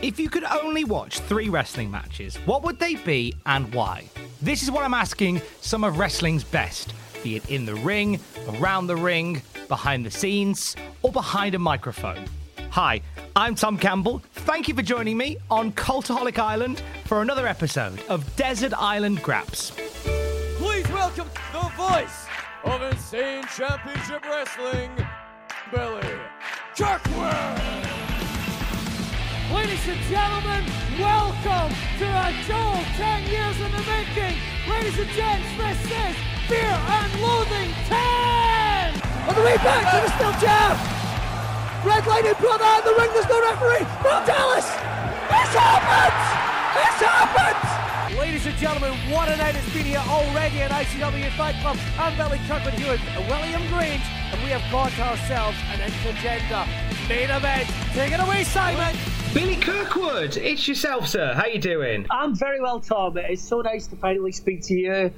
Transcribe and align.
If 0.00 0.20
you 0.20 0.30
could 0.30 0.44
only 0.44 0.84
watch 0.84 1.18
three 1.18 1.48
wrestling 1.48 1.90
matches, 1.90 2.36
what 2.46 2.62
would 2.62 2.78
they 2.78 2.94
be 2.94 3.34
and 3.46 3.74
why? 3.74 4.04
This 4.40 4.62
is 4.62 4.70
what 4.70 4.84
I'm 4.84 4.94
asking 4.94 5.42
some 5.60 5.82
of 5.82 5.98
wrestling's 5.98 6.44
best, 6.44 6.94
be 7.24 7.34
it 7.34 7.50
in 7.50 7.66
the 7.66 7.74
ring, 7.74 8.20
around 8.48 8.86
the 8.86 8.94
ring, 8.94 9.42
behind 9.66 10.06
the 10.06 10.10
scenes, 10.12 10.76
or 11.02 11.10
behind 11.10 11.56
a 11.56 11.58
microphone. 11.58 12.24
Hi, 12.70 13.00
I'm 13.34 13.56
Tom 13.56 13.76
Campbell. 13.76 14.22
Thank 14.34 14.68
you 14.68 14.74
for 14.74 14.82
joining 14.82 15.16
me 15.16 15.38
on 15.50 15.72
Cultaholic 15.72 16.38
Island 16.38 16.80
for 17.06 17.20
another 17.20 17.48
episode 17.48 18.00
of 18.08 18.36
Desert 18.36 18.74
Island 18.74 19.20
Graps. 19.24 19.72
Please 20.58 20.88
welcome 20.90 21.28
the 21.52 21.68
voice 21.76 22.26
of 22.62 22.82
Insane 22.82 23.42
Championship 23.56 24.24
Wrestling, 24.24 24.90
Billy 25.72 26.20
Kirkwood. 26.76 28.07
Ladies 29.48 29.88
and 29.88 30.00
gentlemen, 30.12 30.62
welcome 31.00 31.72
to 31.96 32.04
a 32.04 32.28
show 32.44 32.68
10 33.00 33.24
years 33.32 33.56
in 33.56 33.72
the 33.72 33.80
making. 33.88 34.36
Ladies 34.68 34.98
and 34.98 35.08
gents, 35.16 35.48
this 35.56 35.80
is 35.88 36.16
Fear 36.52 36.68
and 36.68 37.10
Loathing 37.22 37.72
10! 37.88 39.00
On 39.24 39.34
the 39.34 39.40
way 39.40 39.56
back 39.64 39.88
to 39.88 40.04
the 40.04 40.10
steel 40.20 40.36
jab! 40.36 40.76
Red 41.80 42.04
brother 42.04 42.68
in 42.76 42.84
the 42.84 42.94
ring, 43.00 43.08
there's 43.16 43.24
no 43.24 43.40
referee! 43.40 43.88
From 44.04 44.20
Dallas! 44.28 44.68
This 45.32 45.50
happens! 45.56 46.24
This 46.76 47.08
happens! 47.08 48.18
Ladies 48.18 48.44
and 48.44 48.56
gentlemen, 48.58 48.92
what 49.08 49.30
a 49.30 49.36
night 49.38 49.56
it's 49.56 49.72
been 49.72 49.86
here 49.86 50.04
already 50.04 50.60
at 50.60 50.70
ICW 50.70 51.30
Fight 51.38 51.56
Club. 51.62 51.78
I'm 51.98 52.14
Billy 52.18 52.38
Kirkwood 52.46 52.74
Hewitt 52.74 53.00
with 53.00 53.28
William 53.28 53.66
Grange, 53.68 54.04
and 54.28 54.42
we 54.44 54.50
have 54.50 54.64
got 54.70 54.92
ourselves 54.98 55.56
an 55.72 55.80
intergender 55.80 56.68
main 57.08 57.30
event. 57.30 57.68
Take 57.92 58.12
it 58.12 58.20
away, 58.20 58.44
Simon! 58.44 58.94
Billy 59.32 59.56
Kirkwood, 59.56 60.36
it's 60.36 60.68
yourself, 60.68 61.06
sir. 61.08 61.32
How 61.34 61.46
you 61.46 61.58
doing? 61.58 62.06
I'm 62.10 62.34
very 62.34 62.60
well, 62.60 62.80
Tom. 62.80 63.16
It's 63.16 63.42
so 63.42 63.60
nice 63.60 63.86
to 63.88 63.96
finally 63.96 64.32
speak 64.32 64.62
to 64.64 64.74
you. 64.74 65.12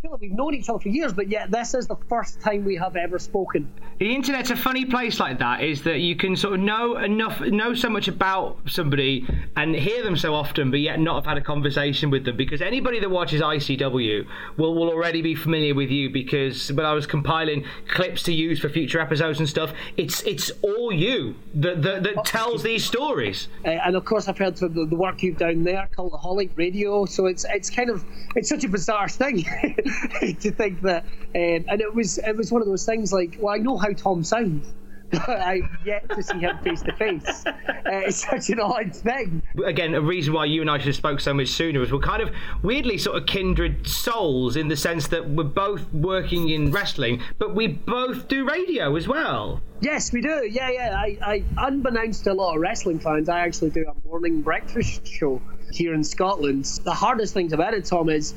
I 0.00 0.02
feel 0.04 0.12
like 0.12 0.20
we've 0.22 0.32
known 0.32 0.54
each 0.54 0.70
other 0.70 0.78
for 0.78 0.88
years, 0.88 1.12
but 1.12 1.28
yet 1.28 1.50
this 1.50 1.74
is 1.74 1.86
the 1.86 1.96
first 2.08 2.40
time 2.40 2.64
we 2.64 2.74
have 2.76 2.96
ever 2.96 3.18
spoken. 3.18 3.70
The 3.98 4.14
internet's 4.14 4.48
a 4.48 4.56
funny 4.56 4.86
place 4.86 5.20
like 5.20 5.38
that. 5.40 5.62
Is 5.62 5.82
that 5.82 5.98
you 5.98 6.16
can 6.16 6.36
sort 6.36 6.54
of 6.54 6.60
know 6.60 6.96
enough, 6.96 7.38
know 7.42 7.74
so 7.74 7.90
much 7.90 8.08
about 8.08 8.56
somebody 8.64 9.28
and 9.56 9.74
hear 9.74 10.02
them 10.02 10.16
so 10.16 10.34
often, 10.34 10.70
but 10.70 10.80
yet 10.80 10.98
not 11.00 11.16
have 11.16 11.26
had 11.26 11.36
a 11.36 11.42
conversation 11.42 12.08
with 12.08 12.24
them. 12.24 12.38
Because 12.38 12.62
anybody 12.62 12.98
that 12.98 13.10
watches 13.10 13.42
ICW 13.42 14.26
will 14.56 14.74
will 14.74 14.88
already 14.88 15.20
be 15.20 15.34
familiar 15.34 15.74
with 15.74 15.90
you. 15.90 16.08
Because 16.08 16.72
when 16.72 16.86
I 16.86 16.94
was 16.94 17.06
compiling 17.06 17.66
clips 17.88 18.22
to 18.22 18.32
use 18.32 18.58
for 18.58 18.70
future 18.70 19.00
episodes 19.00 19.38
and 19.38 19.46
stuff, 19.46 19.70
it's 19.98 20.22
it's 20.22 20.50
all 20.62 20.90
you 20.90 21.34
that 21.56 21.82
that, 21.82 22.04
that 22.04 22.24
tells 22.24 22.62
these 22.62 22.86
stories. 22.86 23.48
Uh, 23.66 23.72
and 23.72 23.96
of 23.96 24.06
course, 24.06 24.28
I've 24.28 24.38
heard 24.38 24.58
from 24.58 24.72
the, 24.72 24.86
the 24.86 24.96
work 24.96 25.22
you've 25.22 25.36
done 25.36 25.62
there, 25.62 25.90
Cultaholic 25.94 26.56
Radio. 26.56 27.04
So 27.04 27.26
it's 27.26 27.44
it's 27.50 27.68
kind 27.68 27.90
of 27.90 28.02
it's 28.34 28.48
such 28.48 28.64
a 28.64 28.68
bizarre 28.70 29.10
thing 29.10 29.44
to 30.40 30.50
think 30.50 30.82
that. 30.82 31.04
Um, 31.34 31.64
and 31.68 31.80
it 31.80 31.94
was 31.94 32.18
it 32.18 32.36
was 32.36 32.52
one 32.52 32.62
of 32.62 32.68
those 32.68 32.84
things 32.84 33.12
like, 33.12 33.36
well, 33.40 33.54
I 33.54 33.58
know 33.58 33.76
how 33.76 33.92
Tom 33.92 34.24
sounds. 34.24 34.72
But 35.26 35.40
I've 35.40 35.68
yet 35.84 36.08
to 36.10 36.22
see 36.22 36.38
him 36.38 36.56
face 36.58 36.82
to 36.82 36.92
face. 36.92 37.44
It's 37.84 38.24
such 38.28 38.48
an 38.50 38.60
odd 38.60 38.94
thing. 38.94 39.42
Again, 39.66 39.94
a 39.94 40.00
reason 40.00 40.32
why 40.32 40.44
you 40.44 40.60
and 40.60 40.70
I 40.70 40.78
should 40.78 40.86
have 40.86 40.94
spoke 40.94 41.18
so 41.18 41.34
much 41.34 41.48
sooner 41.48 41.82
is 41.82 41.90
we're 41.90 41.98
kind 41.98 42.22
of 42.22 42.30
weirdly 42.62 42.96
sort 42.96 43.16
of 43.16 43.26
kindred 43.26 43.88
souls 43.88 44.54
in 44.54 44.68
the 44.68 44.76
sense 44.76 45.08
that 45.08 45.28
we're 45.28 45.42
both 45.42 45.92
working 45.92 46.50
in 46.50 46.70
wrestling, 46.70 47.22
but 47.40 47.56
we 47.56 47.66
both 47.66 48.28
do 48.28 48.48
radio 48.48 48.94
as 48.94 49.08
well. 49.08 49.60
Yes, 49.80 50.12
we 50.12 50.20
do. 50.20 50.48
Yeah, 50.48 50.70
yeah. 50.70 50.94
I, 50.96 51.18
I, 51.22 51.44
unbeknownst 51.58 52.22
to 52.24 52.32
a 52.32 52.34
lot 52.34 52.54
of 52.54 52.60
wrestling 52.60 53.00
fans, 53.00 53.28
I 53.28 53.40
actually 53.40 53.70
do 53.70 53.84
a 53.88 54.08
morning 54.08 54.42
breakfast 54.42 55.08
show 55.08 55.42
here 55.72 55.94
in 55.94 56.04
Scotland. 56.04 56.66
The 56.84 56.94
hardest 56.94 57.34
things 57.34 57.52
about 57.52 57.74
it, 57.74 57.84
Tom, 57.84 58.10
is 58.10 58.34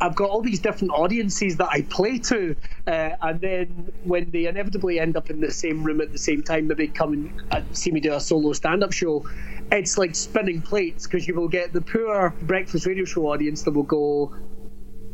I've 0.00 0.14
got 0.14 0.28
all 0.28 0.42
these 0.42 0.60
different 0.60 0.92
audiences 0.92 1.56
that 1.56 1.68
I 1.70 1.82
play 1.82 2.18
to, 2.18 2.56
uh, 2.86 3.10
and 3.22 3.40
then 3.40 3.92
when 4.04 4.30
they 4.30 4.46
inevitably 4.46 5.00
end 5.00 5.16
up 5.16 5.30
in 5.30 5.40
the 5.40 5.50
same 5.50 5.84
room 5.84 6.00
at 6.00 6.12
the 6.12 6.18
same 6.18 6.42
time, 6.42 6.66
maybe 6.68 6.88
come 6.88 7.12
and 7.12 7.30
uh, 7.50 7.62
see 7.72 7.90
me 7.92 8.00
do 8.00 8.12
a 8.12 8.20
solo 8.20 8.52
stand-up 8.52 8.92
show. 8.92 9.24
It's 9.72 9.96
like 9.96 10.14
spinning 10.14 10.62
plates 10.62 11.06
because 11.06 11.26
you 11.26 11.34
will 11.34 11.48
get 11.48 11.72
the 11.72 11.80
poor 11.80 12.34
breakfast 12.42 12.86
radio 12.86 13.04
show 13.04 13.26
audience 13.26 13.62
that 13.62 13.72
will 13.72 13.84
go, 13.84 14.32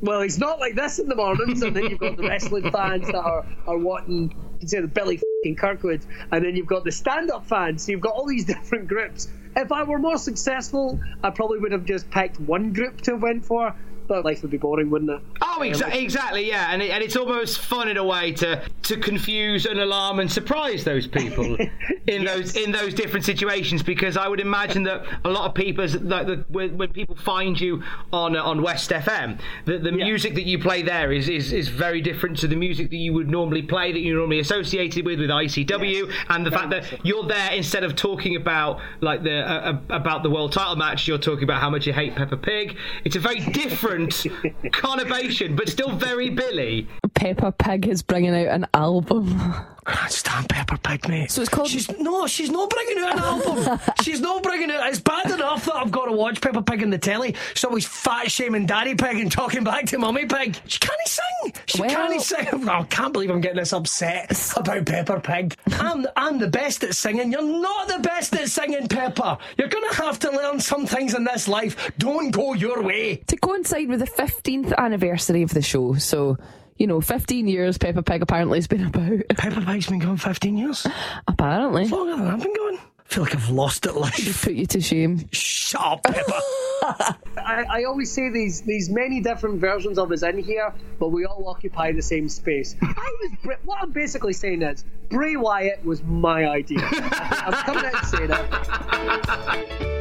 well, 0.00 0.20
it's 0.20 0.38
not 0.38 0.58
like 0.58 0.74
this 0.74 0.98
in 0.98 1.08
the 1.08 1.14
mornings, 1.14 1.62
and 1.62 1.76
then 1.76 1.84
you've 1.84 2.00
got 2.00 2.16
the 2.16 2.24
wrestling 2.24 2.70
fans 2.72 3.06
that 3.06 3.22
are, 3.22 3.46
are 3.68 3.78
wanting 3.78 4.34
say 4.64 4.80
the 4.80 4.88
Billy 4.88 5.20
fing 5.42 5.56
Kirkwood, 5.56 6.02
and 6.30 6.44
then 6.44 6.56
you've 6.56 6.66
got 6.66 6.84
the 6.84 6.92
stand-up 6.92 7.46
fans. 7.46 7.84
So 7.84 7.92
you've 7.92 8.00
got 8.00 8.14
all 8.14 8.26
these 8.26 8.44
different 8.54 8.88
groups. 8.88 9.28
If 9.54 9.70
I 9.70 9.84
were 9.84 9.98
more 9.98 10.18
successful, 10.18 10.98
I 11.22 11.30
probably 11.30 11.58
would 11.60 11.72
have 11.72 11.84
just 11.84 12.10
picked 12.10 12.40
one 12.40 12.72
group 12.72 13.00
to 13.02 13.14
went 13.14 13.44
for. 13.44 13.74
But 14.12 14.26
life 14.26 14.42
would 14.42 14.50
be 14.50 14.58
boring, 14.58 14.90
wouldn't 14.90 15.10
it? 15.10 15.22
Oh, 15.40 15.60
exa- 15.62 15.94
exactly, 15.94 16.46
yeah, 16.46 16.70
and 16.70 16.82
it, 16.82 16.90
and 16.90 17.02
it's 17.02 17.16
almost 17.16 17.60
fun 17.60 17.88
in 17.88 17.96
a 17.96 18.04
way 18.04 18.32
to 18.32 18.62
to 18.82 18.98
confuse 18.98 19.64
and 19.64 19.80
alarm 19.80 20.18
and 20.18 20.30
surprise 20.30 20.84
those 20.84 21.06
people 21.06 21.56
in 22.06 22.22
those 22.22 22.54
in 22.54 22.72
those 22.72 22.92
different 22.92 23.24
situations 23.24 23.82
because 23.82 24.18
I 24.18 24.28
would 24.28 24.40
imagine 24.40 24.82
that 24.82 25.06
a 25.24 25.30
lot 25.30 25.48
of 25.48 25.54
people, 25.54 25.86
like 26.02 26.26
the, 26.26 26.44
when, 26.50 26.76
when 26.76 26.92
people 26.92 27.16
find 27.16 27.58
you 27.58 27.82
on 28.12 28.36
uh, 28.36 28.42
on 28.42 28.60
West 28.60 28.90
FM, 28.90 29.40
the, 29.64 29.78
the 29.78 29.92
music 29.92 30.34
that 30.34 30.44
you 30.44 30.58
play 30.58 30.82
there 30.82 31.10
is, 31.10 31.30
is 31.30 31.54
is 31.54 31.68
very 31.68 32.02
different 32.02 32.36
to 32.40 32.46
the 32.46 32.56
music 32.56 32.90
that 32.90 32.96
you 32.96 33.14
would 33.14 33.30
normally 33.30 33.62
play 33.62 33.92
that 33.92 34.00
you're 34.00 34.18
normally 34.18 34.40
associated 34.40 35.06
with 35.06 35.20
with 35.20 35.30
ICW, 35.30 36.12
and 36.28 36.44
the 36.44 36.50
fact 36.50 36.68
that 36.68 36.84
you're 37.02 37.24
there 37.24 37.52
instead 37.52 37.82
of 37.82 37.96
talking 37.96 38.36
about 38.36 38.78
like 39.00 39.22
the 39.22 39.38
uh, 39.38 39.78
about 39.88 40.22
the 40.22 40.28
world 40.28 40.52
title 40.52 40.76
match, 40.76 41.08
you're 41.08 41.16
talking 41.16 41.44
about 41.44 41.62
how 41.62 41.70
much 41.70 41.86
you 41.86 41.94
hate 41.94 42.14
Peppa 42.14 42.36
Pig. 42.36 42.76
It's 43.06 43.16
a 43.16 43.20
very 43.20 43.40
different 43.62 44.01
conurbation, 44.08 45.56
but 45.56 45.68
still 45.68 45.90
very 45.92 46.30
Billy. 46.30 46.88
Peppa 47.14 47.52
Pig 47.52 47.86
is 47.88 48.02
bringing 48.02 48.34
out 48.34 48.48
an 48.48 48.66
album. 48.74 49.26
Ah, 49.38 49.68
I 49.84 50.08
stand 50.08 50.48
Peppa 50.48 50.78
Pig, 50.78 51.08
mate. 51.08 51.30
So 51.30 51.40
it's 51.42 51.50
called. 51.50 51.68
She's 51.68 51.90
no, 51.98 52.26
she's 52.28 52.50
not 52.50 52.70
bringing 52.70 52.98
out 53.02 53.12
an 53.14 53.18
album. 53.18 53.80
she's 54.02 54.20
not 54.20 54.42
bringing 54.42 54.70
it. 54.70 54.76
It's 54.84 55.00
bad 55.00 55.30
enough 55.30 55.64
that 55.64 55.74
I've 55.74 55.90
got 55.90 56.04
to 56.06 56.12
watch 56.12 56.40
Peppa 56.40 56.62
Pig 56.62 56.82
in 56.82 56.90
the 56.90 56.98
telly. 56.98 57.34
She's 57.54 57.64
always 57.64 57.86
fat 57.86 58.30
shaming 58.30 58.66
Daddy 58.66 58.94
Pig 58.94 59.18
and 59.18 59.30
talking 59.30 59.64
back 59.64 59.86
to 59.86 59.98
Mummy 59.98 60.26
Pig. 60.26 60.56
She 60.66 60.78
can't 60.78 60.92
sing. 61.06 61.52
She 61.66 61.80
Well- 61.80 61.90
can't 61.90 62.22
sing. 62.22 62.46
Oh, 62.52 62.68
I 62.70 62.82
can't 62.84 63.12
believe 63.12 63.30
I'm 63.30 63.40
getting 63.40 63.58
this 63.58 63.72
upset 63.72 64.30
about 64.56 64.86
Peppa 64.86 65.20
Pig. 65.20 65.56
I'm 65.72 66.06
I'm 66.16 66.38
the 66.38 66.48
best 66.48 66.84
at 66.84 66.94
singing. 66.94 67.32
You're 67.32 67.42
not 67.42 67.88
the 67.88 67.98
best 67.98 68.34
at 68.36 68.48
singing, 68.48 68.86
Peppa. 68.88 69.38
You're 69.58 69.68
gonna 69.68 69.94
have 69.94 70.18
to 70.20 70.30
learn 70.30 70.60
some 70.60 70.86
things 70.86 71.14
in 71.14 71.24
this 71.24 71.48
life. 71.48 71.90
Don't 71.98 72.30
go 72.30 72.52
your 72.54 72.82
way. 72.82 73.16
to 73.26 73.36
coincide 73.36 73.88
with 73.88 73.98
the 74.00 74.06
15th 74.06 74.74
anniversary 74.76 75.42
of 75.42 75.52
the 75.54 75.62
show. 75.62 75.94
So, 75.94 76.36
you 76.76 76.86
know, 76.86 77.00
15 77.00 77.46
years 77.48 77.78
Peppa 77.78 78.02
Pig 78.02 78.22
apparently 78.22 78.58
has 78.58 78.66
been 78.66 78.86
about. 78.86 79.20
Peppa 79.36 79.60
Pig's 79.60 79.86
been 79.86 79.98
going 79.98 80.16
15 80.16 80.56
years. 80.56 80.86
Apparently. 81.28 81.86
Longer 81.86 82.16
than 82.16 82.26
I've 82.28 82.42
been 82.42 82.54
going. 82.54 82.78
I 82.78 83.14
feel 83.14 83.24
like 83.24 83.34
I've 83.34 83.50
lost 83.50 83.84
it 83.86 83.92
life. 83.92 84.42
Put 84.44 84.54
you 84.54 84.66
to 84.66 84.80
shame. 84.80 85.28
Shut 85.32 85.82
up, 85.82 86.02
Peppa. 86.02 86.40
I, 87.36 87.64
I 87.68 87.84
always 87.84 88.10
say 88.10 88.30
these 88.30 88.62
these 88.62 88.88
many 88.90 89.20
different 89.20 89.60
versions 89.60 89.98
of 89.98 90.10
us 90.10 90.22
in 90.22 90.38
here, 90.38 90.72
but 90.98 91.08
we 91.08 91.24
all 91.26 91.46
occupy 91.46 91.92
the 91.92 92.02
same 92.02 92.28
space. 92.28 92.74
I 92.82 93.16
was 93.20 93.30
Bra- 93.42 93.56
what 93.64 93.82
I'm 93.82 93.90
basically 93.90 94.32
saying 94.32 94.62
is 94.62 94.84
Bray 95.10 95.36
Wyatt 95.36 95.84
was 95.84 96.02
my 96.02 96.48
idea. 96.48 96.80
I'm 96.82 97.52
coming 97.64 97.84
out 97.84 98.00
to 98.00 98.06
say 98.06 98.26
that. 98.26 99.92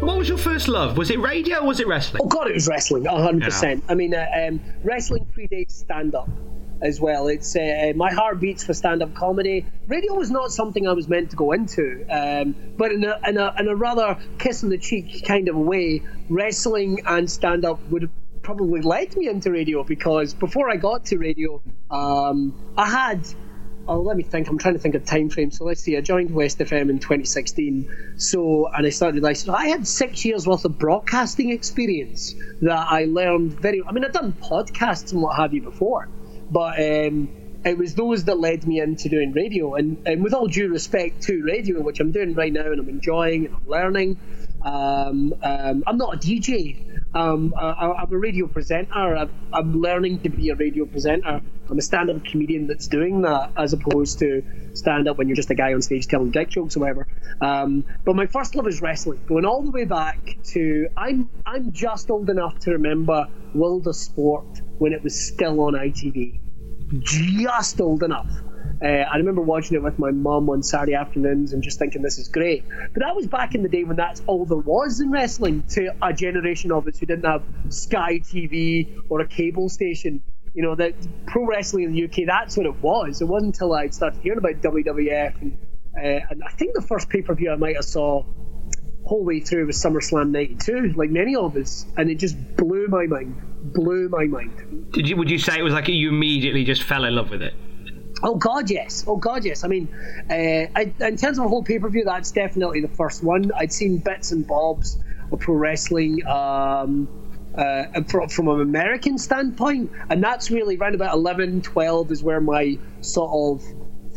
What 0.00 0.16
was 0.16 0.28
your 0.30 0.38
first 0.38 0.68
love? 0.68 0.96
Was 0.96 1.10
it 1.10 1.20
radio 1.20 1.58
or 1.58 1.66
was 1.66 1.80
it 1.80 1.86
wrestling? 1.86 2.22
Oh 2.24 2.28
God, 2.28 2.48
it 2.48 2.54
was 2.54 2.66
wrestling, 2.66 3.04
hundred 3.04 3.44
percent. 3.44 3.84
I 3.88 3.94
mean, 3.94 4.14
uh, 4.14 4.26
um, 4.34 4.60
wrestling 4.82 5.26
predates 5.36 5.72
stand 5.72 6.14
up 6.14 6.28
as 6.80 6.98
well. 6.98 7.28
It's 7.28 7.54
uh, 7.54 7.92
my 7.94 8.10
heart 8.10 8.40
beats 8.40 8.64
for 8.64 8.72
stand 8.72 9.02
up 9.02 9.14
comedy. 9.14 9.66
Radio 9.88 10.14
was 10.14 10.30
not 10.30 10.52
something 10.52 10.88
I 10.88 10.92
was 10.92 11.06
meant 11.06 11.30
to 11.30 11.36
go 11.36 11.52
into, 11.52 12.06
um, 12.10 12.54
but 12.78 12.92
in 12.92 13.04
a, 13.04 13.20
in 13.28 13.36
a 13.36 13.54
in 13.58 13.68
a 13.68 13.76
rather 13.76 14.18
kiss 14.38 14.64
on 14.64 14.70
the 14.70 14.78
cheek 14.78 15.26
kind 15.26 15.48
of 15.50 15.56
way, 15.56 16.02
wrestling 16.30 17.02
and 17.06 17.30
stand 17.30 17.66
up 17.66 17.78
would 17.90 18.02
have 18.02 18.10
probably 18.42 18.80
led 18.80 19.14
me 19.16 19.28
into 19.28 19.50
radio 19.50 19.84
because 19.84 20.32
before 20.32 20.70
I 20.70 20.76
got 20.76 21.04
to 21.06 21.18
radio, 21.18 21.62
um, 21.90 22.72
I 22.76 22.88
had 22.88 23.20
oh, 23.90 24.00
let 24.00 24.16
me 24.16 24.22
think. 24.22 24.48
I'm 24.48 24.56
trying 24.56 24.74
to 24.74 24.80
think 24.80 24.94
of 24.94 25.04
time 25.04 25.28
frame. 25.28 25.50
So 25.50 25.64
let's 25.64 25.82
see. 25.82 25.96
I 25.96 26.00
joined 26.00 26.30
West 26.30 26.58
FM 26.58 26.90
in 26.90 27.00
2016. 27.00 27.90
So, 28.16 28.68
and 28.72 28.86
I 28.86 28.90
started 28.90 29.36
so 29.36 29.52
I 29.52 29.66
had 29.66 29.86
six 29.86 30.24
years 30.24 30.46
worth 30.46 30.64
of 30.64 30.78
broadcasting 30.78 31.50
experience 31.50 32.34
that 32.62 32.86
I 32.88 33.06
learned 33.06 33.60
very. 33.60 33.82
I 33.86 33.92
mean, 33.92 34.04
I'd 34.04 34.12
done 34.12 34.32
podcasts 34.32 35.12
and 35.12 35.20
what 35.20 35.36
have 35.36 35.52
you 35.52 35.62
before, 35.62 36.08
but 36.50 36.78
um, 36.78 37.30
it 37.64 37.76
was 37.76 37.94
those 37.96 38.24
that 38.24 38.38
led 38.38 38.64
me 38.66 38.80
into 38.80 39.08
doing 39.08 39.32
radio. 39.32 39.74
And, 39.74 39.98
and 40.06 40.22
with 40.22 40.34
all 40.34 40.46
due 40.46 40.68
respect 40.68 41.22
to 41.24 41.42
radio, 41.42 41.80
which 41.80 41.98
I'm 41.98 42.12
doing 42.12 42.34
right 42.34 42.52
now 42.52 42.70
and 42.70 42.80
I'm 42.80 42.88
enjoying 42.88 43.46
and 43.46 43.54
I'm 43.54 43.68
learning, 43.68 44.18
um, 44.62 45.34
um, 45.42 45.82
I'm 45.86 45.96
not 45.96 46.14
a 46.14 46.18
DJ. 46.18 46.76
Um, 47.14 47.52
I, 47.56 48.02
am 48.02 48.12
a 48.12 48.18
radio 48.18 48.46
presenter. 48.46 49.16
I'm, 49.16 49.30
I'm, 49.52 49.80
learning 49.80 50.20
to 50.20 50.28
be 50.28 50.50
a 50.50 50.54
radio 50.54 50.84
presenter. 50.84 51.40
I'm 51.68 51.78
a 51.78 51.82
stand-up 51.82 52.24
comedian 52.24 52.68
that's 52.68 52.86
doing 52.86 53.22
that, 53.22 53.50
as 53.56 53.72
opposed 53.72 54.20
to 54.20 54.44
stand-up 54.74 55.18
when 55.18 55.28
you're 55.28 55.36
just 55.36 55.50
a 55.50 55.54
guy 55.54 55.74
on 55.74 55.82
stage 55.82 56.06
telling 56.06 56.30
dick 56.30 56.50
jokes 56.50 56.76
or 56.76 56.80
whatever. 56.80 57.08
Um, 57.40 57.84
but 58.04 58.14
my 58.14 58.26
first 58.26 58.54
love 58.54 58.68
is 58.68 58.80
wrestling, 58.80 59.20
going 59.26 59.44
all 59.44 59.62
the 59.62 59.70
way 59.70 59.84
back 59.84 60.36
to 60.52 60.88
I'm 60.96 61.28
I'm 61.44 61.72
just 61.72 62.10
old 62.10 62.30
enough 62.30 62.58
to 62.60 62.72
remember 62.72 63.26
World 63.54 63.88
of 63.88 63.96
Sport 63.96 64.62
when 64.78 64.92
it 64.92 65.02
was 65.02 65.18
still 65.20 65.60
on 65.60 65.74
ITV. 65.74 66.40
Just 67.00 67.80
old 67.80 68.02
enough. 68.02 68.30
Uh, 68.82 68.86
I 68.86 69.16
remember 69.16 69.42
watching 69.42 69.76
it 69.76 69.82
with 69.82 69.98
my 69.98 70.10
mum 70.10 70.48
on 70.48 70.62
Saturday 70.62 70.94
afternoons 70.94 71.52
and 71.52 71.62
just 71.62 71.78
thinking 71.78 72.00
this 72.02 72.18
is 72.18 72.28
great. 72.28 72.64
But 72.68 73.02
that 73.02 73.14
was 73.14 73.26
back 73.26 73.54
in 73.54 73.62
the 73.62 73.68
day 73.68 73.84
when 73.84 73.96
that's 73.96 74.22
all 74.26 74.46
there 74.46 74.58
was 74.58 75.00
in 75.00 75.10
wrestling 75.10 75.64
to 75.70 75.94
a 76.02 76.12
generation 76.12 76.72
of 76.72 76.86
us 76.88 76.98
who 76.98 77.06
didn't 77.06 77.26
have 77.26 77.42
Sky 77.68 78.20
TV 78.20 78.98
or 79.08 79.20
a 79.20 79.28
cable 79.28 79.68
station. 79.68 80.22
You 80.54 80.62
know, 80.62 80.74
that 80.76 80.94
pro 81.26 81.44
wrestling 81.46 81.84
in 81.84 81.92
the 81.92 82.04
UK, 82.04 82.26
that's 82.26 82.56
what 82.56 82.66
it 82.66 82.82
was. 82.82 83.20
It 83.20 83.26
wasn't 83.26 83.54
until 83.54 83.74
I 83.74 83.88
started 83.88 84.20
hearing 84.22 84.38
about 84.38 84.60
WWF 84.62 85.40
and, 85.40 85.58
uh, 85.96 86.26
and 86.30 86.42
I 86.42 86.50
think 86.52 86.74
the 86.74 86.82
first 86.82 87.08
pay 87.08 87.22
per 87.22 87.34
view 87.34 87.50
I 87.50 87.56
might 87.56 87.76
have 87.76 87.84
saw 87.84 88.24
whole 89.04 89.24
way 89.24 89.40
through 89.40 89.66
was 89.66 89.76
SummerSlam 89.76 90.30
'92, 90.30 90.94
like 90.96 91.10
many 91.10 91.34
of 91.34 91.56
us, 91.56 91.86
and 91.96 92.10
it 92.10 92.16
just 92.16 92.36
blew 92.56 92.86
my 92.88 93.06
mind. 93.06 93.34
Blew 93.72 94.08
my 94.08 94.24
mind. 94.24 94.92
Did 94.92 95.08
you? 95.08 95.16
Would 95.16 95.30
you 95.30 95.38
say 95.38 95.58
it 95.58 95.62
was 95.62 95.74
like 95.74 95.88
you 95.88 96.08
immediately 96.08 96.64
just 96.64 96.82
fell 96.82 97.04
in 97.04 97.14
love 97.14 97.30
with 97.30 97.42
it? 97.42 97.54
Oh 98.22 98.36
God, 98.36 98.70
yes. 98.70 99.04
Oh 99.06 99.16
God, 99.16 99.44
yes. 99.44 99.64
I 99.64 99.68
mean, 99.68 99.88
uh, 100.28 100.34
I, 100.34 100.92
in 101.00 101.16
terms 101.16 101.38
of 101.38 101.46
a 101.46 101.48
whole 101.48 101.64
pay 101.64 101.78
per 101.78 101.88
view, 101.88 102.04
that's 102.04 102.32
definitely 102.32 102.80
the 102.80 102.88
first 102.88 103.22
one. 103.22 103.50
I'd 103.56 103.72
seen 103.72 103.98
bits 103.98 104.32
and 104.32 104.46
bobs 104.46 104.98
of 105.32 105.40
pro 105.40 105.54
wrestling 105.54 106.26
um, 106.26 107.08
uh, 107.54 108.02
from, 108.28 108.48
an 108.48 108.60
American 108.60 109.18
standpoint, 109.18 109.90
and 110.08 110.22
that's 110.22 110.50
really 110.50 110.76
around 110.76 110.94
about 110.94 111.14
11, 111.14 111.62
12 111.62 112.10
is 112.10 112.22
where 112.22 112.40
my 112.40 112.78
sort 113.00 113.30
of 113.32 113.66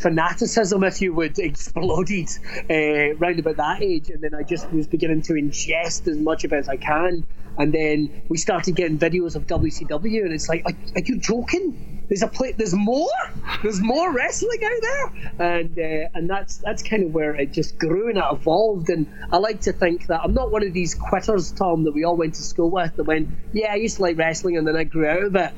fanaticism, 0.02 0.84
if 0.84 1.02
you 1.02 1.14
would, 1.14 1.40
exploded 1.40 2.28
uh, 2.70 3.16
round 3.16 3.40
about 3.40 3.58
that 3.58 3.82
age, 3.82 4.10
and 4.10 4.22
then 4.22 4.36
I 4.36 4.44
just 4.44 4.72
was 4.72 4.88
beginning 4.88 5.22
to 5.24 5.34
ingest 5.34 6.08
as 6.08 6.18
much 6.18 6.44
of 6.44 6.54
it 6.54 6.58
as 6.58 6.70
I 6.70 6.78
can. 6.78 7.26
And 7.58 7.72
then 7.72 8.24
we 8.30 8.38
started 8.38 8.76
getting 8.76 8.98
videos 8.98 9.36
of 9.36 9.46
WCW, 9.48 10.24
and 10.24 10.34
it's 10.34 10.50
like, 10.50 10.64
are, 10.66 10.74
are 10.96 11.02
you 11.02 11.20
joking? 11.20 11.93
There's 12.14 12.22
a 12.22 12.28
play, 12.28 12.52
there's 12.52 12.76
more, 12.76 13.10
there's 13.64 13.82
more 13.82 14.14
wrestling 14.14 14.60
out 14.64 14.82
there, 14.82 15.12
and 15.40 15.80
uh, 15.80 16.10
and 16.14 16.30
that's 16.30 16.58
that's 16.58 16.84
kind 16.84 17.04
of 17.04 17.12
where 17.12 17.34
it 17.34 17.52
just 17.52 17.80
grew 17.80 18.08
and 18.08 18.20
it 18.20 18.24
evolved. 18.32 18.90
And 18.90 19.08
I 19.32 19.38
like 19.38 19.62
to 19.62 19.74
think 19.74 20.06
that 20.08 20.22
I'm 20.24 20.36
not 20.36 20.52
one 20.52 20.62
of 20.62 20.74
these 20.74 20.94
quitters, 20.94 21.52
Tom, 21.52 21.86
that 21.86 21.92
we 21.94 22.04
all 22.04 22.16
went 22.16 22.36
to 22.36 22.44
school 22.44 22.70
with. 22.70 22.96
That 22.98 23.06
went, 23.06 23.30
yeah, 23.52 23.72
I 23.72 23.78
used 23.78 23.96
to 23.96 24.04
like 24.04 24.16
wrestling, 24.16 24.58
and 24.58 24.68
then 24.68 24.76
I 24.76 24.84
grew 24.84 25.08
out 25.08 25.24
of 25.24 25.36
it. 25.36 25.54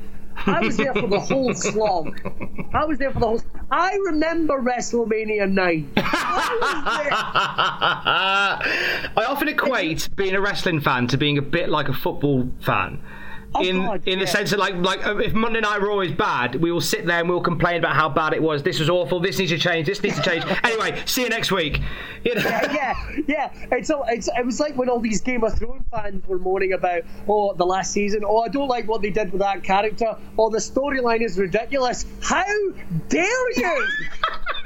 I 0.46 0.60
was 0.60 0.78
there 0.78 0.94
for 0.94 1.06
the 1.06 1.20
whole 1.20 1.52
slog. 1.72 2.18
I 2.72 2.86
was 2.86 2.96
there 2.96 3.12
for 3.12 3.20
the 3.20 3.26
whole. 3.26 3.42
I 3.70 3.94
remember 4.06 4.58
WrestleMania 4.58 5.50
nine. 5.50 5.92
I, 5.98 6.62
I 9.14 9.24
often 9.26 9.48
equate 9.48 10.08
being 10.16 10.34
a 10.34 10.40
wrestling 10.40 10.80
fan 10.80 11.08
to 11.08 11.18
being 11.18 11.36
a 11.36 11.42
bit 11.42 11.68
like 11.68 11.90
a 11.90 11.94
football 11.94 12.48
fan 12.60 13.02
Oh, 13.56 13.62
in 13.62 13.82
God, 13.82 14.06
in 14.06 14.18
the 14.18 14.26
sense 14.26 14.50
that 14.50 14.58
like 14.58 14.74
like 14.74 15.06
uh, 15.06 15.16
if 15.18 15.32
Monday 15.32 15.60
Night 15.60 15.80
Raw 15.80 16.00
is 16.00 16.12
bad, 16.12 16.56
we 16.56 16.70
will 16.70 16.80
sit 16.80 17.06
there 17.06 17.20
and 17.20 17.28
we'll 17.28 17.40
complain 17.40 17.78
about 17.78 17.94
how 17.94 18.08
bad 18.08 18.32
it 18.34 18.42
was. 18.42 18.62
This 18.62 18.78
was 18.78 18.90
awful. 18.90 19.20
This 19.20 19.38
needs 19.38 19.52
to 19.52 19.58
change. 19.58 19.86
This 19.86 20.02
needs 20.02 20.16
to 20.16 20.22
change. 20.22 20.44
anyway, 20.64 21.02
see 21.06 21.22
you 21.22 21.28
next 21.28 21.50
week. 21.50 21.80
You 22.24 22.34
know? 22.34 22.42
yeah, 22.42 22.72
yeah, 22.72 23.22
yeah. 23.26 23.50
It's, 23.72 23.90
all, 23.90 24.04
it's 24.08 24.28
it 24.28 24.44
was 24.44 24.60
like 24.60 24.76
when 24.76 24.88
all 24.88 25.00
these 25.00 25.20
Game 25.20 25.44
of 25.44 25.58
Thrones 25.58 25.84
fans 25.90 26.26
were 26.26 26.38
moaning 26.38 26.72
about 26.72 27.02
oh 27.28 27.54
the 27.54 27.66
last 27.66 27.92
season. 27.92 28.22
Oh, 28.26 28.40
I 28.40 28.48
don't 28.48 28.68
like 28.68 28.86
what 28.88 29.02
they 29.02 29.10
did 29.10 29.32
with 29.32 29.40
that 29.40 29.62
character. 29.62 30.16
Oh, 30.38 30.50
the 30.50 30.58
storyline 30.58 31.22
is 31.24 31.38
ridiculous. 31.38 32.04
How 32.20 32.44
dare 33.08 33.52
you? 33.52 33.86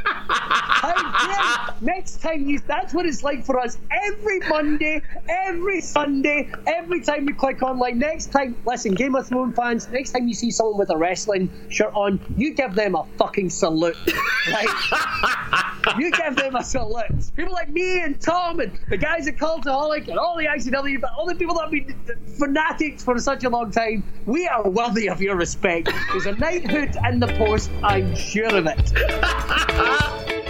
How 0.04 0.94
dare 0.94 1.80
you? 1.80 1.86
Next 1.86 2.22
time 2.22 2.48
you 2.48 2.60
that's 2.66 2.94
what 2.94 3.06
it's 3.06 3.22
like 3.22 3.44
for 3.44 3.58
us 3.58 3.78
every 3.90 4.40
Monday, 4.48 5.02
every 5.28 5.80
Sunday, 5.80 6.50
every 6.66 7.00
time 7.02 7.26
we 7.26 7.32
click 7.32 7.62
online. 7.62 7.98
Next 7.98 8.32
time, 8.32 8.56
listen, 8.66 8.79
Game 8.84 9.14
of 9.14 9.26
Thrones 9.28 9.56
fans, 9.56 9.88
next 9.88 10.12
time 10.12 10.28
you 10.28 10.34
see 10.34 10.50
someone 10.50 10.78
with 10.78 10.90
a 10.90 10.96
wrestling 10.96 11.50
shirt 11.68 11.92
on, 11.94 12.20
you 12.36 12.54
give 12.54 12.74
them 12.74 12.94
a 12.94 13.04
fucking 13.18 13.50
salute. 13.50 13.96
Right? 14.50 15.98
you 15.98 16.10
give 16.10 16.34
them 16.34 16.56
a 16.56 16.64
salute. 16.64 17.36
People 17.36 17.52
like 17.52 17.68
me 17.68 18.00
and 18.00 18.18
Tom 18.18 18.60
and 18.60 18.72
the 18.88 18.96
guys 18.96 19.28
at 19.28 19.36
Cultaholic 19.36 20.08
and 20.08 20.18
all 20.18 20.36
the 20.36 20.46
ICW, 20.46 20.98
but 20.98 21.10
all 21.12 21.26
the 21.26 21.34
people 21.34 21.54
that 21.56 21.64
have 21.64 21.70
been 21.70 21.94
fanatics 22.38 23.04
for 23.04 23.18
such 23.18 23.44
a 23.44 23.50
long 23.50 23.70
time, 23.70 24.02
we 24.24 24.48
are 24.48 24.68
worthy 24.68 25.10
of 25.10 25.20
your 25.20 25.36
respect. 25.36 25.90
There's 26.10 26.24
a 26.26 26.32
knighthood 26.36 26.96
in 27.06 27.20
the 27.20 27.28
post, 27.36 27.70
I'm 27.82 28.16
sure 28.16 28.56
of 28.56 28.66
it. 28.66 30.46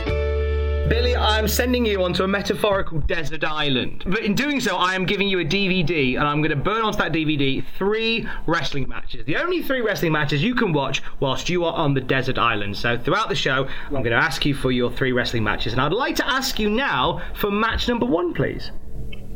Billy, 0.90 1.14
I 1.14 1.38
am 1.38 1.46
sending 1.46 1.86
you 1.86 2.02
onto 2.02 2.24
a 2.24 2.28
metaphorical 2.28 2.98
desert 2.98 3.44
island. 3.44 4.02
But 4.08 4.24
in 4.24 4.34
doing 4.34 4.58
so, 4.58 4.74
I 4.74 4.96
am 4.96 5.06
giving 5.06 5.28
you 5.28 5.38
a 5.38 5.44
DVD, 5.44 6.16
and 6.18 6.26
I'm 6.26 6.38
going 6.40 6.50
to 6.50 6.56
burn 6.56 6.82
onto 6.82 6.98
that 6.98 7.12
DVD 7.12 7.64
three 7.78 8.26
wrestling 8.48 8.88
matches. 8.88 9.24
The 9.24 9.36
only 9.36 9.62
three 9.62 9.82
wrestling 9.82 10.10
matches 10.10 10.42
you 10.42 10.56
can 10.56 10.72
watch 10.72 11.00
whilst 11.20 11.48
you 11.48 11.64
are 11.64 11.72
on 11.74 11.94
the 11.94 12.00
desert 12.00 12.38
island. 12.38 12.76
So 12.76 12.98
throughout 12.98 13.28
the 13.28 13.36
show, 13.36 13.68
I'm 13.86 13.92
going 14.02 14.06
to 14.06 14.16
ask 14.16 14.44
you 14.44 14.52
for 14.52 14.72
your 14.72 14.90
three 14.90 15.12
wrestling 15.12 15.44
matches. 15.44 15.74
And 15.74 15.80
I'd 15.80 15.92
like 15.92 16.16
to 16.16 16.28
ask 16.28 16.58
you 16.58 16.68
now 16.68 17.22
for 17.34 17.52
match 17.52 17.86
number 17.86 18.06
one, 18.06 18.34
please. 18.34 18.72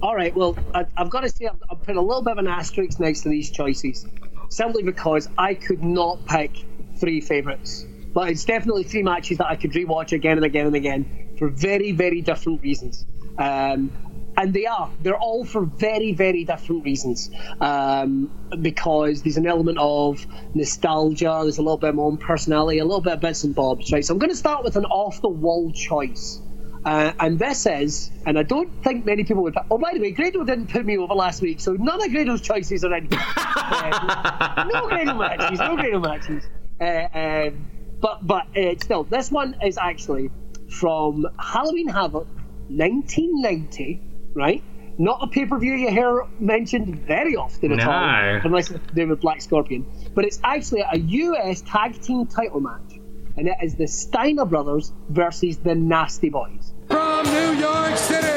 All 0.02 0.16
right, 0.16 0.34
well, 0.34 0.58
I, 0.74 0.86
I've 0.96 1.08
got 1.08 1.20
to 1.20 1.28
say, 1.28 1.46
I've 1.46 1.82
put 1.84 1.94
a 1.94 2.02
little 2.02 2.22
bit 2.22 2.32
of 2.32 2.38
an 2.38 2.48
asterisk 2.48 2.98
next 2.98 3.20
to 3.20 3.28
these 3.28 3.52
choices, 3.52 4.04
simply 4.48 4.82
because 4.82 5.28
I 5.38 5.54
could 5.54 5.84
not 5.84 6.26
pick 6.26 6.64
three 6.96 7.20
favourites. 7.20 7.86
But 8.12 8.30
it's 8.30 8.44
definitely 8.44 8.82
three 8.82 9.04
matches 9.04 9.38
that 9.38 9.46
I 9.46 9.54
could 9.54 9.70
rewatch 9.70 10.10
again 10.10 10.36
and 10.36 10.44
again 10.44 10.66
and 10.66 10.74
again 10.74 11.23
for 11.38 11.48
very, 11.48 11.92
very 11.92 12.20
different 12.20 12.62
reasons. 12.62 13.04
Um, 13.38 13.90
and 14.36 14.52
they 14.52 14.66
are. 14.66 14.90
They're 15.02 15.18
all 15.18 15.44
for 15.44 15.64
very, 15.64 16.12
very 16.12 16.44
different 16.44 16.84
reasons. 16.84 17.30
Um, 17.60 18.30
because 18.60 19.22
there's 19.22 19.36
an 19.36 19.46
element 19.46 19.78
of 19.78 20.26
nostalgia, 20.54 21.40
there's 21.42 21.58
a 21.58 21.62
little 21.62 21.78
bit 21.78 21.90
of 21.90 21.96
my 21.96 22.02
own 22.02 22.16
personality, 22.16 22.78
a 22.78 22.84
little 22.84 23.00
bit 23.00 23.14
of 23.14 23.20
bits 23.20 23.44
and 23.44 23.54
bobs, 23.54 23.92
right? 23.92 24.04
So 24.04 24.14
I'm 24.14 24.18
going 24.18 24.30
to 24.30 24.36
start 24.36 24.64
with 24.64 24.76
an 24.76 24.86
off 24.86 25.20
the 25.20 25.28
wall 25.28 25.70
choice. 25.72 26.40
Uh, 26.84 27.12
and 27.18 27.38
this 27.38 27.66
is, 27.66 28.10
and 28.26 28.38
I 28.38 28.42
don't 28.42 28.70
think 28.82 29.06
many 29.06 29.24
people 29.24 29.42
would. 29.44 29.54
Oh, 29.70 29.78
by 29.78 29.92
the 29.94 30.00
way, 30.00 30.10
Grado 30.10 30.44
didn't 30.44 30.66
put 30.66 30.84
me 30.84 30.98
over 30.98 31.14
last 31.14 31.40
week, 31.40 31.60
so 31.60 31.72
none 31.72 32.02
of 32.02 32.10
Grado's 32.10 32.42
choices 32.42 32.84
are 32.84 32.94
in. 32.94 33.08
Uh, 33.10 34.68
no 34.72 34.86
Grado 34.88 35.14
matches, 35.14 35.58
no 35.58 35.76
Grado 35.76 36.00
matches. 36.00 36.44
Uh, 36.78 37.18
um, 37.18 37.70
but 38.00 38.26
but 38.26 38.58
uh, 38.58 38.74
still, 38.80 39.04
this 39.04 39.30
one 39.30 39.56
is 39.64 39.78
actually 39.78 40.30
from 40.78 41.26
Halloween 41.38 41.88
Havoc, 41.88 42.26
1990, 42.68 44.00
right? 44.34 44.62
Not 44.98 45.18
a 45.22 45.26
pay 45.26 45.46
per 45.46 45.58
view 45.58 45.74
you 45.74 45.90
hear 45.90 46.24
mentioned 46.38 47.00
very 47.06 47.36
often 47.36 47.72
at 47.72 47.78
No. 47.78 47.90
all, 47.90 48.40
unless 48.44 48.70
it's 48.70 48.86
to 48.86 48.94
do 48.94 49.08
with 49.08 49.20
Black 49.20 49.40
Scorpion. 49.40 49.84
But 50.14 50.24
it's 50.24 50.38
actually 50.44 50.82
a 50.82 50.96
US 50.96 51.62
tag 51.62 52.00
team 52.00 52.26
title 52.26 52.60
match, 52.60 53.00
and 53.36 53.48
it 53.48 53.56
is 53.62 53.74
the 53.74 53.88
Steiner 53.88 54.44
Brothers 54.44 54.92
versus 55.08 55.58
the 55.58 55.74
Nasty 55.74 56.28
Boys. 56.30 56.72
From 56.88 57.24
New 57.26 57.52
York 57.58 57.96
City, 57.96 58.33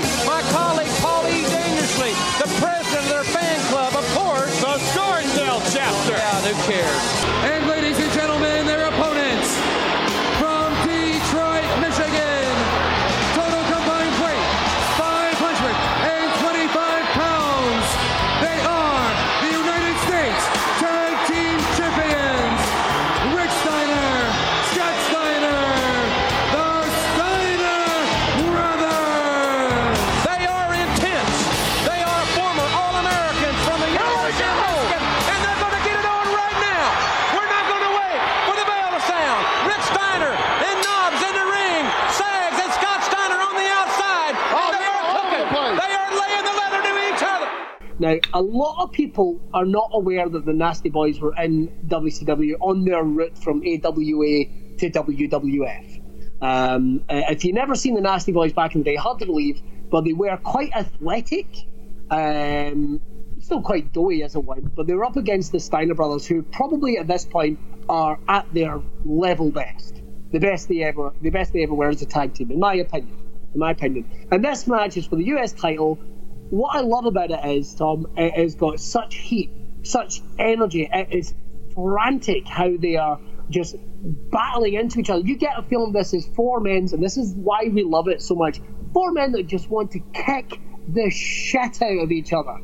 My 0.00 0.40
colleague 0.52 0.88
Paul 1.04 1.26
E. 1.28 1.42
Dangerously, 1.42 2.12
the 2.40 2.48
president 2.64 3.04
of 3.04 3.08
their 3.10 3.24
fan 3.24 3.60
club, 3.68 3.94
of 3.94 4.06
course. 4.16 4.58
The 4.62 4.78
Scarsdale 4.78 5.60
chapter. 5.68 6.12
Yeah, 6.12 6.40
who 6.40 6.54
cares? 6.64 7.52
And 7.52 7.61
a 48.34 48.40
lot 48.40 48.82
of 48.82 48.92
people 48.92 49.40
are 49.52 49.64
not 49.64 49.90
aware 49.92 50.28
that 50.28 50.44
the 50.44 50.52
Nasty 50.52 50.88
Boys 50.88 51.20
were 51.20 51.34
in 51.36 51.68
WCW 51.86 52.54
on 52.60 52.84
their 52.84 53.02
route 53.02 53.36
from 53.36 53.58
AWA 53.58 54.44
to 54.78 54.90
WWF. 54.90 56.02
Um, 56.40 57.04
uh, 57.08 57.22
if 57.30 57.44
you've 57.44 57.54
never 57.54 57.74
seen 57.74 57.94
the 57.94 58.00
Nasty 58.00 58.32
Boys 58.32 58.52
back 58.52 58.74
in 58.74 58.80
the 58.80 58.84
day, 58.84 58.96
hard 58.96 59.18
to 59.20 59.26
believe, 59.26 59.60
but 59.90 60.04
they 60.04 60.12
were 60.12 60.36
quite 60.38 60.72
athletic. 60.74 61.46
Um, 62.10 63.00
still 63.40 63.62
quite 63.62 63.92
doughy 63.92 64.22
as 64.22 64.34
a 64.34 64.40
went, 64.40 64.74
but 64.74 64.86
they 64.86 64.94
were 64.94 65.04
up 65.04 65.16
against 65.16 65.52
the 65.52 65.60
Steiner 65.60 65.94
brothers, 65.94 66.26
who 66.26 66.42
probably 66.42 66.98
at 66.98 67.06
this 67.06 67.24
point 67.24 67.58
are 67.88 68.18
at 68.28 68.52
their 68.54 68.80
level 69.04 69.50
best, 69.50 70.02
the 70.30 70.38
best 70.38 70.68
they 70.68 70.82
ever, 70.82 71.12
the 71.20 71.30
best 71.30 71.52
they 71.52 71.62
ever 71.62 71.74
were 71.74 71.88
as 71.88 72.02
a 72.02 72.06
tag 72.06 72.34
team, 72.34 72.50
in 72.50 72.58
my 72.58 72.74
opinion. 72.74 73.18
In 73.54 73.60
my 73.60 73.72
opinion, 73.72 74.08
and 74.30 74.42
this 74.42 74.66
match 74.66 74.96
is 74.96 75.06
for 75.06 75.16
the 75.16 75.24
US 75.24 75.52
title. 75.52 75.98
What 76.52 76.76
I 76.76 76.80
love 76.80 77.06
about 77.06 77.30
it 77.30 77.42
is, 77.46 77.74
Tom, 77.74 78.08
it 78.14 78.34
has 78.34 78.56
got 78.56 78.78
such 78.78 79.14
heat, 79.14 79.50
such 79.84 80.20
energy. 80.38 80.86
It 80.92 81.08
is 81.10 81.32
frantic 81.74 82.46
how 82.46 82.76
they 82.76 82.96
are 82.96 83.18
just 83.48 83.74
battling 84.30 84.74
into 84.74 85.00
each 85.00 85.08
other. 85.08 85.22
You 85.22 85.38
get 85.38 85.58
a 85.58 85.62
feeling 85.62 85.94
this 85.94 86.12
is 86.12 86.26
four 86.36 86.60
men, 86.60 86.88
and 86.92 87.02
this 87.02 87.16
is 87.16 87.32
why 87.34 87.70
we 87.72 87.84
love 87.84 88.08
it 88.08 88.20
so 88.20 88.34
much. 88.34 88.60
Four 88.92 89.12
men 89.12 89.32
that 89.32 89.44
just 89.44 89.70
want 89.70 89.92
to 89.92 90.00
kick 90.12 90.60
the 90.86 91.08
shit 91.08 91.80
out 91.80 92.04
of 92.04 92.12
each 92.12 92.34
other. 92.34 92.58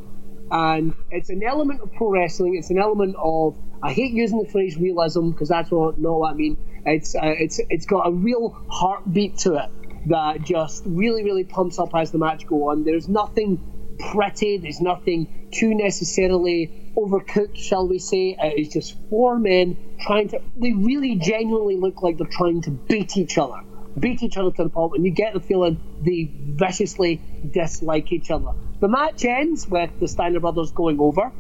And 0.51 0.95
it's 1.11 1.31
an 1.31 1.43
element 1.43 1.81
of 1.81 1.91
pro 1.95 2.11
wrestling. 2.11 2.57
It's 2.57 2.69
an 2.69 2.79
element 2.79 3.17
of 3.19 3.57
I 3.83 3.95
hate 3.95 4.13
using 4.13 4.43
the 4.43 4.51
phrase 4.51 4.77
realism 4.77 5.31
because 5.31 5.49
that's 5.49 5.71
what 5.71 5.99
not 5.99 6.19
what 6.19 6.33
I 6.33 6.35
mean. 6.35 6.59
It's 6.85 7.15
uh, 7.15 7.21
it's 7.23 7.59
it's 7.71 7.87
got 7.87 8.07
a 8.07 8.13
real 8.13 8.51
heartbeat 8.69 9.39
to 9.39 9.55
it 9.55 9.71
that 10.11 10.43
just 10.43 10.83
really 10.85 11.25
really 11.25 11.45
pumps 11.45 11.79
up 11.79 11.95
as 11.95 12.11
the 12.11 12.19
match 12.19 12.47
go 12.47 12.69
on. 12.69 12.85
There's 12.85 13.09
nothing 13.09 13.77
pretty. 13.99 14.59
There's 14.59 14.81
nothing 14.81 15.27
too 15.53 15.75
necessarily 15.75 16.93
overcooked, 16.97 17.57
shall 17.57 17.89
we 17.89 17.99
say. 17.99 18.37
It 18.41 18.59
is 18.59 18.69
just 18.69 18.97
four 19.09 19.39
men 19.39 19.77
trying 20.01 20.29
to. 20.29 20.41
They 20.57 20.73
really 20.73 21.17
genuinely 21.17 21.77
look 21.77 22.03
like 22.03 22.19
they're 22.19 22.27
trying 22.27 22.63
to 22.63 22.71
beat 22.71 23.17
each 23.17 23.39
other, 23.39 23.61
beat 23.99 24.23
each 24.23 24.37
other 24.37 24.51
to 24.53 24.65
the 24.65 24.71
pulp, 24.71 24.95
and 24.95 25.05
you 25.05 25.13
get 25.13 25.35
the 25.35 25.41
feeling 25.41 25.81
they 26.05 26.31
viciously 26.57 27.21
dislike 27.53 28.13
each 28.13 28.31
other. 28.31 28.51
The 28.81 28.89
match 28.89 29.25
ends 29.25 29.67
with 29.69 29.91
the 29.99 30.09
Steiner 30.09 30.41
brothers 30.41 30.71
going 30.73 31.01
over. 31.01 31.33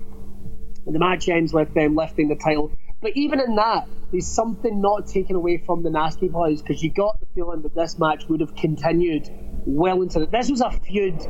And 0.87 0.95
The 0.95 0.99
match 0.99 1.29
ends 1.29 1.53
with 1.53 1.73
them 1.75 1.95
lifting 1.95 2.29
the 2.29 2.37
title. 2.37 2.73
But 3.01 3.13
even 3.15 3.41
in 3.41 3.57
that, 3.57 3.87
there's 4.11 4.27
something 4.27 4.81
not 4.81 5.07
taken 5.07 5.37
away 5.37 5.59
from 5.59 5.83
the 5.83 5.91
Nasty 5.91 6.29
Boys 6.29 6.63
because 6.63 6.83
you 6.83 6.91
got 6.91 7.21
the 7.21 7.27
feeling 7.35 7.63
that 7.63 7.75
this 7.75 7.99
match 7.99 8.25
would 8.29 8.41
have 8.41 8.57
continued 8.57 9.29
well 9.69 10.03
into. 10.03 10.27
This 10.27 10.51
was 10.51 10.61
a 10.61 10.71
feud 10.71 11.27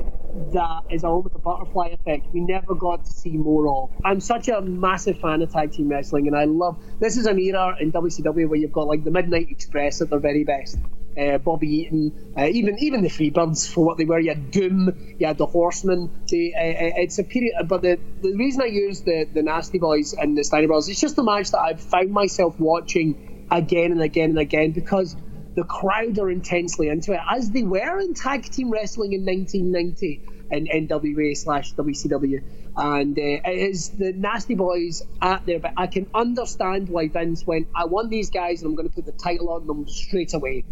that 0.53 0.83
is 0.91 1.05
almost 1.05 1.35
a 1.35 1.39
butterfly 1.39 1.89
effect. 1.89 2.29
We 2.33 2.41
never 2.41 2.75
got 2.75 3.05
to 3.05 3.11
see 3.11 3.37
more 3.37 3.69
of. 3.69 3.91
I'm 4.05 4.21
such 4.21 4.49
a 4.49 4.61
massive 4.61 5.19
fan 5.19 5.43
of 5.43 5.53
tag 5.53 5.73
team 5.73 5.89
wrestling, 5.89 6.27
and 6.29 6.37
I 6.37 6.45
love 6.45 6.83
this 7.01 7.17
is 7.17 7.27
an 7.27 7.39
era 7.39 7.77
in 7.81 7.93
WCW 7.93 8.49
where 8.49 8.59
you've 8.59 8.73
got 8.73 8.87
like 8.87 9.05
the 9.05 9.11
Midnight 9.11 9.49
Express 9.51 10.01
at 10.01 10.11
their 10.11 10.19
very 10.21 10.45
best. 10.45 10.79
Uh, 11.19 11.37
Bobby 11.39 11.69
Eaton, 11.69 12.33
uh, 12.39 12.47
even 12.47 12.79
even 12.79 13.03
the 13.03 13.09
Freebirds 13.09 13.69
for 13.69 13.85
what 13.85 13.99
they 13.99 14.05
were. 14.05 14.21
You 14.21 14.29
had 14.29 14.53
Doom, 14.53 15.17
you 15.19 15.27
had 15.27 15.37
the 15.37 15.47
Horsemen. 15.47 16.13
The, 16.29 16.55
uh, 16.55 17.03
it's 17.03 17.19
a 17.19 17.25
period, 17.25 17.55
but 17.67 17.83
the, 17.83 17.99
the 18.23 18.37
reason 18.37 18.63
I 18.63 18.67
use 18.67 19.01
the, 19.01 19.27
the 19.33 19.43
Nasty 19.43 19.79
Boys 19.79 20.13
and 20.13 20.39
the 20.39 20.45
Steiner 20.45 20.69
Brothers, 20.69 20.89
it's 20.89 21.01
just 21.01 21.19
a 21.19 21.25
match 21.25 21.51
that 21.51 21.59
I've 21.59 21.81
found 21.81 22.13
myself 22.13 22.61
watching 22.61 23.49
again 23.51 23.91
and 23.91 24.03
again 24.03 24.31
and 24.31 24.39
again 24.39 24.71
because 24.73 25.17
the 25.59 25.65
crowd 25.65 26.17
are 26.21 26.31
intensely 26.31 26.87
into 26.87 27.13
it, 27.13 27.21
as 27.29 27.51
they 27.51 27.65
were 27.65 27.99
in 27.99 28.15
tag 28.15 28.45
team 28.45 28.71
wrestling 28.71 29.13
in 29.13 29.27
1990 29.27 30.23
in 30.53 30.87
NWA 30.87 31.37
slash 31.37 31.75
WCW. 31.75 32.45
And 32.77 33.19
uh, 33.19 33.23
it 33.23 33.59
is 33.71 33.89
the 33.89 34.13
Nasty 34.13 34.55
Boys 34.55 35.03
out 35.21 35.47
there, 35.47 35.59
but 35.59 35.73
I 35.77 35.89
can 35.89 36.07
understand 36.15 36.89
why 36.89 37.09
Vince 37.09 37.45
went, 37.45 37.67
I 37.75 37.87
want 37.87 38.09
these 38.09 38.31
guys 38.31 38.63
and 38.63 38.71
I'm 38.71 38.77
going 38.77 38.89
to 38.89 38.95
put 38.95 39.05
the 39.05 39.11
title 39.21 39.51
on 39.51 39.67
them 39.67 39.89
straight 39.89 40.33
away 40.33 40.65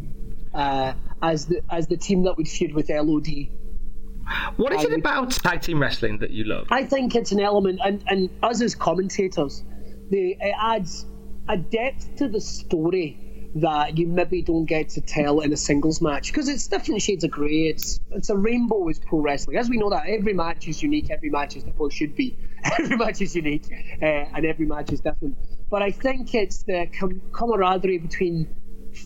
uh, 0.55 0.93
as 1.21 1.47
the 1.47 1.63
as 1.69 1.89
the 1.89 1.97
team 1.97 2.23
that 2.23 2.37
would 2.37 2.47
feud 2.47 2.73
with 2.73 2.89
LOD. 2.89 3.49
What 4.57 4.73
is 4.73 4.85
it 4.85 4.93
about 4.93 5.33
tag 5.33 5.63
team 5.63 5.83
wrestling 5.83 6.19
that 6.19 6.31
you 6.31 6.45
love? 6.45 6.69
I 6.71 6.85
think 6.85 7.17
it's 7.17 7.33
an 7.33 7.41
element, 7.41 7.81
and, 7.85 8.05
and 8.07 8.31
us 8.41 8.63
as 8.63 8.77
commentators, 8.77 9.65
the, 10.11 10.37
it 10.39 10.55
adds 10.61 11.07
a 11.49 11.57
depth 11.57 12.15
to 12.19 12.29
the 12.29 12.41
story 12.41 13.26
that 13.57 13.97
you 13.97 14.07
maybe 14.07 14.43
don't 14.43 14.67
get 14.67 14.91
to 14.91 15.01
tell 15.01 15.41
in 15.41 15.53
a 15.53 15.57
singles 15.57 16.03
match 16.03 16.31
because 16.31 16.49
it's 16.49 16.67
different 16.67 17.01
shades 17.01 17.25
of 17.25 17.31
grey. 17.31 17.69
It's 17.69 18.01
it's 18.11 18.29
a 18.29 18.37
rainbow 18.37 18.89
is 18.89 18.99
pro 18.99 19.21
wrestling, 19.21 19.57
as 19.57 19.71
we 19.71 19.79
know 19.79 19.91
that 19.91 20.05
every 20.07 20.35
match 20.35 20.69
is 20.69 20.83
unique. 20.83 21.11
Every 21.11 21.31
match 21.31 21.57
is 21.57 21.65
or 21.79 21.91
should 21.91 22.15
be. 22.15 22.39
every 22.79 22.97
match 22.97 23.23
is 23.23 23.35
unique, 23.35 23.65
uh, 24.03 24.05
and 24.05 24.45
every 24.45 24.67
match 24.67 24.93
is 24.93 25.01
different. 25.01 25.39
But 25.71 25.83
I 25.83 25.91
think 25.91 26.35
it's 26.35 26.65
the 26.65 26.87
com- 26.99 27.23
camaraderie 27.33 27.99
between 27.99 28.55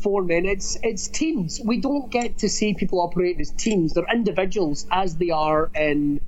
four 0.02 0.22
men. 0.24 0.46
It's 0.46 0.76
it's 0.82 1.06
teams. 1.06 1.60
We 1.64 1.80
don't 1.80 2.10
get 2.10 2.38
to 2.38 2.48
see 2.48 2.74
people 2.74 3.00
operate 3.00 3.38
as 3.40 3.52
teams. 3.52 3.94
They're 3.94 4.12
individuals 4.12 4.86
as 4.90 5.16
they 5.16 5.30
are 5.30 5.70
in 5.74 6.20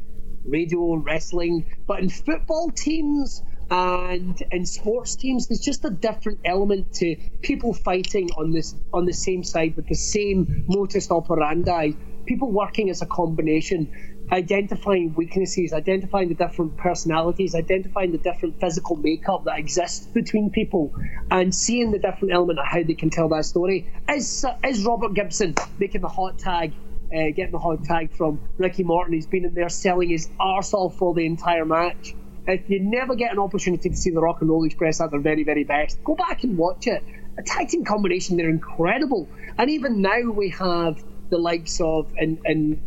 radio 0.44 0.94
wrestling, 0.94 1.66
but 1.88 2.00
in 2.00 2.08
football 2.08 2.70
teams 2.70 3.42
and 3.72 4.42
in 4.50 4.66
sports 4.66 5.16
teams, 5.16 5.48
there's 5.48 5.60
just 5.60 5.82
a 5.86 5.90
different 5.90 6.40
element 6.44 6.92
to 6.96 7.16
people 7.40 7.72
fighting 7.72 8.28
on 8.32 8.50
this 8.50 8.74
on 8.92 9.06
the 9.06 9.14
same 9.14 9.42
side 9.42 9.76
with 9.76 9.86
the 9.88 9.94
same 9.94 10.66
modus 10.68 11.10
operandi. 11.10 11.92
People 12.26 12.52
working 12.52 12.90
as 12.90 13.00
a 13.00 13.06
combination, 13.06 13.90
identifying 14.30 15.14
weaknesses, 15.14 15.72
identifying 15.72 16.28
the 16.28 16.34
different 16.34 16.76
personalities, 16.76 17.54
identifying 17.54 18.12
the 18.12 18.18
different 18.18 18.60
physical 18.60 18.96
makeup 18.96 19.44
that 19.46 19.58
exists 19.58 20.04
between 20.04 20.50
people, 20.50 20.92
and 21.30 21.54
seeing 21.54 21.92
the 21.92 21.98
different 21.98 22.34
element 22.34 22.58
of 22.58 22.66
how 22.66 22.82
they 22.82 22.92
can 22.92 23.08
tell 23.08 23.30
that 23.30 23.46
story. 23.46 23.90
Is 24.06 24.44
is 24.66 24.84
Robert 24.84 25.14
Gibson 25.14 25.54
making 25.78 26.02
the 26.02 26.08
hot 26.08 26.38
tag? 26.38 26.74
Uh, 27.10 27.28
getting 27.36 27.52
the 27.52 27.58
hot 27.58 27.84
tag 27.84 28.14
from 28.14 28.40
Ricky 28.58 28.82
Morton. 28.82 29.14
He's 29.14 29.26
been 29.26 29.46
in 29.46 29.54
there 29.54 29.68
selling 29.70 30.10
his 30.10 30.28
arsehole 30.38 30.94
for 30.94 31.14
the 31.14 31.24
entire 31.24 31.64
match. 31.64 32.14
If 32.46 32.68
you 32.68 32.80
never 32.80 33.14
get 33.14 33.32
an 33.32 33.38
opportunity 33.38 33.88
to 33.90 33.96
see 33.96 34.10
the 34.10 34.20
Rock 34.20 34.40
and 34.40 34.50
Roll 34.50 34.64
Express 34.64 35.00
at 35.00 35.10
their 35.10 35.20
very, 35.20 35.44
very 35.44 35.64
best, 35.64 36.02
go 36.04 36.14
back 36.14 36.42
and 36.44 36.58
watch 36.58 36.86
it. 36.86 37.02
A 37.38 37.42
tag 37.42 37.68
team 37.68 37.84
combination, 37.84 38.36
they're 38.36 38.48
incredible. 38.48 39.28
And 39.56 39.70
even 39.70 40.02
now 40.02 40.30
we 40.30 40.50
have 40.50 41.02
the 41.30 41.38
likes 41.38 41.80
of 41.80 42.12
in 42.18 42.38
in, 42.44 42.82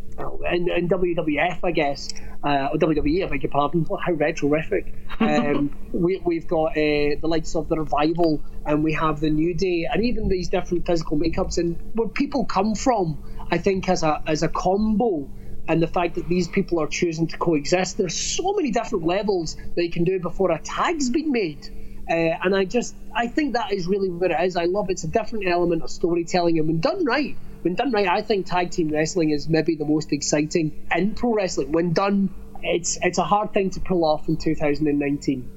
in, 0.51 0.69
in 0.69 0.89
WWF, 0.89 1.59
I 1.63 1.71
guess, 1.71 2.13
uh, 2.43 2.69
or 2.71 2.77
WWE, 2.77 3.25
I 3.25 3.27
beg 3.27 3.43
your 3.43 3.51
pardon. 3.51 3.85
How 3.85 4.13
retrorific. 4.13 4.93
Um, 5.19 5.75
we, 5.91 6.21
we've 6.23 6.47
got 6.47 6.71
uh, 6.71 7.17
the 7.21 7.27
likes 7.27 7.55
of 7.55 7.69
the 7.69 7.77
Revival, 7.77 8.41
and 8.65 8.83
we 8.83 8.93
have 8.93 9.19
the 9.19 9.31
New 9.31 9.55
Day, 9.55 9.87
and 9.91 10.03
even 10.05 10.29
these 10.29 10.49
different 10.49 10.85
physical 10.85 11.17
makeups, 11.17 11.57
and 11.57 11.77
where 11.93 12.07
people 12.07 12.45
come 12.45 12.75
from. 12.75 13.17
I 13.51 13.57
think 13.57 13.89
as 13.89 14.03
a 14.03 14.21
as 14.25 14.41
a 14.43 14.47
combo 14.47 15.29
and 15.67 15.81
the 15.81 15.87
fact 15.87 16.15
that 16.15 16.27
these 16.27 16.47
people 16.47 16.79
are 16.79 16.87
choosing 16.87 17.27
to 17.27 17.37
coexist. 17.37 17.97
There's 17.97 18.15
so 18.15 18.53
many 18.53 18.71
different 18.71 19.05
levels 19.05 19.55
that 19.75 19.83
you 19.83 19.91
can 19.91 20.03
do 20.03 20.19
before 20.19 20.51
a 20.51 20.59
tag's 20.59 21.09
been 21.09 21.31
made. 21.31 21.67
Uh, 22.09 22.13
and 22.13 22.55
I 22.55 22.65
just, 22.65 22.95
I 23.15 23.27
think 23.27 23.53
that 23.53 23.73
is 23.73 23.87
really 23.87 24.09
what 24.09 24.29
it 24.29 24.39
is. 24.39 24.55
I 24.55 24.65
love 24.65 24.89
it's 24.89 25.03
a 25.03 25.07
different 25.07 25.47
element 25.47 25.81
of 25.81 25.89
storytelling, 25.89 26.59
and 26.59 26.67
when 26.67 26.79
done 26.79 27.03
right, 27.03 27.35
when 27.63 27.73
done 27.73 27.91
right, 27.91 28.07
I 28.07 28.21
think 28.21 28.45
tag 28.45 28.69
team 28.69 28.89
wrestling 28.89 29.31
is 29.31 29.49
maybe 29.49 29.75
the 29.75 29.85
most 29.85 30.11
exciting 30.11 30.85
in 30.95 31.15
pro 31.15 31.33
wrestling. 31.33 31.71
When 31.71 31.93
done, 31.93 32.29
it's 32.61 32.99
it's 33.01 33.17
a 33.17 33.23
hard 33.23 33.53
thing 33.53 33.71
to 33.71 33.79
pull 33.79 34.05
off 34.05 34.27
in 34.27 34.37
2019. 34.37 35.49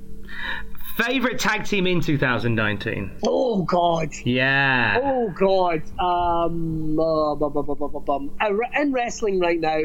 Favorite 0.98 1.38
tag 1.38 1.64
team 1.64 1.86
in 1.86 2.00
2019? 2.00 3.18
Oh 3.24 3.62
God. 3.62 4.10
Yeah. 4.24 4.98
Oh 5.00 5.30
God. 5.30 5.82
Um, 5.96 6.98
uh, 6.98 7.36
bum, 7.36 7.52
bum, 7.52 7.66
bum, 7.66 7.78
bum, 7.78 8.04
bum. 8.04 8.30
in 8.74 8.92
wrestling 8.92 9.38
right 9.38 9.60
now, 9.60 9.78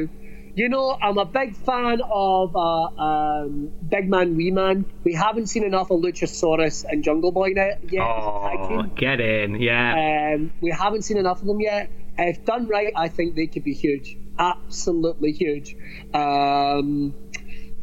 You 0.55 0.69
know, 0.69 0.97
I'm 0.99 1.19
a 1.19 1.25
big 1.25 1.55
fan 1.55 2.01
of 2.01 2.55
uh, 2.55 2.59
um, 2.59 3.71
Big 3.87 4.09
Man, 4.09 4.35
Wee 4.35 4.49
Man. 4.49 4.85
We 5.03 5.13
haven't 5.13 5.47
seen 5.47 5.63
enough 5.63 5.91
of 5.91 5.99
Luchasaurus 5.99 6.83
and 6.83 7.03
Jungle 7.03 7.31
Boy 7.31 7.53
yet. 7.55 7.81
yet 7.91 8.01
oh, 8.01 8.83
get 8.95 9.21
in, 9.21 9.61
yeah. 9.61 10.33
Um, 10.33 10.51
we 10.61 10.71
haven't 10.71 11.03
seen 11.03 11.17
enough 11.17 11.41
of 11.41 11.47
them 11.47 11.59
yet. 11.59 11.91
If 12.17 12.43
done 12.43 12.67
right, 12.67 12.91
I 12.95 13.09
think 13.09 13.35
they 13.35 13.45
could 13.45 13.63
be 13.63 13.73
huge. 13.75 14.17
Absolutely 14.39 15.31
huge. 15.31 15.75
Um, 16.11 17.13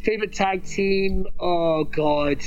favorite 0.02 0.32
tag 0.32 0.64
team? 0.64 1.26
Oh 1.38 1.84
God. 1.84 2.40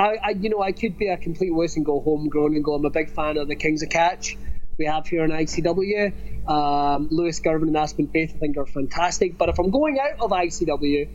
I, 0.00 0.16
I, 0.24 0.30
you 0.30 0.48
know, 0.48 0.62
I 0.62 0.72
could 0.72 0.96
be 0.96 1.08
a 1.08 1.18
complete 1.18 1.52
wuss 1.52 1.76
and 1.76 1.84
go 1.84 2.00
homegrown 2.00 2.54
and 2.54 2.64
go. 2.64 2.74
I'm 2.74 2.84
a 2.86 2.90
big 2.90 3.10
fan 3.10 3.36
of 3.36 3.48
the 3.48 3.54
Kings 3.54 3.82
of 3.82 3.90
Catch 3.90 4.38
we 4.78 4.86
have 4.86 5.06
here 5.06 5.24
in 5.24 5.30
ICW. 5.30 6.48
Um, 6.48 7.08
Lewis 7.10 7.38
Girvan 7.40 7.68
and 7.68 7.76
Aspen 7.76 8.08
Faith, 8.08 8.32
I 8.34 8.38
think, 8.38 8.56
are 8.56 8.64
fantastic. 8.64 9.36
But 9.36 9.50
if 9.50 9.58
I'm 9.58 9.70
going 9.70 9.98
out 10.00 10.18
of 10.24 10.30
ICW, 10.30 11.06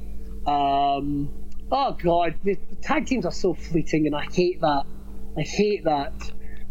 um, 0.48 1.34
oh 1.72 1.94
god, 1.94 2.36
the, 2.44 2.60
tag 2.84 3.08
teams 3.08 3.26
are 3.26 3.32
so 3.32 3.56
fleeting, 3.56 4.06
and 4.06 4.16
I 4.16 4.26
hate 4.32 4.62
that. 4.62 4.84
I 5.36 5.42
hate 5.42 5.86
that. 5.86 6.14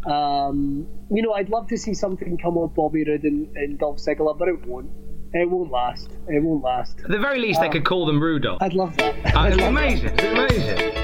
Um, 0.08 0.86
you 1.10 1.20
know, 1.20 1.32
I'd 1.32 1.48
love 1.48 1.66
to 1.68 1.76
see 1.76 1.94
something 1.94 2.38
come 2.38 2.54
with 2.54 2.74
Bobby 2.74 3.04
Roode 3.04 3.24
and, 3.24 3.56
and 3.56 3.76
Dolph 3.76 3.98
Ziggler, 3.98 4.38
but 4.38 4.46
it 4.46 4.64
won't. 4.64 4.88
It 5.32 5.50
won't 5.50 5.72
last. 5.72 6.12
It 6.28 6.40
won't 6.44 6.62
last. 6.62 7.00
At 7.00 7.10
the 7.10 7.18
very 7.18 7.40
least, 7.40 7.58
um, 7.58 7.66
they 7.66 7.72
could 7.72 7.84
call 7.84 8.06
them 8.06 8.22
Rudolph. 8.22 8.62
I'd 8.62 8.74
love 8.74 8.96
that. 8.98 9.34
Uh, 9.34 9.46
it's 9.52 9.60
amazing. 9.60 10.10
It's 10.16 10.22
amazing 10.22 11.03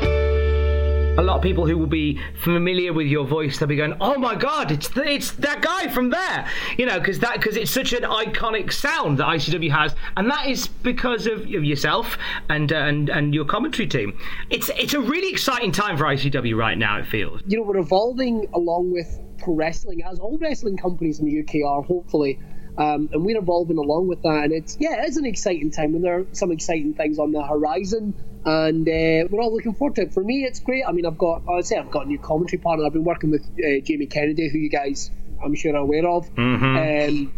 a 1.18 1.22
lot 1.22 1.36
of 1.36 1.42
people 1.42 1.66
who 1.66 1.76
will 1.76 1.86
be 1.86 2.20
familiar 2.42 2.92
with 2.92 3.06
your 3.06 3.26
voice 3.26 3.58
they'll 3.58 3.68
be 3.68 3.76
going 3.76 3.94
oh 4.00 4.16
my 4.16 4.34
god 4.34 4.70
it's 4.70 4.90
it's 4.96 5.32
that 5.32 5.60
guy 5.60 5.88
from 5.88 6.10
there. 6.10 6.46
You 6.78 6.86
know 6.86 6.98
because 6.98 7.18
that 7.20 7.34
because 7.34 7.56
it's 7.56 7.70
such 7.70 7.92
an 7.92 8.02
iconic 8.02 8.72
sound 8.72 9.18
that 9.18 9.26
ICW 9.26 9.70
has 9.70 9.94
and 10.16 10.30
that 10.30 10.46
is 10.46 10.68
because 10.68 11.26
of, 11.26 11.40
of 11.40 11.64
yourself 11.64 12.16
and 12.48 12.72
uh, 12.72 12.76
and 12.76 13.08
and 13.08 13.34
your 13.34 13.44
commentary 13.44 13.86
team. 13.86 14.18
It's 14.48 14.70
it's 14.70 14.94
a 14.94 15.00
really 15.00 15.30
exciting 15.30 15.72
time 15.72 15.96
for 15.96 16.04
ICW 16.04 16.56
right 16.56 16.78
now 16.78 16.98
it 16.98 17.06
feels. 17.06 17.40
You 17.46 17.58
know 17.58 17.64
we're 17.64 17.78
evolving 17.78 18.46
along 18.54 18.92
with 18.92 19.18
pro 19.38 19.54
wrestling 19.54 20.02
as 20.04 20.18
all 20.18 20.38
wrestling 20.38 20.76
companies 20.76 21.20
in 21.20 21.26
the 21.26 21.40
UK 21.40 21.66
are 21.66 21.82
hopefully 21.82 22.38
um, 22.78 23.08
and 23.12 23.24
we're 23.24 23.38
evolving 23.38 23.78
along 23.78 24.08
with 24.08 24.22
that 24.22 24.44
and 24.44 24.52
it's 24.52 24.76
yeah 24.80 25.04
it's 25.04 25.16
an 25.16 25.26
exciting 25.26 25.70
time 25.70 25.94
and 25.94 26.04
there 26.04 26.20
are 26.20 26.26
some 26.32 26.52
exciting 26.52 26.94
things 26.94 27.18
on 27.18 27.32
the 27.32 27.42
horizon 27.42 28.14
and 28.44 28.88
uh, 28.88 29.28
we're 29.30 29.42
all 29.42 29.52
looking 29.52 29.74
forward 29.74 29.96
to 29.96 30.02
it. 30.02 30.14
For 30.14 30.24
me, 30.24 30.44
it's 30.44 30.60
great. 30.60 30.84
I 30.86 30.92
mean, 30.92 31.04
I've 31.04 31.18
got, 31.18 31.42
I'd 31.48 31.66
say, 31.66 31.76
I've 31.76 31.90
got 31.90 32.06
a 32.06 32.08
new 32.08 32.18
commentary 32.18 32.58
partner. 32.58 32.86
I've 32.86 32.92
been 32.92 33.04
working 33.04 33.30
with 33.30 33.42
uh, 33.42 33.84
Jamie 33.84 34.06
Kennedy, 34.06 34.48
who 34.48 34.58
you 34.58 34.70
guys, 34.70 35.10
I'm 35.44 35.54
sure, 35.54 35.74
are 35.74 35.78
aware 35.78 36.08
of. 36.08 36.34
Mm-hmm. 36.34 37.26
Um, 37.26 37.32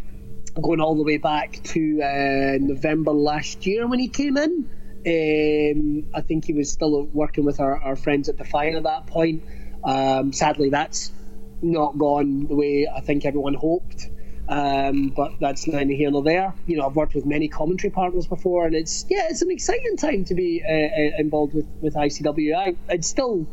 going 0.61 0.81
all 0.81 0.95
the 0.95 1.03
way 1.03 1.17
back 1.17 1.61
to 1.65 2.03
uh, 2.03 2.59
November 2.61 3.13
last 3.13 3.67
year 3.67 3.87
when 3.87 3.99
he 3.99 4.09
came 4.09 4.37
in. 4.37 4.69
Um, 5.05 6.11
I 6.15 6.21
think 6.21 6.45
he 6.45 6.53
was 6.53 6.71
still 6.71 7.05
working 7.07 7.45
with 7.45 7.59
our, 7.59 7.83
our 7.83 7.97
friends 7.97 8.29
at 8.29 8.37
Defiant 8.37 8.77
at 8.77 8.85
that 8.85 9.07
point. 9.09 9.43
Um, 9.83 10.33
sadly, 10.33 10.71
that's 10.71 11.11
not 11.61 11.99
gone 11.99 12.47
the 12.47 12.55
way 12.55 12.89
I 12.95 13.01
think 13.01 13.25
everyone 13.25 13.55
hoped. 13.55 14.09
Um, 14.49 15.13
but 15.17 15.33
that's 15.41 15.67
neither 15.67 15.93
here 15.93 16.11
nor 16.11 16.23
there. 16.23 16.55
You 16.67 16.77
know, 16.77 16.87
I've 16.87 16.97
worked 16.97 17.15
with 17.15 17.25
many 17.25 17.49
commentary 17.49 17.91
partners 17.91 18.27
before, 18.27 18.67
and 18.67 18.75
it's 18.75 19.07
yeah, 19.09 19.29
it's 19.31 19.43
an 19.43 19.51
exciting 19.51 19.97
time 19.97 20.25
to 20.27 20.35
be 20.35 20.63
uh, 20.67 20.73
uh 20.73 21.21
involved 21.21 21.55
with 21.55 21.67
with 21.81 21.95
ICW. 21.95 22.55
I, 22.57 22.77
it's 22.89 23.09
still, 23.09 23.47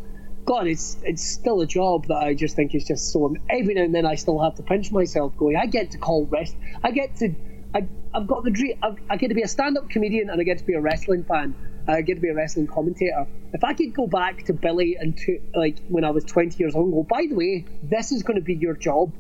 God, 0.46 0.68
it's 0.68 0.98
it's 1.04 1.26
still 1.26 1.62
a 1.62 1.68
job 1.68 2.08
that 2.08 2.18
I 2.18 2.34
just 2.34 2.56
think 2.56 2.74
is 2.74 2.86
just 2.86 3.12
so. 3.12 3.36
Every 3.50 3.76
now 3.76 3.84
and 3.84 3.94
then, 3.94 4.06
I 4.06 4.16
still 4.16 4.42
have 4.42 4.56
to 4.56 4.64
pinch 4.64 4.92
myself, 4.92 5.38
going, 5.38 5.56
I 5.56 5.68
get 5.68 5.92
to 5.92 6.00
call 6.00 6.26
rest. 6.26 6.56
I 6.84 6.92
get 6.92 7.16
to, 7.18 7.36
I, 7.76 7.88
I've 8.14 8.28
got 8.28 8.44
the 8.44 8.52
dream. 8.52 8.80
I've, 8.82 8.98
I 9.10 9.18
get 9.18 9.28
to 9.28 9.36
be 9.36 9.44
a 9.44 9.48
stand-up 9.48 9.90
comedian, 9.90 10.30
and 10.30 10.42
I 10.42 10.44
get 10.44 10.58
to 10.58 10.66
be 10.66 10.74
a 10.74 10.82
wrestling 10.82 11.24
fan. 11.24 11.56
I 11.88 12.02
get 12.02 12.16
to 12.16 12.22
be 12.22 12.30
a 12.30 12.36
wrestling 12.36 12.68
commentator. 12.68 13.28
If 13.54 13.64
I 13.64 13.74
could 13.74 13.94
go 13.96 14.08
back 14.08 14.44
to 14.46 14.54
Billy 14.54 14.98
and 15.00 15.18
to 15.18 15.40
like 15.56 15.80
when 15.88 16.04
I 16.04 16.12
was 16.12 16.24
20 16.24 16.62
years 16.62 16.76
old, 16.76 16.92
go, 16.92 17.04
by 17.04 17.26
the 17.30 17.36
way, 17.36 17.66
this 17.84 18.12
is 18.12 18.24
going 18.24 18.38
to 18.38 18.44
be 18.44 18.56
your 18.56 18.76
job 18.76 19.14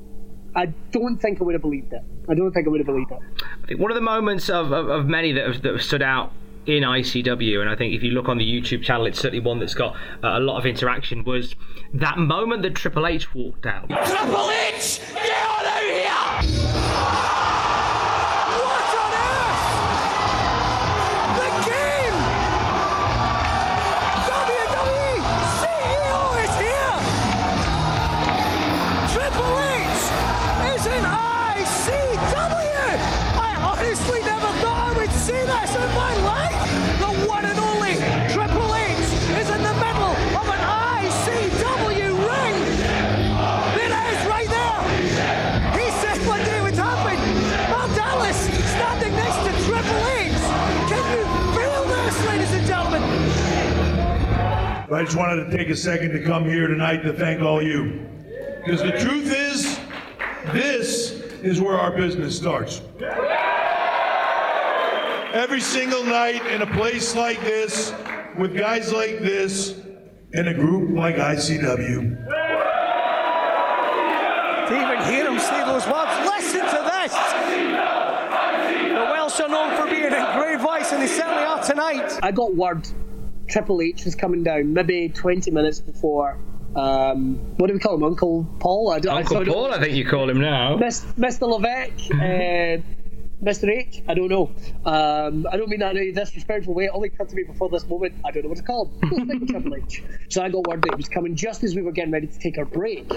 I 0.55 0.67
don't 0.91 1.17
think 1.17 1.41
I 1.41 1.43
would 1.43 1.53
have 1.53 1.61
believed 1.61 1.93
it. 1.93 2.01
I 2.27 2.33
don't 2.33 2.51
think 2.51 2.67
I 2.67 2.69
would 2.69 2.79
have 2.79 2.87
believed 2.87 3.11
it. 3.11 3.19
I 3.63 3.67
think 3.67 3.79
one 3.79 3.91
of 3.91 3.95
the 3.95 4.01
moments 4.01 4.49
of, 4.49 4.71
of, 4.71 4.89
of 4.89 5.05
many 5.05 5.31
that 5.33 5.45
have, 5.45 5.61
that 5.61 5.73
have 5.73 5.83
stood 5.83 6.01
out 6.01 6.31
in 6.65 6.83
ICW, 6.83 7.61
and 7.61 7.69
I 7.69 7.75
think 7.75 7.93
if 7.93 8.03
you 8.03 8.11
look 8.11 8.29
on 8.29 8.37
the 8.37 8.45
YouTube 8.45 8.83
channel, 8.83 9.05
it's 9.05 9.19
certainly 9.19 9.43
one 9.43 9.59
that's 9.59 9.73
got 9.73 9.95
uh, 10.23 10.37
a 10.37 10.39
lot 10.39 10.57
of 10.59 10.65
interaction. 10.65 11.23
Was 11.23 11.55
that 11.93 12.17
moment 12.17 12.61
that 12.63 12.75
Triple 12.75 13.07
H 13.07 13.33
walked 13.33 13.65
out? 13.65 13.89
Triple 13.89 14.51
H, 14.51 14.99
I 54.99 55.03
just 55.05 55.15
wanted 55.15 55.49
to 55.49 55.57
take 55.57 55.69
a 55.69 55.77
second 55.77 56.11
to 56.11 56.21
come 56.21 56.43
here 56.43 56.67
tonight 56.67 57.03
to 57.03 57.13
thank 57.13 57.41
all 57.41 57.61
you. 57.61 58.05
Because 58.65 58.81
the 58.81 58.99
truth 58.99 59.33
is, 59.33 59.79
this 60.51 61.11
is 61.41 61.61
where 61.61 61.79
our 61.79 61.95
business 61.95 62.35
starts. 62.35 62.81
Every 65.33 65.61
single 65.61 66.03
night 66.03 66.45
in 66.47 66.63
a 66.63 66.67
place 66.67 67.15
like 67.15 67.39
this, 67.39 67.93
with 68.37 68.57
guys 68.57 68.91
like 68.91 69.19
this, 69.19 69.79
in 70.33 70.49
a 70.49 70.53
group 70.53 70.89
like 70.89 71.15
ICW. 71.15 72.25
To 74.67 74.75
even 74.75 75.05
hear 75.05 75.31
him 75.31 75.39
say 75.39 75.63
those 75.63 75.87
words, 75.87 76.11
listen 76.27 76.59
to 76.59 76.81
this! 76.91 77.13
The 78.89 79.07
Welsh 79.13 79.39
are 79.39 79.47
known 79.47 79.77
for 79.77 79.89
being 79.89 80.11
a 80.11 80.33
great 80.37 80.59
voice, 80.59 80.91
and 80.91 81.01
they 81.01 81.07
certainly 81.07 81.43
are 81.43 81.63
tonight. 81.63 82.19
I 82.21 82.33
got 82.33 82.53
word 82.53 82.85
Triple 83.49 83.81
H 83.81 84.05
is 84.05 84.15
coming 84.15 84.43
down 84.43 84.73
maybe 84.73 85.09
20 85.09 85.51
minutes 85.51 85.79
before. 85.79 86.37
Um, 86.75 87.35
what 87.57 87.67
do 87.67 87.73
we 87.73 87.79
call 87.79 87.95
him? 87.95 88.03
Uncle 88.03 88.47
Paul? 88.59 88.91
I 88.91 88.95
Uncle 88.97 89.37
I 89.37 89.45
Paul, 89.45 89.73
I 89.73 89.79
think 89.79 89.95
you 89.95 90.05
call 90.05 90.29
him 90.29 90.39
now. 90.39 90.77
Mr. 90.77 91.41
Levesque. 91.41 92.11
uh, 92.13 92.83
Mr. 93.43 93.69
H, 93.69 94.03
I 94.07 94.13
don't 94.15 94.27
know. 94.27 94.51
Um, 94.85 95.47
I 95.49 95.55
don't 95.55 95.69
mean 95.69 95.79
that 95.79 95.95
in 95.95 96.09
a 96.09 96.11
disrespectful 96.11 96.73
way. 96.73 96.85
It 96.85 96.91
only 96.93 97.07
occurred 97.07 97.29
to 97.29 97.35
me 97.35 97.43
before 97.43 97.69
this 97.69 97.87
moment. 97.87 98.13
I 98.25 98.31
don't 98.31 98.43
know 98.43 98.49
what 98.49 98.57
to 98.57 98.63
call 98.63 98.91
him. 99.01 99.47
Triple 99.47 99.75
H. 99.75 100.03
So 100.27 100.43
I 100.43 100.49
got 100.49 100.67
word 100.67 100.81
that 100.81 100.91
it 100.91 100.97
was 100.97 101.07
coming 101.07 101.35
just 101.35 101.63
as 101.63 101.73
we 101.73 101.81
were 101.81 101.93
getting 101.93 102.11
ready 102.11 102.27
to 102.27 102.39
take 102.39 102.57
our 102.57 102.65
break. 102.65 103.09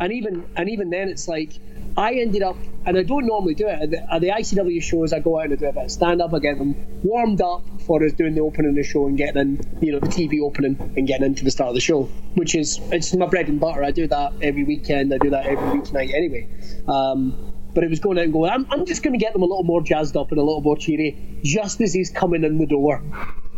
And 0.00 0.12
even 0.12 0.48
and 0.56 0.70
even 0.70 0.90
then, 0.90 1.08
it's 1.08 1.26
like 1.26 1.54
I 1.98 2.12
ended 2.12 2.44
up, 2.44 2.56
and 2.86 2.96
I 2.96 3.02
don't 3.02 3.26
normally 3.26 3.54
do 3.54 3.66
it 3.66 3.92
at 3.92 4.20
the, 4.20 4.28
ICW 4.28 4.80
shows. 4.80 5.12
I 5.12 5.18
go 5.18 5.40
out 5.40 5.46
and 5.46 5.54
I 5.54 5.56
do 5.56 5.66
a 5.66 5.72
bit 5.72 5.86
of 5.86 5.90
stand 5.90 6.22
up. 6.22 6.32
I 6.32 6.38
get 6.38 6.56
them 6.56 6.76
warmed 7.02 7.40
up 7.40 7.64
for 7.80 8.04
us 8.04 8.12
doing 8.12 8.36
the 8.36 8.40
opening 8.40 8.68
of 8.70 8.76
the 8.76 8.84
show 8.84 9.08
and 9.08 9.18
getting 9.18 9.40
in, 9.40 9.78
you 9.82 9.90
know, 9.90 9.98
the 9.98 10.06
TV 10.06 10.40
opening 10.40 10.76
and 10.96 11.08
getting 11.08 11.26
into 11.26 11.42
the 11.42 11.50
start 11.50 11.70
of 11.70 11.74
the 11.74 11.80
show, 11.80 12.04
which 12.36 12.54
is 12.54 12.78
it's 12.92 13.12
my 13.16 13.26
bread 13.26 13.48
and 13.48 13.58
butter. 13.58 13.82
I 13.82 13.90
do 13.90 14.06
that 14.06 14.32
every 14.40 14.62
weekend. 14.62 15.12
I 15.12 15.18
do 15.18 15.30
that 15.30 15.46
every 15.46 15.80
weeknight 15.80 16.14
anyway. 16.14 16.48
Um, 16.86 17.52
but 17.74 17.82
it 17.82 17.90
was 17.90 17.98
going 17.98 18.16
out 18.16 18.24
and 18.24 18.32
going, 18.32 18.52
I'm, 18.52 18.68
I'm 18.70 18.86
just 18.86 19.02
going 19.02 19.18
to 19.18 19.24
get 19.24 19.32
them 19.32 19.42
a 19.42 19.46
little 19.46 19.64
more 19.64 19.82
jazzed 19.82 20.16
up 20.16 20.30
and 20.30 20.38
a 20.38 20.44
little 20.44 20.62
more 20.62 20.76
cheery 20.76 21.40
just 21.42 21.80
as 21.80 21.92
he's 21.92 22.10
coming 22.10 22.44
in 22.44 22.58
the 22.58 22.66
door. 22.66 23.02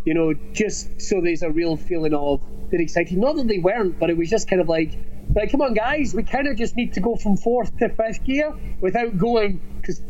You 0.06 0.14
know, 0.14 0.32
just 0.54 0.98
so 1.02 1.20
there's 1.20 1.42
a 1.42 1.50
real 1.50 1.76
feeling 1.76 2.14
of 2.14 2.40
they're 2.70 2.80
excited. 2.80 3.18
Not 3.18 3.36
that 3.36 3.48
they 3.48 3.58
weren't, 3.58 3.98
but 3.98 4.08
it 4.08 4.16
was 4.16 4.30
just 4.30 4.48
kind 4.48 4.62
of 4.62 4.68
like, 4.70 4.92
like, 5.34 5.50
come 5.50 5.62
on, 5.62 5.74
guys, 5.74 6.14
we 6.14 6.22
kind 6.22 6.48
of 6.48 6.56
just 6.56 6.76
need 6.76 6.94
to 6.94 7.00
go 7.00 7.16
from 7.16 7.36
fourth 7.36 7.76
to 7.78 7.88
fifth 7.88 8.24
gear 8.24 8.52
without 8.80 9.16
going, 9.18 9.60
because 9.80 10.00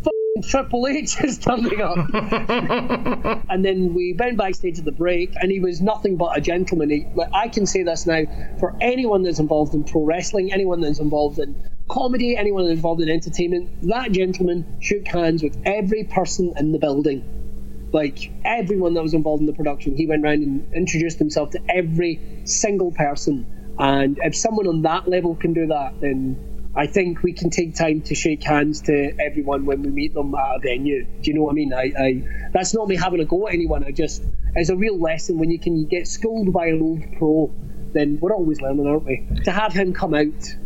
Triple 0.42 0.86
H 0.86 1.22
is 1.22 1.38
turning 1.38 1.80
up. 1.80 1.96
and 3.50 3.64
then 3.64 3.94
we 3.94 4.14
went 4.18 4.38
backstage 4.38 4.78
at 4.78 4.84
the 4.84 4.92
break, 4.92 5.34
and 5.40 5.50
he 5.50 5.60
was 5.60 5.80
nothing 5.80 6.16
but 6.16 6.36
a 6.36 6.40
gentleman. 6.40 6.90
He, 6.90 7.06
I 7.32 7.48
can 7.48 7.66
say 7.66 7.82
this 7.82 8.06
now 8.06 8.22
for 8.58 8.76
anyone 8.80 9.22
that's 9.22 9.38
involved 9.38 9.74
in 9.74 9.84
pro 9.84 10.04
wrestling, 10.04 10.52
anyone 10.52 10.80
that's 10.80 11.00
involved 11.00 11.38
in 11.38 11.54
comedy, 11.88 12.36
anyone 12.36 12.66
involved 12.66 13.02
in 13.02 13.08
entertainment, 13.08 13.70
that 13.88 14.12
gentleman 14.12 14.78
shook 14.80 15.06
hands 15.06 15.42
with 15.42 15.56
every 15.66 16.04
person 16.04 16.54
in 16.56 16.72
the 16.72 16.78
building. 16.78 17.88
Like 17.92 18.30
everyone 18.44 18.94
that 18.94 19.02
was 19.02 19.14
involved 19.14 19.40
in 19.40 19.46
the 19.46 19.52
production, 19.52 19.96
he 19.96 20.06
went 20.06 20.24
around 20.24 20.42
and 20.44 20.72
introduced 20.72 21.18
himself 21.18 21.50
to 21.50 21.60
every 21.68 22.20
single 22.44 22.92
person. 22.92 23.59
And 23.80 24.18
if 24.22 24.36
someone 24.36 24.66
on 24.66 24.82
that 24.82 25.08
level 25.08 25.34
can 25.34 25.54
do 25.54 25.68
that, 25.68 25.98
then 26.02 26.70
I 26.76 26.86
think 26.86 27.22
we 27.22 27.32
can 27.32 27.48
take 27.48 27.74
time 27.74 28.02
to 28.02 28.14
shake 28.14 28.44
hands 28.44 28.82
to 28.82 29.12
everyone 29.18 29.64
when 29.64 29.82
we 29.82 29.88
meet 29.88 30.12
them 30.12 30.34
at 30.34 30.56
a 30.56 30.58
venue. 30.58 31.06
Do 31.06 31.30
you 31.30 31.34
know 31.34 31.44
what 31.44 31.52
I 31.52 31.54
mean? 31.54 31.72
I, 31.72 31.92
I 31.98 32.50
that's 32.52 32.74
not 32.74 32.88
me 32.88 32.96
having 32.96 33.20
a 33.20 33.24
go 33.24 33.48
at 33.48 33.54
anyone. 33.54 33.82
I 33.82 33.92
just 33.92 34.22
it's 34.54 34.68
a 34.68 34.76
real 34.76 35.00
lesson 35.00 35.38
when 35.38 35.50
you 35.50 35.58
can 35.58 35.86
get 35.86 36.06
schooled 36.06 36.52
by 36.52 36.66
an 36.66 36.82
old 36.82 37.02
pro. 37.16 37.50
Then 37.94 38.18
we're 38.20 38.34
always 38.34 38.60
learning, 38.60 38.86
aren't 38.86 39.04
we? 39.04 39.26
To 39.44 39.50
have 39.50 39.72
him 39.72 39.94
come 39.94 40.12
out 40.12 40.56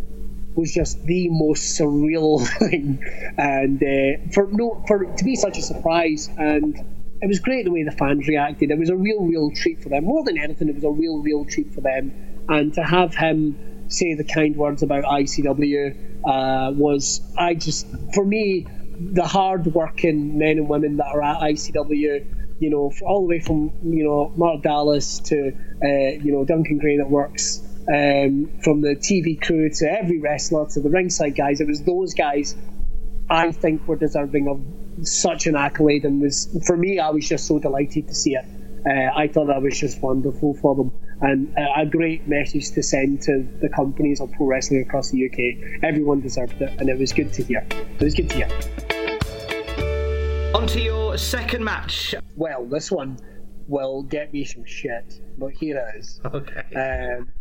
was 0.57 0.74
just 0.74 1.00
the 1.05 1.29
most 1.31 1.79
surreal 1.79 2.44
thing, 2.59 2.98
and 3.38 3.81
uh, 3.81 4.33
for 4.33 4.48
no 4.50 4.85
for 4.88 5.05
to 5.05 5.24
be 5.24 5.37
such 5.37 5.57
a 5.57 5.62
surprise 5.62 6.29
and 6.37 6.77
it 7.22 7.29
was 7.29 7.38
great 7.38 7.64
the 7.64 7.70
way 7.70 7.85
the 7.85 7.92
fans 7.92 8.27
reacted. 8.29 8.70
It 8.70 8.79
was 8.79 8.90
a 8.90 8.96
real, 8.96 9.24
real 9.24 9.50
treat 9.50 9.83
for 9.83 9.88
them. 9.88 10.05
More 10.05 10.24
than 10.24 10.37
anything, 10.37 10.68
it 10.68 10.74
was 10.74 10.85
a 10.85 10.90
real, 10.90 11.22
real 11.22 11.46
treat 11.46 11.72
for 11.72 11.81
them. 11.81 12.34
And 12.48 12.74
to 12.74 12.83
have 12.83 13.14
him 13.14 13.59
say 13.88 14.14
the 14.14 14.24
kind 14.24 14.57
words 14.57 14.83
about 14.83 15.04
ICW 15.04 15.96
uh, 16.24 16.72
was, 16.72 17.20
I 17.37 17.54
just, 17.54 17.87
for 18.14 18.24
me, 18.24 18.66
the 18.98 19.26
hard 19.26 19.66
working 19.66 20.38
men 20.38 20.59
and 20.59 20.68
women 20.68 20.96
that 20.98 21.07
are 21.07 21.22
at 21.22 21.40
ICW, 21.40 22.26
you 22.61 22.70
know, 22.70 22.92
all 23.04 23.22
the 23.22 23.28
way 23.28 23.40
from, 23.40 23.72
you 23.83 24.04
know, 24.04 24.33
Mark 24.37 24.62
Dallas 24.62 25.18
to, 25.20 25.52
uh, 25.83 25.88
you 25.88 26.33
know, 26.33 26.44
Duncan 26.44 26.78
Gray 26.78 26.98
that 26.98 27.11
works, 27.11 27.62
um, 27.88 28.50
from 28.62 28.80
the 28.80 28.96
TV 28.96 29.40
crew 29.40 29.68
to 29.68 29.90
every 29.90 30.18
wrestler 30.20 30.66
to 30.70 30.80
the 30.80 30.88
ringside 30.88 31.37
guys, 31.37 31.61
it 31.61 31.66
was 31.66 31.83
those 31.83 32.14
guys 32.14 32.54
I 33.28 33.52
think 33.52 33.87
were 33.87 33.96
deserving 33.96 34.48
of 34.48 35.07
such 35.07 35.46
an 35.46 35.57
accolade 35.57 36.04
and 36.04 36.20
was 36.20 36.48
for 36.66 36.76
me 36.76 36.98
I 36.98 37.11
was 37.11 37.28
just 37.28 37.46
so 37.46 37.59
delighted 37.59 38.09
to 38.09 38.14
see 38.14 38.37
it. 38.37 38.44
Uh, 38.87 39.11
I 39.18 39.28
thought 39.28 39.46
that 39.46 39.62
was 39.62 39.78
just 39.78 40.00
wonderful 40.02 40.54
for 40.54 40.74
them 40.76 40.92
and 41.25 41.53
uh, 41.57 41.81
a 41.81 41.87
great 41.87 42.29
message 42.29 42.71
to 42.73 42.83
send 42.83 43.23
to 43.23 43.49
the 43.61 43.69
companies 43.71 44.21
of 44.21 44.31
pro 44.33 44.47
wrestling 44.47 44.83
across 44.83 45.11
the 45.11 45.27
UK 45.27 45.83
everyone 45.83 46.21
deserved 46.21 46.61
it 46.61 46.71
and 46.79 46.89
it 46.89 46.99
was 46.99 47.13
good 47.13 47.33
to 47.33 47.43
hear. 47.43 47.67
It 47.71 48.03
was 48.03 48.15
good 48.15 48.29
to 48.31 48.37
hear. 48.37 48.49
On 50.55 50.67
to 50.67 50.81
your 50.81 51.17
second 51.17 51.65
match. 51.65 52.15
Well 52.37 52.67
this 52.67 52.91
one 52.91 53.19
will 53.67 54.03
get 54.03 54.33
me 54.33 54.45
some 54.45 54.65
shit 54.67 55.21
but 55.39 55.53
here 55.53 55.79
it 55.79 55.99
is. 55.99 56.21
Okay. 56.25 57.17
Um, 57.17 57.33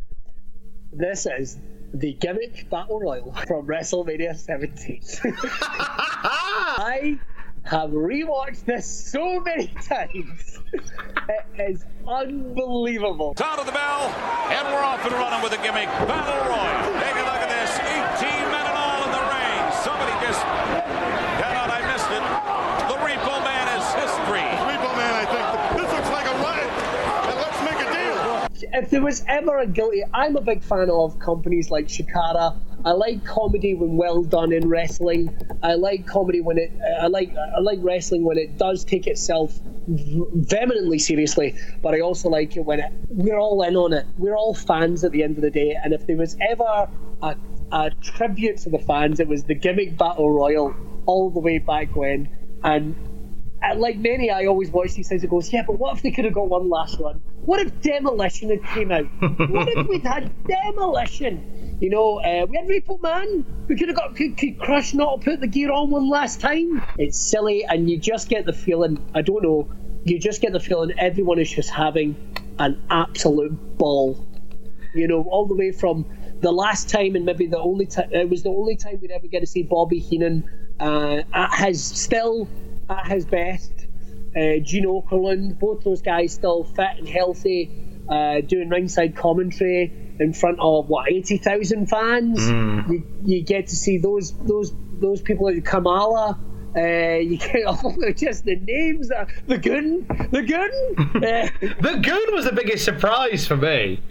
this 0.93 1.25
is 1.25 1.59
the 1.93 2.13
gimmick 2.13 2.69
battle 2.69 2.99
royal 2.99 3.33
from 3.47 3.67
WrestleMania 3.67 4.35
17. 4.35 5.01
I 5.25 7.19
have 7.63 7.91
rewatched 7.91 8.65
this 8.65 8.85
so 8.85 9.39
many 9.39 9.67
times. 9.87 10.59
It 10.73 11.45
is 11.71 11.85
unbelievable. 12.07 13.35
Sound 13.37 13.59
of 13.59 13.65
the 13.65 13.71
bell, 13.71 14.09
and 14.51 14.67
we're 14.67 14.83
off 14.83 15.03
and 15.05 15.13
running 15.13 15.41
with 15.43 15.53
a 15.53 15.61
gimmick 15.63 15.87
battle 16.09 16.43
royal. 16.49 16.99
Take 16.99 17.15
a 17.15 17.23
look 17.23 17.39
at 17.39 17.49
this: 17.49 17.71
18 17.79 18.51
men 18.51 18.65
and 18.67 18.75
all 18.75 18.99
in 19.07 19.11
the 19.15 19.23
ring. 19.31 19.61
Somebody 19.79 20.11
just 20.25 20.41
cannot. 21.39 21.71
I 21.71 21.79
missed 21.87 22.11
it. 22.11 22.23
The 22.91 22.97
Repo 22.99 23.35
Man 23.47 23.65
is 23.79 23.85
history. 23.95 24.43
Repo 24.67 24.91
Man, 24.99 25.13
I 25.15 25.25
think 25.31 25.45
this 25.79 25.89
looks 25.93 26.11
like 26.11 26.27
a 26.27 26.35
run. 26.43 26.67
And 27.31 27.37
let's 27.39 27.61
make 27.63 27.79
a 27.79 27.89
deal. 27.95 28.81
If 28.81 28.89
there 28.89 29.01
was 29.01 29.23
ever 29.29 29.59
a 29.59 29.67
guilty, 29.67 30.03
I'm 30.13 30.35
a 30.35 30.41
big 30.41 30.63
fan 30.63 30.89
of 30.89 31.17
companies 31.19 31.71
like 31.71 31.87
Chikara. 31.87 32.57
I 32.85 32.91
like 32.91 33.23
comedy 33.23 33.73
when 33.73 33.95
well 33.95 34.23
done 34.23 34.51
in 34.51 34.67
wrestling. 34.67 35.35
I 35.61 35.75
like 35.75 36.05
comedy 36.05 36.41
when 36.41 36.57
it. 36.57 36.71
I 37.01 37.07
like. 37.07 37.33
I 37.35 37.59
like 37.59 37.79
wrestling 37.81 38.23
when 38.23 38.37
it 38.37 38.57
does 38.57 38.83
take 38.83 39.07
itself 39.07 39.57
vehemently 39.87 40.99
seriously. 40.99 41.55
But 41.81 41.93
I 41.93 42.01
also 42.01 42.29
like 42.29 42.57
it 42.57 42.61
when 42.61 42.79
it, 42.79 42.91
we're 43.09 43.39
all 43.39 43.61
in 43.63 43.75
on 43.75 43.93
it. 43.93 44.05
We're 44.17 44.35
all 44.35 44.53
fans 44.53 45.03
at 45.03 45.11
the 45.11 45.23
end 45.23 45.37
of 45.37 45.43
the 45.43 45.51
day. 45.51 45.77
And 45.81 45.93
if 45.93 46.05
there 46.07 46.17
was 46.17 46.35
ever 46.41 46.89
a, 47.21 47.35
a 47.71 47.91
tribute 48.01 48.57
to 48.59 48.69
the 48.69 48.79
fans, 48.79 49.19
it 49.19 49.27
was 49.27 49.43
the 49.45 49.55
gimmick 49.55 49.97
battle 49.97 50.29
royal 50.29 50.75
all 51.05 51.29
the 51.29 51.39
way 51.39 51.59
back 51.59 51.95
when. 51.95 52.29
And 52.63 52.95
like 53.71 53.97
many, 53.97 54.29
I 54.29 54.45
always 54.45 54.69
watch 54.69 54.93
these 54.93 55.07
things 55.07 55.23
and 55.23 55.29
goes, 55.29 55.51
yeah, 55.53 55.63
but 55.65 55.79
what 55.79 55.95
if 55.95 56.03
they 56.03 56.11
could 56.11 56.25
have 56.25 56.33
got 56.33 56.49
one 56.49 56.69
last 56.69 56.99
run? 56.99 57.21
What 57.45 57.61
if 57.61 57.81
Demolition 57.81 58.49
had 58.49 58.63
came 58.65 58.91
out? 58.91 59.05
what 59.49 59.69
if 59.69 59.87
we'd 59.87 60.03
had 60.03 60.31
Demolition? 60.45 61.77
You 61.79 61.89
know, 61.89 62.19
uh, 62.19 62.45
we 62.45 62.57
had 62.57 62.67
Repo 62.67 63.01
Man. 63.01 63.45
We 63.67 63.77
could 63.77 63.87
have 63.87 63.97
got 63.97 64.15
could, 64.15 64.37
could 64.37 64.59
Crush 64.59 64.93
not 64.93 65.21
put 65.21 65.39
the 65.39 65.47
gear 65.47 65.71
on 65.71 65.89
one 65.89 66.09
last 66.09 66.41
time. 66.41 66.83
It's 66.97 67.19
silly, 67.19 67.65
and 67.65 67.89
you 67.89 67.97
just 67.97 68.29
get 68.29 68.45
the 68.45 68.53
feeling. 68.53 69.03
I 69.15 69.21
don't 69.21 69.43
know. 69.43 69.69
You 70.03 70.19
just 70.19 70.41
get 70.41 70.51
the 70.51 70.59
feeling 70.59 70.91
everyone 70.97 71.39
is 71.39 71.49
just 71.49 71.69
having 71.69 72.15
an 72.59 72.81
absolute 72.89 73.77
ball. 73.77 74.27
You 74.93 75.07
know, 75.07 75.23
all 75.23 75.47
the 75.47 75.55
way 75.55 75.71
from 75.71 76.05
the 76.41 76.51
last 76.51 76.89
time 76.89 77.15
and 77.15 77.25
maybe 77.25 77.47
the 77.47 77.57
only 77.57 77.85
time 77.85 78.09
it 78.11 78.29
was 78.29 78.43
the 78.43 78.49
only 78.49 78.75
time 78.75 78.99
we'd 79.01 79.11
ever 79.11 79.27
get 79.27 79.39
to 79.39 79.47
see 79.47 79.63
Bobby 79.63 79.99
Heenan 79.99 80.43
uh, 80.79 81.23
at 81.33 81.53
his 81.65 81.83
still 81.83 82.47
at 82.89 83.07
his 83.07 83.25
best. 83.25 83.71
Uh, 84.35 84.57
Gene 84.63 84.85
Okerlund, 84.85 85.59
both 85.59 85.83
those 85.83 86.01
guys 86.01 86.33
still 86.33 86.63
fit 86.63 86.97
and 86.97 87.07
healthy, 87.07 87.69
uh, 88.09 88.41
doing 88.41 88.69
ringside 88.69 89.15
commentary 89.15 90.15
in 90.19 90.33
front 90.33 90.59
of 90.59 90.89
what 90.89 91.11
eighty 91.11 91.37
thousand 91.37 91.87
fans. 91.87 92.39
Mm. 92.39 92.89
You, 92.89 93.07
you 93.23 93.43
get 93.43 93.67
to 93.67 93.75
see 93.75 93.99
those 93.99 94.33
those 94.45 94.73
those 94.99 95.21
people 95.21 95.53
like 95.53 95.63
Kamala. 95.63 96.39
Uh, 96.75 97.17
you 97.17 97.37
get 97.37 97.63
all 97.67 97.95
just 98.15 98.45
the 98.45 98.55
names. 98.55 99.11
Uh, 99.13 99.25
the 99.45 99.57
Goon, 99.59 100.07
the 100.31 100.41
Goon. 100.41 101.23
Uh, 101.23 101.47
the 101.59 101.99
Goon 102.01 102.33
was 102.33 102.45
the 102.45 102.51
biggest 102.51 102.83
surprise 102.83 103.45
for 103.45 103.55
me. 103.55 104.01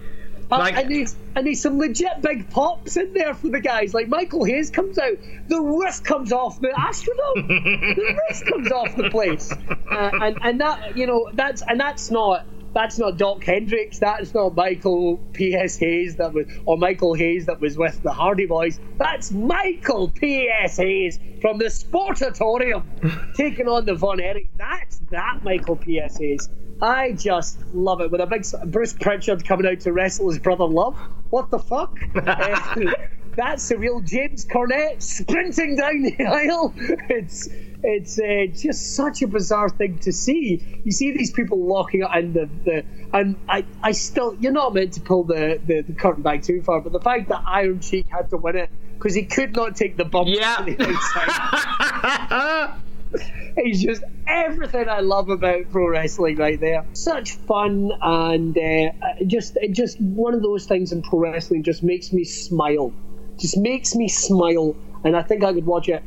Like, 0.59 0.77
I 0.77 0.83
need 0.83 1.09
I 1.35 1.43
need 1.43 1.55
some 1.55 1.79
legit 1.79 2.21
big 2.21 2.51
pops 2.51 2.97
in 2.97 3.13
there 3.15 3.35
for 3.35 3.49
the 3.49 3.61
guys. 3.61 3.95
Like 3.95 4.09
Michael 4.09 4.45
Hayes 4.45 4.71
comes 4.71 4.99
out, 4.99 5.17
the 5.49 5.61
roof 5.61 6.03
comes 6.03 6.33
off 6.33 6.61
the 6.61 6.69
Astrodome, 6.69 7.49
the 7.97 8.19
roof 8.29 8.45
comes 8.45 8.73
off 8.73 8.97
the 8.97 9.11
place, 9.11 9.53
uh, 9.53 10.11
and 10.21 10.39
and 10.43 10.61
that 10.61 10.97
you 10.97 11.07
know 11.07 11.31
that's 11.35 11.63
and 11.67 11.81
that's 11.81 12.11
not 12.11 12.47
that's 12.75 12.99
not 12.99 13.19
Dok 13.19 13.45
Hendrix, 13.45 13.99
that's 13.99 14.33
not 14.35 14.55
Michael 14.55 15.19
P.S. 15.33 15.77
Hayes 15.79 16.17
that 16.17 16.33
was 16.33 16.47
or 16.65 16.79
Michael 16.79 17.15
Hayes 17.15 17.47
that 17.47 17.61
was 17.61 17.77
with 17.77 18.03
the 18.03 18.13
Hardy 18.13 18.47
Boys. 18.47 18.81
That's 18.99 19.31
Michael 19.31 20.09
P.S. 20.09 20.77
Hayes 20.77 21.19
from 21.41 21.59
the 21.59 21.67
Sportatorium 21.67 22.85
taking 23.37 23.69
on 23.69 23.85
the 23.85 23.95
Von 23.95 24.21
Erich. 24.21 24.51
That's 24.57 24.99
that 25.11 25.41
Michael 25.43 25.77
P.S. 25.77 26.19
Hayes. 26.19 26.49
I 26.83 27.13
just 27.13 27.61
love 27.73 28.01
it 28.01 28.11
with 28.11 28.21
a 28.21 28.27
big 28.27 28.45
Bruce 28.67 28.93
Pritchard 28.93 29.47
coming 29.47 29.67
out 29.67 29.79
to 29.81 29.93
wrestle 29.93 30.29
his 30.29 30.41
brother 30.41 30.65
Love. 30.65 30.99
What 31.31 31.49
the 31.51 31.61
fuck? 31.61 31.97
uh, 32.17 32.93
that's 33.37 33.69
the 33.69 33.79
real 33.79 34.01
James 34.01 34.45
Cornette 34.45 35.01
sprinting 35.01 35.77
down 35.77 36.03
the 36.03 36.25
aisle. 36.27 36.75
It's 37.09 37.49
it's 37.85 38.19
uh, 38.19 38.47
just 38.53 38.97
such 38.97 39.23
a 39.23 39.29
bizarre 39.29 39.69
thing 39.69 40.01
to 40.01 40.13
see. 40.13 40.83
You 40.85 40.91
see 40.91 41.13
these 41.13 41.31
people 41.31 41.65
locking 41.65 42.03
up, 42.03 42.11
and 42.15 42.35
the, 42.35 42.49
the 42.65 42.85
and 43.13 43.37
I, 43.49 43.65
I 43.81 43.93
still 43.93 44.37
you're 44.41 44.51
not 44.51 44.75
meant 44.75 44.95
to 44.95 45.01
pull 45.01 45.23
the, 45.23 45.61
the, 45.65 45.83
the 45.83 45.93
curtain 45.93 46.25
back 46.25 46.43
too 46.43 46.63
far, 46.63 46.81
but 46.81 46.93
the 46.93 47.01
fact 47.01 47.29
that 47.29 47.45
Iron 47.47 47.81
Sheik 47.81 48.09
had 48.09 48.31
to 48.31 48.37
win 48.37 48.57
it 48.57 48.71
because 48.95 49.15
he 49.15 49.25
could 49.25 49.55
not 49.55 49.77
take 49.77 49.97
the 49.97 50.05
bump 50.05 50.29
yeah. 50.31 50.65
It's 53.57 53.83
just 53.83 54.03
everything 54.27 54.89
I 54.89 55.01
love 55.01 55.29
about 55.29 55.71
pro 55.71 55.89
wrestling 55.89 56.37
right 56.37 56.59
there. 56.59 56.87
Such 56.95 57.33
fun 57.33 57.91
and 58.01 58.57
uh, 58.57 58.91
just 59.27 59.59
just 59.73 60.01
one 60.01 60.35
of 60.35 60.43
those 60.43 60.65
things 60.67 60.93
in 60.93 61.03
pro 61.03 61.19
wrestling 61.21 61.63
just 61.63 61.83
makes 61.83 62.13
me 62.13 62.25
smile. 62.25 62.93
Just 63.39 63.59
makes 63.59 63.95
me 63.95 64.09
smile, 64.09 64.75
and 65.05 65.17
I 65.17 65.23
think 65.23 65.45
I 65.45 65.53
could 65.53 65.67
watch 65.67 65.89
it 65.89 66.03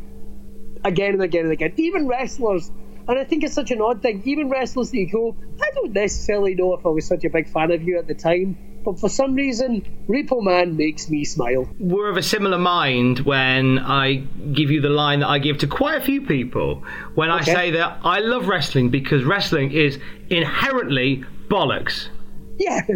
again 0.83 1.13
and 1.13 1.23
again 1.23 1.43
and 1.43 1.51
again. 1.51 1.73
Even 1.77 2.07
wrestlers, 2.07 2.71
and 3.07 3.19
I 3.19 3.23
think 3.25 3.43
it's 3.43 3.53
such 3.53 3.71
an 3.71 3.81
odd 3.81 4.01
thing. 4.01 4.23
Even 4.25 4.49
wrestlers 4.49 4.91
that 4.91 4.97
you 4.97 5.09
go, 5.11 5.35
I 5.61 5.69
don't 5.75 5.93
necessarily 5.93 6.55
know 6.55 6.73
if 6.73 6.85
I 6.85 6.89
was 6.89 7.07
such 7.07 7.25
a 7.25 7.29
big 7.29 7.47
fan 7.47 7.71
of 7.71 7.83
you 7.83 7.99
at 7.99 8.07
the 8.07 8.15
time, 8.15 8.57
but 8.85 8.99
for 8.99 9.09
some 9.09 9.33
reason, 9.33 9.83
Repo 10.07 10.43
Man 10.43 10.77
makes 10.77 11.09
me 11.09 11.25
smile. 11.25 11.67
We're 11.79 12.09
of 12.09 12.17
a 12.17 12.23
similar 12.23 12.59
mind 12.59 13.19
when 13.19 13.79
I 13.79 14.27
give 14.53 14.69
you 14.69 14.79
the 14.79 14.89
line 14.89 15.21
that 15.21 15.27
I 15.27 15.39
give 15.39 15.57
to 15.59 15.67
quite 15.67 16.01
a 16.01 16.05
few 16.05 16.21
people 16.21 16.83
when 17.15 17.31
I 17.31 17.41
say 17.41 17.71
that 17.71 17.99
I 18.03 18.19
love 18.19 18.47
wrestling 18.47 18.89
because 18.89 19.23
wrestling 19.23 19.71
is 19.71 19.97
inherently 20.29 21.23
bollocks. 21.49 22.09
Yeah. 22.57 22.81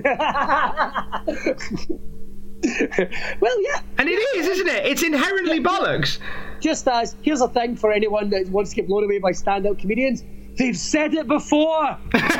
well, 3.42 3.64
yeah. 3.64 3.82
And 3.98 4.08
it 4.08 4.20
is, 4.38 4.48
isn't 4.48 4.68
it? 4.68 4.86
It's 4.86 5.04
inherently 5.04 5.60
bollocks. 5.60 6.20
Just 6.60 6.88
as 6.88 7.16
here's 7.22 7.42
a 7.42 7.48
thing 7.48 7.76
for 7.76 7.92
anyone 7.92 8.30
that 8.30 8.48
wants 8.50 8.72
to 8.72 8.76
get 8.76 8.88
blown 8.88 9.04
away 9.04 9.20
by 9.20 9.32
stand-up 9.32 9.80
comedians. 9.80 10.24
They've 10.60 10.78
said 10.78 11.14
it 11.14 11.26
before. 11.26 11.98
it's, 12.14 12.36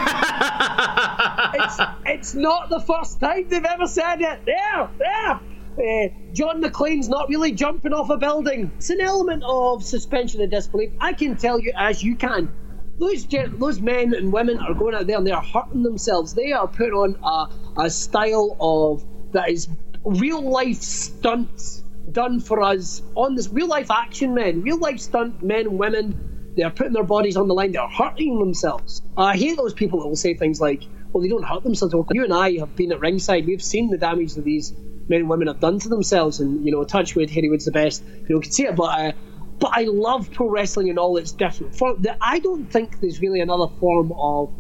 it's 2.06 2.36
not 2.36 2.70
the 2.70 2.82
first 2.86 3.22
time 3.22 3.48
they've 3.48 3.64
ever 3.64 3.88
said 3.88 4.20
it. 4.20 4.42
There, 4.46 4.90
there. 4.98 5.40
Uh, 5.80 6.10
John 6.34 6.62
McClane's 6.62 7.08
not 7.08 7.30
really 7.30 7.54
jumping 7.54 7.94
off 7.94 8.10
a 8.10 8.18
building. 8.18 8.74
It's 8.76 8.90
an 8.90 9.00
element 9.00 9.44
of 9.46 9.86
suspension 9.86 10.42
of 10.42 10.50
disbelief. 10.50 10.92
I 11.00 11.14
can 11.14 11.38
tell 11.38 11.62
you, 11.62 11.72
as 11.78 12.04
you 12.04 12.18
can, 12.18 12.54
those 13.00 13.24
gen- 13.24 13.58
those 13.58 13.80
men 13.80 14.14
and 14.14 14.34
women 14.34 14.60
are 14.60 14.74
going 14.74 14.96
out 14.96 15.08
there 15.08 15.18
and 15.18 15.26
they 15.26 15.32
are 15.32 15.42
hurting 15.42 15.84
themselves. 15.84 16.34
They 16.34 16.52
are 16.52 16.68
putting 16.68 16.92
on 16.92 17.18
a, 17.24 17.48
a 17.84 17.90
style 17.90 18.58
of 18.60 19.06
that 19.32 19.50
is 19.50 19.70
real 20.04 20.42
life 20.42 20.82
stunts 20.82 21.86
done 22.12 22.42
for 22.42 22.62
us 22.62 23.02
on 23.16 23.36
this 23.36 23.48
real 23.48 23.68
life 23.68 23.90
action 23.90 24.34
men, 24.34 24.62
real 24.62 24.78
life 24.78 25.00
stunt 25.00 25.42
men 25.42 25.68
and 25.68 25.80
women. 25.80 26.26
They're 26.56 26.70
putting 26.70 26.94
their 26.94 27.04
bodies 27.04 27.38
on 27.38 27.48
the 27.48 27.54
line. 27.54 27.72
They're 27.72 27.88
hurting 27.88 28.40
themselves. 28.40 29.02
I 29.18 29.38
hate 29.38 29.58
those 29.58 29.74
people 29.74 30.02
that 30.02 30.08
will 30.08 30.16
say 30.16 30.34
things 30.34 30.60
like, 30.60 30.84
"Well, 31.12 31.22
they 31.22 31.30
don't 31.30 31.44
hurt 31.44 31.64
themselves." 31.64 31.94
Well, 31.94 32.06
you 32.12 32.24
and 32.24 32.34
I 32.34 32.58
have 32.58 32.76
been 32.76 32.92
at 32.92 33.00
ringside. 33.00 33.46
We've 33.46 33.64
seen 33.64 33.90
the 33.90 33.98
damage 33.98 34.34
that 34.34 34.44
these 34.44 34.74
men 35.08 35.22
and 35.22 35.30
women 35.30 35.48
have 35.48 35.60
done 35.60 35.80
to 35.80 35.90
themselves, 35.90 36.40
and 36.40 36.66
you 36.66 36.72
know, 36.72 36.84
touch 36.84 37.16
wood, 37.16 37.30
Harry 37.30 37.50
the 37.50 37.72
best. 37.72 38.04
You 38.28 38.36
know, 38.36 38.42
can 38.42 38.52
see 38.52 38.66
it, 38.66 38.76
but. 38.76 39.00
Uh, 39.00 39.12
but 39.60 39.72
I 39.74 39.84
love 39.84 40.32
pro 40.32 40.48
wrestling 40.48 40.90
and 40.90 40.98
all 40.98 41.18
its 41.18 41.34
different 41.34 41.76
forms. 41.76 42.08
I 42.22 42.40
don't 42.40 42.72
think 42.72 43.02
there's 43.02 43.20
really 43.20 43.42
another 43.42 43.68
form 43.80 44.14
of 44.14 44.54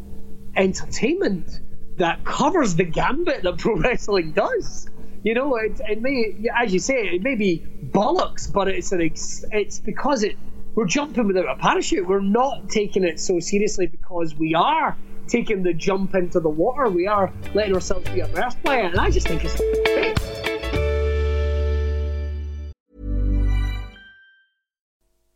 entertainment 0.57 1.61
that 1.97 2.23
covers 2.25 2.75
the 2.75 2.83
gambit 2.83 3.43
that 3.43 3.57
pro 3.57 3.75
wrestling 3.77 4.33
does. 4.33 4.89
You 5.23 5.33
know, 5.33 5.55
it, 5.55 5.79
it 5.87 6.01
may, 6.01 6.49
as 6.57 6.73
you 6.73 6.79
say, 6.79 6.95
it 6.95 7.21
may 7.21 7.35
be 7.35 7.65
bollocks, 7.83 8.51
but 8.51 8.67
it's 8.67 8.91
an 8.91 9.01
ex, 9.01 9.43
it's 9.51 9.79
because 9.79 10.23
it 10.23 10.37
we're 10.75 10.85
jumping 10.85 11.27
without 11.27 11.49
a 11.49 11.55
parachute. 11.55 12.07
We're 12.07 12.21
not 12.21 12.69
taking 12.69 13.03
it 13.03 13.19
so 13.19 13.39
seriously 13.39 13.87
because 13.87 14.35
we 14.35 14.55
are 14.55 14.97
taking 15.27 15.63
the 15.63 15.73
jump 15.73 16.15
into 16.15 16.39
the 16.39 16.49
water. 16.49 16.89
We 16.89 17.07
are 17.07 17.31
letting 17.53 17.73
ourselves 17.73 18.09
be 18.09 18.19
immersed 18.19 18.61
by 18.63 18.81
it, 18.81 18.85
and 18.85 18.99
I 18.99 19.09
just 19.09 19.27
think 19.27 19.43
it's 19.43 19.55
great. 19.55 20.17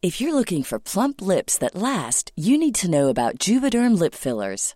If 0.02 0.20
you're 0.20 0.34
looking 0.34 0.64
for 0.64 0.80
plump 0.80 1.22
lips 1.22 1.58
that 1.60 1.76
last, 1.76 2.34
you 2.36 2.58
need 2.58 2.76
to 2.76 2.90
know 2.90 3.08
about 3.08 3.38
Juvederm 3.38 3.98
lip 3.98 4.14
fillers. 4.14 4.76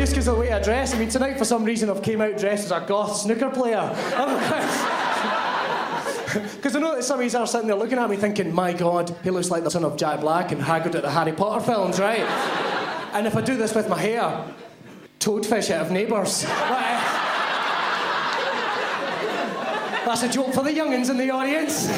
I 0.00 0.02
get 0.02 0.08
abuse 0.08 0.14
because 0.14 0.28
of 0.28 0.34
the 0.36 0.40
way 0.40 0.50
I 0.50 0.62
dress. 0.62 0.94
I 0.94 0.98
mean, 0.98 1.10
tonight 1.10 1.36
for 1.36 1.44
some 1.44 1.62
reason 1.62 1.90
I've 1.90 2.02
came 2.02 2.22
out 2.22 2.38
dressed 2.38 2.64
as 2.64 2.70
a 2.70 2.80
goth 2.80 3.16
snooker 3.16 3.50
player. 3.50 3.80
Because 6.30 6.76
I 6.76 6.78
know 6.78 6.94
that 6.94 7.02
some 7.02 7.18
of 7.20 7.32
you 7.32 7.38
are 7.40 7.46
sitting 7.46 7.66
there 7.66 7.76
looking 7.76 7.98
at 7.98 8.08
me 8.08 8.16
thinking, 8.16 8.54
my 8.54 8.72
God, 8.72 9.12
he 9.24 9.30
looks 9.30 9.50
like 9.50 9.64
the 9.64 9.70
son 9.70 9.84
of 9.84 9.96
Jack 9.96 10.20
Black 10.20 10.52
and 10.52 10.62
Hagrid 10.62 10.94
at 10.94 11.02
the 11.02 11.10
Harry 11.10 11.32
Potter 11.32 11.64
films, 11.64 11.98
right? 11.98 12.20
and 13.14 13.26
if 13.26 13.36
I 13.36 13.40
do 13.40 13.56
this 13.56 13.74
with 13.74 13.88
my 13.88 13.98
hair, 13.98 14.44
toadfish 15.18 15.72
out 15.72 15.86
of 15.86 15.90
neighbours. 15.90 16.44
That's 20.04 20.22
a 20.22 20.28
joke 20.28 20.54
for 20.54 20.62
the 20.62 20.70
youngins 20.70 21.10
in 21.10 21.18
the 21.18 21.30
audience. 21.30 21.88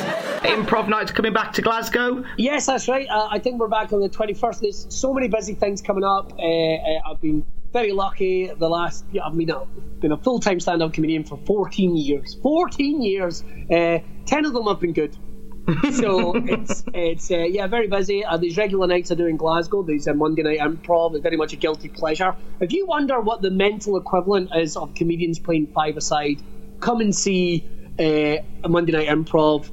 Improv 0.41 0.89
night's 0.89 1.13
coming 1.13 1.35
back 1.35 1.53
to 1.53 1.61
Glasgow. 1.61 2.25
Yes, 2.39 2.65
that's 2.67 2.89
right. 2.89 3.07
Uh, 3.09 3.29
I 3.31 3.39
think 3.39 3.61
we're 3.61 3.69
back 3.69 3.93
on 3.93 4.01
the 4.01 4.09
21st. 4.09 4.61
There's 4.61 4.87
so 4.89 5.13
many 5.13 5.29
busy 5.29 5.55
things 5.55 5.83
coming 5.83 6.05
up. 6.05 6.33
Uh, 6.39 6.43
uh, 6.43 7.11
I've 7.11 7.21
been 7.21 7.45
very 7.73 7.93
lucky 7.93 8.47
the 8.47 8.69
last, 8.69 9.05
yeah, 9.13 9.25
I've 9.25 9.37
been 9.37 10.13
a, 10.13 10.17
full 10.19 10.41
time 10.41 10.61
stand 10.61 10.83
up 10.83 10.93
comedian 10.93 11.25
for 11.25 11.39
14 11.39 11.97
years. 11.97 12.37
14 12.43 13.03
years. 13.03 13.43
Uh, 13.71 13.99
10 14.27 14.45
of 14.45 14.53
them 14.53 14.67
have 14.67 14.81
been 14.81 14.93
good. 14.93 15.17
so 15.93 16.35
it's 16.35 16.83
it's 16.93 17.31
uh, 17.31 17.39
yeah 17.39 17.69
very 17.69 17.87
busy. 17.87 18.25
Uh, 18.25 18.37
these 18.37 18.57
regular 18.57 18.89
nights 18.89 19.13
I 19.13 19.15
do 19.15 19.27
in 19.27 19.37
Glasgow. 19.37 19.85
These 19.85 20.09
uh, 20.09 20.13
Monday 20.13 20.43
night 20.43 20.59
improv 20.59 21.15
is 21.15 21.21
very 21.21 21.37
much 21.37 21.53
a 21.53 21.57
guilty 21.57 21.89
pleasure. 21.89 22.35
If 22.59 22.73
you 22.73 22.85
wonder 22.85 23.21
what 23.21 23.43
the 23.43 23.51
mental 23.53 23.97
equivalent 23.97 24.51
is 24.57 24.77
of 24.77 24.93
comedians 24.97 25.39
playing 25.39 25.69
five 25.69 25.97
aside, 25.97 26.43
come 26.81 27.01
and 27.01 27.15
see 27.15 27.65
uh, 27.97 28.43
a 28.65 28.69
Monday 28.69 28.91
night 28.91 29.07
improv. 29.07 29.71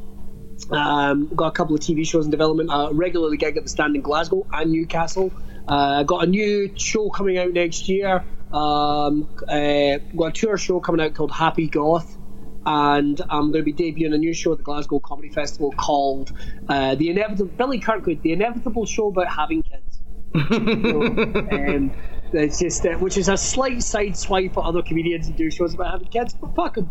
Um, 0.70 1.28
got 1.36 1.48
a 1.48 1.52
couple 1.52 1.74
of 1.74 1.82
TV 1.82 2.06
shows 2.06 2.26
in 2.26 2.32
development. 2.32 2.70
I 2.70 2.90
regularly 2.92 3.38
gig 3.38 3.58
at 3.58 3.64
the 3.64 3.70
Stand 3.70 3.96
in 3.96 4.04
Glasgow 4.04 4.46
and 4.54 4.72
Newcastle. 4.72 5.32
Uh, 5.70 6.02
got 6.04 6.24
a 6.24 6.28
new 6.28 6.72
show 6.76 7.10
coming 7.10 7.38
out 7.38 7.54
next 7.54 7.88
year. 7.88 8.26
Um, 8.52 9.30
uh, 9.48 10.00
got 10.16 10.26
a 10.26 10.32
tour 10.32 10.58
show 10.58 10.80
coming 10.80 11.00
out 11.00 11.14
called 11.14 11.32
Happy 11.32 11.68
Goth. 11.68 12.18
And 12.66 13.22
I'm 13.30 13.52
going 13.52 13.64
to 13.64 13.72
be 13.72 13.74
debuting 13.74 14.14
a 14.14 14.18
new 14.18 14.34
show 14.34 14.52
at 14.52 14.58
the 14.58 14.64
Glasgow 14.64 15.00
Comedy 15.00 15.30
Festival 15.30 15.72
called 15.72 16.32
uh, 16.68 16.96
The 16.96 17.10
Inevitable 17.10 17.52
Billy 17.56 17.80
Kirkwood, 17.80 18.22
The 18.22 18.34
Inevitable 18.34 18.86
Show 18.86 19.08
About 19.08 19.32
Having 19.32 19.64
Kids. 19.64 20.02
so, 20.36 20.56
um, 21.52 21.92
it's 22.34 22.60
just 22.60 22.86
uh, 22.86 22.98
which 22.98 23.18
is 23.18 23.30
a 23.30 23.38
slight 23.38 23.82
side 23.82 24.18
swipe 24.18 24.58
at 24.58 24.64
other 24.64 24.82
comedians 24.82 25.28
who 25.28 25.34
do 25.34 25.50
shows 25.50 25.74
about 25.74 25.92
having 25.92 26.08
kids, 26.08 26.34
but 26.34 26.54
fuck 26.56 26.76
them. 26.76 26.90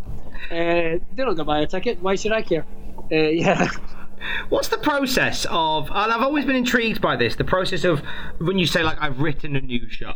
Uh, 0.51 0.55
they 0.55 1.03
don't 1.17 1.37
go 1.37 1.45
buy 1.45 1.61
a 1.61 1.67
ticket. 1.67 2.01
Why 2.01 2.15
should 2.17 2.33
I 2.33 2.43
care? 2.43 2.65
Uh, 3.11 3.17
yeah. 3.17 3.71
What's 4.49 4.69
the 4.69 4.79
process 4.79 5.47
of? 5.51 5.89
And 5.89 6.13
I've 6.13 6.23
always 6.23 6.45
been 6.45 6.57
intrigued 6.57 7.01
by 7.01 7.17
this. 7.17 7.37
The 7.37 7.45
process 7.45 7.85
of 7.85 8.03
when 8.39 8.59
you 8.59 8.67
say 8.67 8.83
like 8.83 8.99
I've 9.01 9.21
written 9.21 9.57
a 9.57 9.61
new 9.61 9.89
show. 9.89 10.15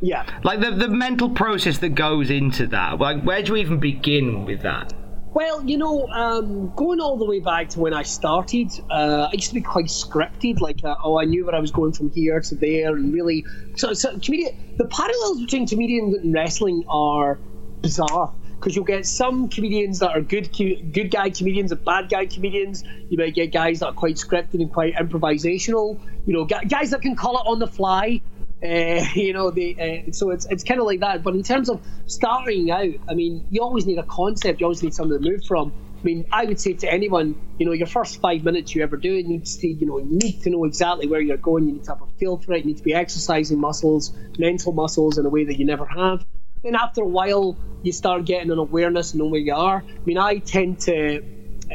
Yeah. 0.00 0.26
Like 0.44 0.60
the 0.60 0.70
the 0.70 0.88
mental 0.88 1.30
process 1.30 1.78
that 1.78 1.90
goes 1.90 2.30
into 2.30 2.66
that. 2.68 2.98
Like 2.98 3.22
where 3.22 3.42
do 3.42 3.52
you 3.52 3.56
even 3.56 3.80
begin 3.80 4.44
with 4.44 4.62
that? 4.62 4.92
Well, 5.34 5.62
you 5.62 5.76
know, 5.76 6.08
um, 6.08 6.72
going 6.74 7.00
all 7.00 7.18
the 7.18 7.24
way 7.24 7.38
back 7.38 7.68
to 7.70 7.80
when 7.80 7.92
I 7.92 8.02
started, 8.02 8.72
uh, 8.90 9.28
I 9.30 9.34
used 9.34 9.48
to 9.48 9.54
be 9.54 9.60
quite 9.60 9.84
scripted. 9.84 10.60
Like, 10.60 10.82
uh, 10.82 10.96
oh, 11.04 11.20
I 11.20 11.26
knew 11.26 11.44
where 11.44 11.54
I 11.54 11.60
was 11.60 11.70
going 11.70 11.92
from 11.92 12.10
here 12.10 12.40
to 12.40 12.54
there, 12.54 12.96
and 12.96 13.12
really, 13.12 13.44
so, 13.76 13.92
so 13.92 14.18
comedian. 14.18 14.74
The 14.78 14.86
parallels 14.86 15.40
between 15.42 15.66
comedians 15.66 16.16
and 16.16 16.32
wrestling 16.32 16.82
are 16.88 17.38
bizarre 17.82 18.32
because 18.58 18.74
you'll 18.74 18.84
get 18.84 19.06
some 19.06 19.48
comedians 19.48 20.00
that 20.00 20.10
are 20.10 20.20
good, 20.20 20.52
good 20.52 21.10
guy 21.10 21.30
comedians 21.30 21.70
and 21.70 21.84
bad 21.84 22.08
guy 22.08 22.26
comedians. 22.26 22.82
You 23.08 23.16
might 23.18 23.34
get 23.34 23.52
guys 23.52 23.80
that 23.80 23.86
are 23.86 23.92
quite 23.92 24.16
scripted 24.16 24.54
and 24.54 24.72
quite 24.72 24.94
improvisational. 24.94 26.00
You 26.26 26.34
know, 26.34 26.44
guys 26.44 26.90
that 26.90 27.02
can 27.02 27.14
call 27.14 27.38
it 27.38 27.46
on 27.46 27.58
the 27.60 27.68
fly. 27.68 28.20
Uh, 28.60 29.04
you 29.14 29.32
know, 29.32 29.50
the 29.50 30.04
uh, 30.08 30.12
so 30.12 30.30
it's 30.30 30.46
it's 30.46 30.64
kind 30.64 30.80
of 30.80 30.86
like 30.86 31.00
that. 31.00 31.22
But 31.22 31.34
in 31.34 31.42
terms 31.44 31.68
of 31.68 31.80
starting 32.06 32.70
out, 32.70 32.94
I 33.08 33.14
mean, 33.14 33.46
you 33.50 33.62
always 33.62 33.86
need 33.86 33.98
a 33.98 34.02
concept. 34.02 34.60
You 34.60 34.66
always 34.66 34.82
need 34.82 34.94
something 34.94 35.22
to 35.22 35.30
move 35.30 35.44
from. 35.44 35.72
I 36.00 36.04
mean, 36.04 36.26
I 36.30 36.44
would 36.44 36.60
say 36.60 36.74
to 36.74 36.92
anyone, 36.92 37.34
you 37.58 37.66
know, 37.66 37.72
your 37.72 37.88
first 37.88 38.20
five 38.20 38.44
minutes 38.44 38.72
you 38.72 38.84
ever 38.84 38.96
do 38.96 39.16
it 39.16 39.26
needs 39.26 39.56
to, 39.56 39.66
you 39.66 39.84
know, 39.84 39.98
you 39.98 40.06
need 40.10 40.42
to 40.42 40.50
know 40.50 40.64
exactly 40.64 41.08
where 41.08 41.20
you're 41.20 41.36
going. 41.36 41.66
You 41.66 41.72
need 41.72 41.84
to 41.84 41.90
have 41.90 42.02
a 42.02 42.06
feel 42.18 42.38
for 42.38 42.52
it. 42.52 42.60
You 42.60 42.66
need 42.66 42.76
to 42.76 42.84
be 42.84 42.94
exercising 42.94 43.58
muscles, 43.58 44.12
mental 44.38 44.72
muscles 44.72 45.18
in 45.18 45.26
a 45.26 45.28
way 45.28 45.44
that 45.44 45.58
you 45.58 45.64
never 45.64 45.86
have. 45.86 46.24
Then 46.68 46.74
after 46.74 47.00
a 47.00 47.06
while, 47.06 47.56
you 47.82 47.92
start 47.92 48.26
getting 48.26 48.50
an 48.50 48.58
awareness 48.58 49.14
and 49.14 49.20
know 49.20 49.28
where 49.28 49.40
you 49.40 49.54
are. 49.54 49.78
I 49.78 50.00
mean, 50.04 50.18
I 50.18 50.36
tend 50.36 50.80
to, 50.80 51.22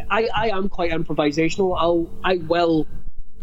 I, 0.07 0.29
I 0.35 0.49
am 0.49 0.69
quite 0.69 0.91
improvisational. 0.91 1.75
I'll, 1.75 2.11
I 2.23 2.35
will 2.35 2.85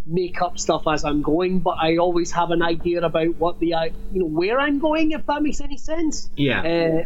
make 0.06 0.40
up 0.42 0.60
stuff 0.60 0.84
as 0.86 1.04
I'm 1.04 1.22
going, 1.22 1.58
but 1.58 1.76
I 1.80 1.96
always 1.96 2.30
have 2.30 2.52
an 2.52 2.62
idea 2.62 3.02
about 3.02 3.36
what 3.36 3.58
the, 3.58 3.74
you 4.12 4.20
know, 4.20 4.26
where 4.26 4.60
I'm 4.60 4.78
going, 4.78 5.10
if 5.10 5.26
that 5.26 5.42
makes 5.42 5.60
any 5.60 5.76
sense. 5.76 6.30
Yeah. 6.36 6.60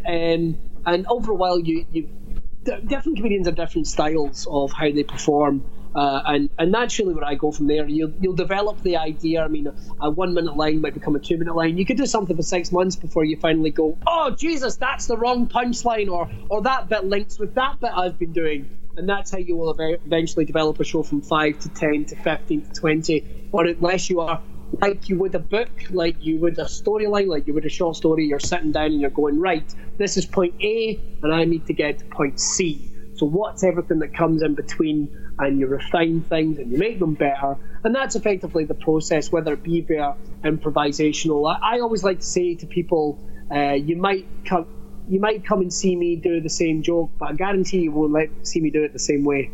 Uh, 0.07 0.13
um, 0.13 0.59
and 0.85 1.07
over 1.09 1.33
a 1.33 1.37
while, 1.37 1.59
you, 1.59 1.87
you 1.91 2.09
different 2.65 3.17
comedians 3.17 3.47
have 3.47 3.57
different 3.57 3.87
styles 3.87 4.47
of 4.51 4.73
how 4.73 4.91
they 4.93 5.05
perform. 5.05 5.65
Uh, 5.95 6.23
and 6.27 6.51
and 6.59 6.73
naturally, 6.73 7.15
where 7.15 7.25
I 7.25 7.35
go 7.35 7.53
from 7.53 7.69
there, 7.69 7.87
you'll 7.87 8.13
you'll 8.21 8.35
develop 8.35 8.83
the 8.83 8.97
idea. 8.97 9.45
I 9.45 9.49
mean, 9.49 9.69
a, 10.01 10.11
one 10.11 10.35
minute 10.35 10.57
line 10.57 10.81
might 10.81 10.95
become 10.95 11.15
a 11.15 11.21
two 11.21 11.39
minute 11.39 11.55
line. 11.55 11.79
You 11.79 11.87
could 11.87 11.97
do 11.97 12.07
something 12.07 12.37
for 12.37 12.43
six 12.43 12.73
months 12.73 12.97
before 12.97 13.25
you 13.25 13.37
finally 13.37 13.71
go, 13.71 13.97
oh 14.07 14.31
Jesus, 14.31 14.77
that's 14.77 15.07
the 15.07 15.17
wrong 15.17 15.47
punchline, 15.49 16.11
or 16.11 16.29
or 16.51 16.63
that 16.63 16.89
bit 16.89 17.05
links 17.05 17.39
with 17.39 17.55
that 17.55 17.81
bit 17.81 17.93
I've 17.95 18.19
been 18.19 18.33
doing, 18.33 18.69
and 18.97 19.09
that's 19.09 19.31
how 19.31 19.39
you 19.39 19.57
will 19.57 19.77
eventually 19.79 20.45
develop 20.45 20.81
a 20.81 20.85
show 20.85 21.05
from 21.05 21.23
five 21.23 21.61
to 21.61 21.69
ten 21.69 22.07
to 22.07 22.17
fifteen 22.17 22.63
to 22.63 22.73
twenty, 22.73 23.49
or 23.53 23.65
unless 23.67 24.11
you 24.11 24.21
are 24.21 24.43
like 24.81 25.09
you 25.09 25.19
would 25.19 25.35
a 25.37 25.39
book, 25.39 25.71
like 25.91 26.17
you 26.25 26.39
would 26.39 26.59
a 26.59 26.65
storyline, 26.65 27.29
like 27.29 27.47
you 27.47 27.55
would 27.55 27.67
a 27.67 27.69
short 27.69 27.95
story, 27.97 28.27
you're 28.27 28.41
sitting 28.41 28.73
down 28.73 28.87
and 28.87 29.01
you're 29.01 29.11
going, 29.11 29.39
right, 29.39 29.73
this 29.97 30.17
is 30.17 30.27
point 30.27 30.55
A, 30.61 31.01
and 31.23 31.33
I 31.33 31.45
need 31.45 31.67
to 31.67 31.73
get 31.73 32.01
to 32.01 32.05
point 32.07 32.41
C. 32.41 32.91
So 33.25 33.31
what's 33.31 33.65
everything 33.65 34.01
that 34.01 34.13
comes 34.13 34.43
in 34.43 34.55
between? 34.55 35.09
And 35.39 35.59
you 35.59 35.67
refine 35.67 36.25
things 36.29 36.59
and 36.59 36.71
you 36.71 36.79
make 36.79 37.01
them 37.01 37.15
better. 37.15 37.57
And 37.83 37.95
that's 37.95 38.17
effectively 38.17 38.67
the 38.67 38.75
process, 38.75 39.33
whether 39.33 39.55
it 39.55 39.65
be 39.65 39.81
via 39.81 40.15
improvisational. 40.45 41.51
I, 41.51 41.77
I 41.77 41.81
always 41.81 42.05
like 42.05 42.21
to 42.21 42.27
say 42.27 42.57
to 42.57 42.67
people, 42.67 43.23
uh, 43.53 43.73
you 43.73 43.97
might 43.97 44.29
come, 44.47 44.67
you 45.07 45.21
might 45.21 45.45
come 45.47 45.61
and 45.63 45.73
see 45.73 45.97
me 45.97 46.21
do 46.23 46.41
the 46.43 46.51
same 46.51 46.83
joke, 46.83 47.13
but 47.19 47.31
I 47.31 47.33
guarantee 47.33 47.79
you 47.79 47.93
won't 47.93 48.31
see 48.43 48.61
me 48.61 48.71
do 48.71 48.85
it 48.85 48.93
the 48.93 48.99
same 48.99 49.25
way. 49.25 49.53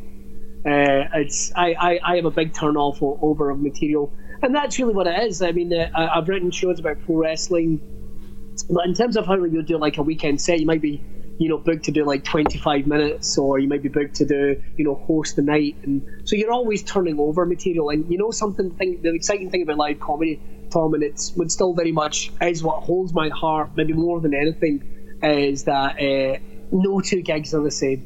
Uh, 0.66 1.08
it's 1.14 1.52
I, 1.56 1.74
I, 1.78 2.00
I 2.04 2.16
am 2.16 2.26
a 2.26 2.30
big 2.32 2.54
turn 2.54 2.76
off 2.76 2.98
over 3.02 3.50
of 3.50 3.60
material 3.60 4.12
and 4.42 4.54
that's 4.54 4.78
really 4.78 4.94
what 4.94 5.06
it 5.06 5.22
is. 5.24 5.42
I 5.42 5.52
mean, 5.52 5.72
uh, 5.72 5.88
I've 5.94 6.28
written 6.28 6.50
shows 6.50 6.80
about 6.80 6.98
pro 7.04 7.16
wrestling, 7.16 7.82
but 8.68 8.86
in 8.86 8.94
terms 8.94 9.16
of 9.16 9.26
how 9.26 9.42
you 9.44 9.62
do 9.62 9.78
like 9.78 9.98
a 9.98 10.02
weekend 10.02 10.40
set, 10.40 10.60
you 10.60 10.66
might 10.66 10.82
be, 10.82 11.04
you 11.40 11.48
know, 11.48 11.58
booked 11.58 11.86
to 11.86 11.90
do 11.90 12.04
like 12.04 12.22
25 12.22 12.86
minutes, 12.86 13.38
or 13.38 13.58
you 13.58 13.66
might 13.66 13.82
be 13.82 13.88
booked 13.88 14.16
to 14.16 14.26
do, 14.26 14.62
you 14.76 14.84
know, 14.84 14.94
host 14.94 15.36
the 15.36 15.42
night, 15.42 15.76
and 15.84 16.06
so 16.24 16.36
you're 16.36 16.52
always 16.52 16.82
turning 16.82 17.18
over 17.18 17.46
material. 17.46 17.88
And 17.88 18.10
you 18.12 18.18
know, 18.18 18.30
something 18.30 18.70
thing, 18.72 19.00
the 19.02 19.14
exciting 19.14 19.50
thing 19.50 19.62
about 19.62 19.78
live 19.78 20.00
comedy, 20.00 20.38
Tom, 20.70 20.94
and 20.94 21.02
it's 21.02 21.32
what 21.34 21.50
still 21.50 21.72
very 21.72 21.92
much 21.92 22.30
is 22.42 22.62
what 22.62 22.82
holds 22.82 23.14
my 23.14 23.30
heart, 23.30 23.70
maybe 23.74 23.94
more 23.94 24.20
than 24.20 24.34
anything, 24.34 24.82
is 25.22 25.64
that 25.64 25.98
uh, 25.98 26.38
no 26.70 27.00
two 27.00 27.22
gigs 27.22 27.54
are 27.54 27.62
the 27.62 27.70
same. 27.70 28.04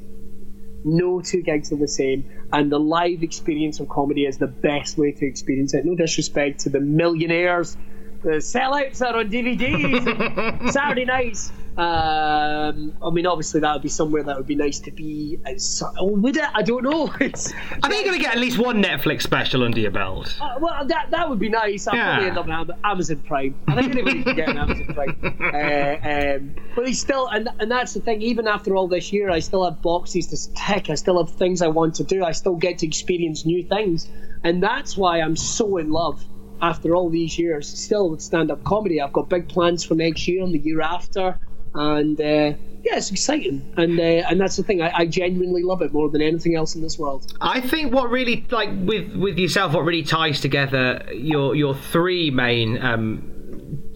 No 0.87 1.20
two 1.20 1.42
gigs 1.42 1.73
are 1.73 1.77
the 1.77 1.88
same 1.88 2.25
and 2.55 2.70
the 2.70 2.79
live 2.79 3.25
experience 3.25 3.81
of 3.81 3.88
comedy 3.88 4.27
is 4.27 4.38
the 4.38 4.47
best 4.47 4.97
way 4.97 5.11
to 5.11 5.27
experience 5.27 5.75
it. 5.75 5.85
No 5.85 5.97
disrespect 5.97 6.61
to 6.61 6.70
the 6.70 6.79
millionaires, 6.79 7.77
the 8.23 8.37
sellouts 8.37 9.03
are 9.03 9.18
on 9.18 9.29
DVDs, 9.29 10.70
Saturday 10.73 11.05
nights. 11.05 11.53
Um, 11.76 12.96
I 13.04 13.10
mean, 13.10 13.26
obviously 13.26 13.60
that 13.60 13.72
would 13.72 13.82
be 13.82 13.88
somewhere 13.88 14.22
that 14.22 14.37
would 14.37 14.46
be 14.46 14.54
nice 14.54 14.78
to 14.80 14.90
be. 14.92 15.38
It's, 15.46 15.82
oh, 15.98 16.12
would 16.12 16.37
it? 16.37 16.44
I 16.54 16.62
don't 16.62 16.82
know. 16.84 17.12
It's, 17.20 17.52
I 17.82 17.88
think 17.88 18.04
you're 18.04 18.12
going 18.12 18.18
to 18.18 18.24
get 18.24 18.34
at 18.34 18.40
least 18.40 18.58
one 18.58 18.82
Netflix 18.82 19.22
special 19.22 19.62
under 19.64 19.80
your 19.80 19.90
belt. 19.90 20.37
Uh, 20.40 20.56
well, 20.60 20.84
that 20.87 21.10
that 21.10 21.28
would 21.28 21.38
be 21.38 21.48
nice. 21.48 21.87
I'll 21.87 21.96
Yeah. 21.96 22.10
probably 22.12 22.28
end 22.28 22.38
up 22.38 22.48
on 22.48 22.70
Amazon 22.84 23.16
Prime. 23.26 23.54
I 23.68 23.74
think 23.82 23.92
anybody 23.92 24.22
can 24.22 24.37
get 24.37 24.48
an 24.50 24.58
Amazon 24.58 24.87
Prime. 24.94 25.16
Uh, 25.54 26.37
um, 26.37 26.54
but 26.74 26.87
he's 26.87 27.00
still, 27.00 27.28
and 27.28 27.48
and 27.60 27.70
that's 27.70 27.94
the 27.94 28.00
thing. 28.00 28.22
Even 28.22 28.46
after 28.48 28.74
all 28.76 28.88
this 28.88 29.12
year, 29.12 29.30
I 29.30 29.38
still 29.40 29.64
have 29.64 29.80
boxes 29.82 30.26
to 30.28 30.54
tick. 30.54 30.90
I 30.90 30.94
still 30.94 31.24
have 31.24 31.34
things 31.34 31.62
I 31.62 31.68
want 31.68 31.94
to 31.96 32.04
do. 32.04 32.24
I 32.24 32.32
still 32.32 32.56
get 32.56 32.78
to 32.78 32.87
experience 32.87 33.44
new 33.46 33.62
things, 33.62 34.08
and 34.42 34.62
that's 34.62 34.96
why 34.96 35.20
I'm 35.20 35.37
so 35.37 35.76
in 35.78 35.90
love. 35.90 36.22
After 36.62 36.94
all 36.94 37.10
these 37.10 37.38
years, 37.38 37.68
still 37.68 38.10
with 38.10 38.20
stand-up 38.22 38.62
comedy, 38.64 39.00
I've 39.00 39.12
got 39.12 39.28
big 39.28 39.48
plans 39.48 39.84
for 39.84 39.94
next 39.94 40.26
year 40.28 40.42
and 40.42 40.54
the 40.54 40.58
year 40.58 40.80
after, 40.80 41.38
and 41.74 42.20
uh, 42.20 42.54
yeah, 42.84 42.96
it's 42.96 43.10
exciting. 43.10 43.72
And 43.76 43.98
uh, 43.98 44.02
and 44.02 44.40
that's 44.40 44.56
the 44.56 44.62
thing. 44.62 44.82
I, 44.82 44.92
I 44.94 45.06
genuinely 45.06 45.62
love 45.62 45.82
it 45.82 45.92
more 45.92 46.10
than 46.10 46.22
anything 46.22 46.54
else 46.54 46.74
in 46.74 46.82
this 46.82 46.98
world. 46.98 47.32
I 47.40 47.60
think 47.60 47.92
what 47.92 48.10
really 48.10 48.46
like 48.50 48.70
with 48.72 49.14
with 49.14 49.38
yourself, 49.38 49.72
what 49.72 49.84
really 49.84 50.02
ties 50.02 50.40
together 50.40 51.06
your 51.12 51.54
your 51.54 51.74
three 51.74 52.30
main 52.30 52.80
um, 52.82 53.30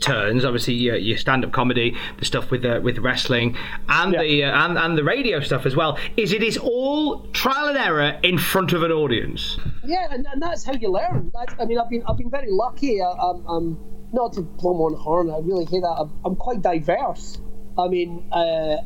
turns. 0.01 0.45
Obviously, 0.45 0.75
your, 0.75 0.97
your 0.97 1.19
stand 1.19 1.45
up 1.45 1.53
comedy, 1.53 1.97
the 2.19 2.25
stuff 2.25 2.51
with 2.51 2.63
the, 2.63 2.81
with 2.81 2.99
wrestling, 2.99 3.57
and 3.89 4.15
the 4.15 4.45
uh, 4.45 4.65
and 4.65 4.79
and 4.79 4.97
the 4.97 5.05
radio 5.05 5.41
stuff 5.41 5.67
as 5.67 5.77
well. 5.77 5.99
Is 6.17 6.33
it 6.33 6.43
is 6.43 6.57
all 6.57 7.27
trial 7.33 7.69
and 7.69 7.77
error 7.77 8.19
in 8.23 8.39
front 8.39 8.73
of 8.73 8.83
an 8.83 8.91
audience. 8.91 9.59
Yeah, 9.85 10.09
and, 10.11 10.27
and 10.33 10.41
that's 10.41 10.65
how 10.65 10.73
you 10.73 10.91
learn. 10.91 11.31
That's, 11.35 11.55
I 11.61 11.67
mean, 11.67 11.79
I've 11.79 11.91
been 11.91 12.03
I've 12.09 12.17
been 12.17 12.31
very 12.31 12.51
lucky. 12.51 13.03
I, 13.03 13.11
I'm, 13.11 13.47
I'm 13.47 13.79
not 14.13 14.33
to 14.35 14.41
blow 14.41 14.75
my 14.75 14.95
own 14.95 15.01
horn. 15.01 15.31
I 15.31 15.39
really 15.39 15.67
hate 15.67 15.83
that. 15.83 15.97
I'm, 15.99 16.13
I'm 16.25 16.37
quite 16.37 16.63
diverse. 16.63 17.39
I 17.79 17.89
mean, 17.89 18.25
uh, 18.33 18.77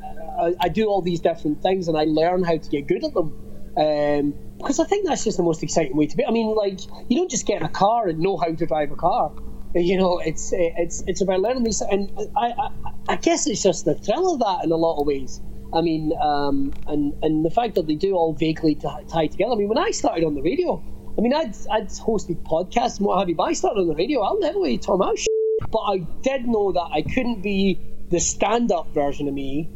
I, 0.40 0.54
I 0.60 0.68
do 0.68 0.86
all 0.86 1.02
these 1.02 1.20
different 1.20 1.62
things, 1.62 1.88
and 1.88 1.96
I 1.96 2.04
learn 2.04 2.44
how 2.44 2.56
to 2.58 2.68
get 2.70 2.86
good 2.86 3.04
at 3.04 3.14
them. 3.14 3.34
Um, 3.76 4.34
because 4.58 4.78
I 4.78 4.84
think 4.84 5.08
that's 5.08 5.24
just 5.24 5.38
the 5.38 5.42
most 5.42 5.62
exciting 5.62 5.96
way 5.96 6.06
to 6.06 6.16
be. 6.16 6.24
I 6.24 6.30
mean, 6.30 6.54
like 6.54 6.78
you 7.08 7.16
don't 7.16 7.30
just 7.30 7.46
get 7.46 7.58
in 7.60 7.64
a 7.64 7.70
car 7.70 8.06
and 8.08 8.20
know 8.20 8.36
how 8.36 8.54
to 8.54 8.66
drive 8.66 8.90
a 8.92 8.96
car. 8.96 9.32
You 9.74 9.96
know, 9.96 10.18
it's 10.18 10.50
it's 10.52 11.02
it's 11.06 11.22
about 11.22 11.40
learning 11.40 11.62
these, 11.62 11.80
and 11.80 12.10
I, 12.36 12.52
I 12.58 12.68
I 13.08 13.16
guess 13.16 13.46
it's 13.46 13.62
just 13.62 13.86
the 13.86 13.94
thrill 13.94 14.34
of 14.34 14.40
that 14.40 14.64
in 14.64 14.70
a 14.70 14.76
lot 14.76 15.00
of 15.00 15.06
ways. 15.06 15.40
I 15.72 15.80
mean, 15.80 16.12
um, 16.22 16.74
and 16.86 17.14
and 17.22 17.42
the 17.42 17.50
fact 17.50 17.76
that 17.76 17.86
they 17.86 17.94
do 17.94 18.12
all 18.14 18.34
vaguely 18.34 18.74
t- 18.74 18.86
tie 19.10 19.28
together. 19.28 19.52
I 19.52 19.54
mean, 19.54 19.68
when 19.70 19.78
I 19.78 19.90
started 19.92 20.24
on 20.24 20.34
the 20.34 20.42
radio, 20.42 20.84
I 21.18 21.22
mean, 21.22 21.32
I'd 21.34 21.54
I'd 21.70 21.88
hosted 21.88 22.42
podcasts 22.42 22.98
and 22.98 23.06
what 23.06 23.18
have 23.18 23.30
you, 23.30 23.34
but 23.34 23.44
I 23.44 23.54
started 23.54 23.80
on 23.80 23.88
the 23.88 23.94
radio. 23.94 24.20
I'll 24.20 24.38
never 24.40 24.62
be 24.62 24.76
Tom 24.76 25.00
House, 25.00 25.24
but 25.70 25.80
I 25.80 26.06
did 26.22 26.46
know 26.46 26.72
that 26.72 26.88
I 26.92 27.00
couldn't 27.00 27.42
be 27.42 27.80
the 28.12 28.20
stand-up 28.20 28.92
version 28.94 29.26
of 29.26 29.34
me. 29.34 29.70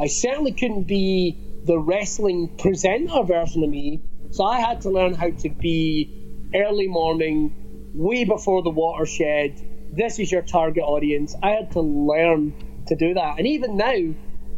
I 0.00 0.06
certainly 0.06 0.52
couldn't 0.52 0.84
be 0.84 1.36
the 1.64 1.78
wrestling 1.78 2.56
presenter 2.56 3.22
version 3.22 3.62
of 3.62 3.68
me. 3.68 4.02
So 4.30 4.44
I 4.44 4.60
had 4.60 4.80
to 4.80 4.90
learn 4.90 5.12
how 5.12 5.30
to 5.30 5.50
be 5.50 6.48
early 6.54 6.88
morning, 6.88 7.92
way 7.94 8.24
before 8.24 8.62
the 8.62 8.70
watershed. 8.70 9.60
This 9.94 10.18
is 10.18 10.32
your 10.32 10.40
target 10.40 10.82
audience. 10.82 11.36
I 11.42 11.50
had 11.50 11.72
to 11.72 11.82
learn 11.82 12.54
to 12.86 12.96
do 12.96 13.12
that. 13.12 13.36
And 13.36 13.46
even 13.46 13.76
now, 13.76 14.14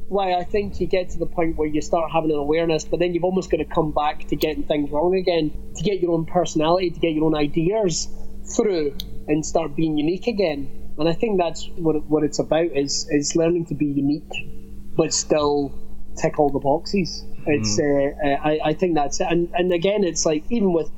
why 0.07 0.35
I 0.35 0.45
think 0.45 0.81
you 0.81 0.87
get 0.87 1.11
to 1.11 1.19
the 1.19 1.27
point 1.27 1.57
where 1.57 1.67
you 1.67 1.83
start 1.83 2.13
having 2.13 2.31
an 2.31 2.37
awareness, 2.37 2.85
but 2.85 3.01
then 3.01 3.15
you've 3.15 3.25
almost 3.25 3.51
got 3.51 3.57
to 3.57 3.65
come 3.65 3.91
back 3.91 4.29
to 4.29 4.37
getting 4.37 4.63
things 4.63 4.91
wrong 4.93 5.17
again, 5.17 5.51
to 5.75 5.83
get 5.83 6.01
your 6.01 6.13
own 6.13 6.25
personality, 6.25 6.91
to 6.91 7.01
get 7.01 7.15
your 7.15 7.25
own 7.25 7.35
ideas 7.35 8.09
through 8.55 8.97
and 9.27 9.45
start 9.45 9.75
being 9.75 9.99
unique 9.99 10.29
again. 10.29 10.84
And 10.99 11.09
I 11.09 11.13
think 11.13 11.41
that's 11.41 11.69
what 11.77 11.97
it, 11.97 12.05
what 12.05 12.23
it's 12.23 12.39
about 12.39 12.67
is 12.67 13.09
is 13.11 13.35
learning 13.35 13.67
to 13.67 13.75
be 13.75 13.87
unique, 13.87 14.95
but 14.97 15.13
still 15.13 15.75
tick 16.17 16.39
all 16.39 16.51
the 16.51 16.61
boxes. 16.61 17.25
It's 17.47 17.79
uh, 17.79 17.83
uh, 17.85 18.49
I, 18.49 18.61
I 18.71 18.75
think 18.75 18.95
that's 18.95 19.21
it. 19.21 19.27
And 19.29 19.51
and 19.55 19.73
again, 19.73 20.05
it's 20.05 20.25
like 20.25 20.45
even 20.51 20.73
with 20.73 20.91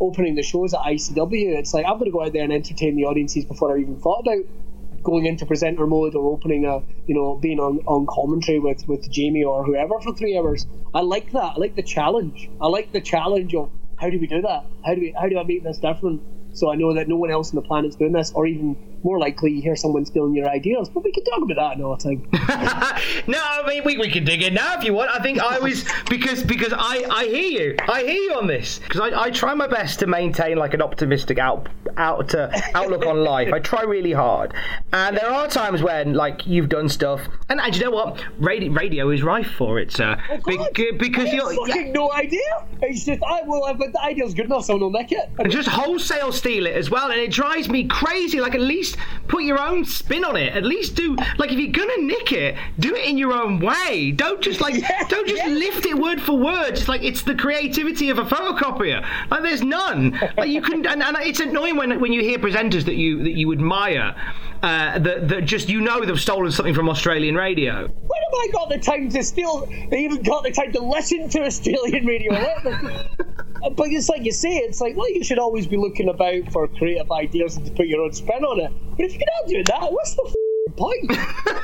opening 0.00 0.34
the 0.34 0.42
shows 0.42 0.74
at 0.74 0.80
ICW, 0.80 1.58
it's 1.58 1.74
like 1.74 1.86
I'm 1.86 1.98
going 1.98 2.06
to 2.06 2.10
go 2.10 2.24
out 2.24 2.32
there 2.32 2.42
and 2.42 2.52
entertain 2.52 2.96
the 2.96 3.04
audiences 3.04 3.44
before 3.44 3.76
I 3.76 3.80
even 3.80 4.00
thought 4.00 4.20
about 4.20 4.44
going 5.02 5.26
into 5.26 5.44
presenter 5.44 5.86
mode 5.86 6.14
or 6.14 6.32
opening 6.32 6.64
a 6.64 6.80
you 7.06 7.14
know 7.14 7.36
being 7.36 7.58
on, 7.58 7.78
on 7.86 8.06
commentary 8.06 8.58
with 8.58 8.86
with 8.88 9.10
Jamie 9.10 9.44
or 9.44 9.64
whoever 9.64 10.00
for 10.00 10.14
three 10.14 10.36
hours. 10.38 10.66
I 10.94 11.00
like 11.00 11.32
that. 11.32 11.54
I 11.56 11.58
like 11.58 11.76
the 11.76 11.82
challenge. 11.82 12.50
I 12.60 12.68
like 12.68 12.92
the 12.92 13.00
challenge 13.00 13.54
of 13.54 13.70
how 14.00 14.10
do 14.10 14.18
we 14.18 14.26
do 14.26 14.42
that? 14.42 14.64
How 14.84 14.94
do 14.94 15.00
we 15.00 15.14
how 15.18 15.28
do 15.28 15.38
I 15.38 15.44
make 15.44 15.62
this 15.62 15.78
different? 15.78 16.22
So 16.54 16.70
I 16.70 16.74
know 16.74 16.94
that 16.94 17.08
no 17.08 17.16
one 17.16 17.30
else 17.30 17.50
on 17.50 17.56
the 17.56 17.62
planet's 17.62 17.96
doing 17.96 18.12
this, 18.12 18.32
or 18.32 18.46
even 18.46 18.76
more 19.04 19.18
likely, 19.18 19.52
you 19.52 19.62
hear 19.62 19.76
someone 19.76 20.04
stealing 20.04 20.34
your 20.34 20.48
ideas. 20.48 20.88
But 20.88 21.04
we 21.04 21.12
can 21.12 21.24
talk 21.24 21.42
about 21.42 21.56
that 21.56 21.76
another 21.78 22.00
time. 22.00 22.26
No, 23.26 23.38
I 23.40 23.66
mean 23.66 23.82
we, 23.84 23.98
we 23.98 24.10
can 24.10 24.24
dig 24.24 24.42
in 24.42 24.54
now 24.54 24.76
if 24.76 24.84
you 24.84 24.92
want. 24.94 25.10
I 25.10 25.22
think 25.22 25.40
I 25.40 25.58
was 25.58 25.84
because 26.08 26.42
because 26.42 26.72
I, 26.76 27.04
I 27.10 27.24
hear 27.26 27.68
you. 27.68 27.76
I 27.88 28.02
hear 28.02 28.14
you 28.14 28.34
on 28.34 28.46
this 28.46 28.78
because 28.80 29.00
I, 29.00 29.22
I 29.24 29.30
try 29.30 29.54
my 29.54 29.66
best 29.66 30.00
to 30.00 30.06
maintain 30.06 30.56
like 30.56 30.74
an 30.74 30.82
optimistic 30.82 31.38
out 31.38 31.68
out 31.96 32.28
to 32.30 32.50
outlook 32.74 33.04
on 33.06 33.22
life. 33.22 33.52
I 33.52 33.58
try 33.60 33.82
really 33.82 34.12
hard, 34.12 34.54
and 34.92 35.16
there 35.16 35.30
are 35.30 35.46
times 35.48 35.82
when 35.82 36.14
like 36.14 36.46
you've 36.46 36.68
done 36.68 36.88
stuff, 36.88 37.20
and, 37.48 37.60
and 37.60 37.74
you 37.76 37.84
know 37.84 37.90
what? 37.90 38.24
Radio, 38.38 38.72
radio 38.72 39.10
is 39.10 39.22
rife 39.22 39.50
for 39.52 39.78
it, 39.78 39.92
sir. 39.92 40.16
Oh. 40.30 40.38
Bec- 40.44 40.98
because 40.98 41.28
I 41.28 41.32
you're 41.32 41.54
fucking 41.66 41.92
no 41.92 42.10
idea. 42.12 42.40
It's 42.82 43.04
just 43.04 43.22
I 43.22 43.42
well, 43.46 43.66
if 43.66 43.78
the 43.78 44.00
idea's 44.00 44.34
good 44.34 44.46
enough, 44.46 44.64
someone 44.64 44.92
will 44.92 45.00
nick 45.00 45.12
it. 45.12 45.28
and 45.38 45.50
just 45.50 45.68
wholesale 45.68 46.32
steal 46.32 46.66
it 46.66 46.74
as 46.74 46.90
well, 46.90 47.10
and 47.10 47.20
it 47.20 47.30
drives 47.30 47.68
me 47.68 47.86
crazy. 47.86 48.40
Like, 48.40 48.54
at 48.54 48.60
least 48.60 48.91
put 49.28 49.44
your 49.44 49.60
own 49.60 49.84
spin 49.84 50.24
on 50.24 50.36
it. 50.36 50.54
At 50.54 50.64
least 50.64 50.94
do 50.94 51.16
like 51.38 51.50
if 51.50 51.58
you're 51.58 51.72
gonna 51.72 52.02
nick 52.02 52.32
it, 52.32 52.56
do 52.78 52.94
it 52.94 53.08
in 53.08 53.18
your 53.18 53.32
own 53.32 53.60
way. 53.60 54.12
Don't 54.12 54.40
just 54.40 54.60
like 54.60 54.74
don't 55.08 55.28
just 55.28 55.46
lift 55.46 55.86
it 55.86 55.98
word 55.98 56.20
for 56.20 56.36
word. 56.36 56.70
It's 56.70 56.88
like 56.88 57.02
it's 57.02 57.22
the 57.22 57.34
creativity 57.34 58.10
of 58.10 58.18
a 58.18 58.24
photocopier. 58.24 59.04
Like, 59.30 59.42
there's 59.42 59.62
none. 59.62 60.18
Like 60.36 60.50
you 60.50 60.62
can, 60.62 60.86
and, 60.86 61.02
and 61.02 61.16
it's 61.18 61.40
annoying 61.40 61.76
when 61.76 62.00
when 62.00 62.12
you 62.12 62.20
hear 62.20 62.38
presenters 62.38 62.84
that 62.84 62.96
you 62.96 63.22
that 63.22 63.32
you 63.32 63.52
admire. 63.52 64.14
Uh, 64.62 64.96
that, 65.00 65.28
that 65.28 65.44
just 65.44 65.68
you 65.68 65.80
know 65.80 66.04
they've 66.04 66.20
stolen 66.20 66.52
something 66.52 66.74
from 66.74 66.88
Australian 66.88 67.34
radio. 67.34 67.88
When 67.88 68.22
have 68.22 68.34
I 68.34 68.48
got 68.52 68.68
the 68.68 68.78
time 68.78 69.08
to 69.10 69.22
steal? 69.24 69.66
They 69.90 70.04
even 70.04 70.22
got 70.22 70.44
the 70.44 70.52
time 70.52 70.70
to 70.72 70.80
listen 70.80 71.28
to 71.30 71.44
Australian 71.44 72.06
radio. 72.06 72.32
but 73.76 73.88
it's 73.88 74.08
like 74.08 74.24
you 74.24 74.30
say, 74.30 74.58
it's 74.58 74.80
like 74.80 74.96
well, 74.96 75.10
you 75.10 75.24
should 75.24 75.40
always 75.40 75.66
be 75.66 75.76
looking 75.76 76.08
about 76.08 76.52
for 76.52 76.68
creative 76.68 77.10
ideas 77.10 77.56
and 77.56 77.66
to 77.66 77.72
put 77.72 77.86
your 77.86 78.02
own 78.02 78.12
spin 78.12 78.44
on 78.44 78.60
it. 78.60 78.72
But 78.96 79.06
if 79.06 79.14
you're 79.14 79.22
not 79.40 79.48
doing 79.48 79.64
that, 79.64 79.92
what's 79.92 80.14
the 80.14 80.26
f- 80.28 80.76
point? 80.76 81.10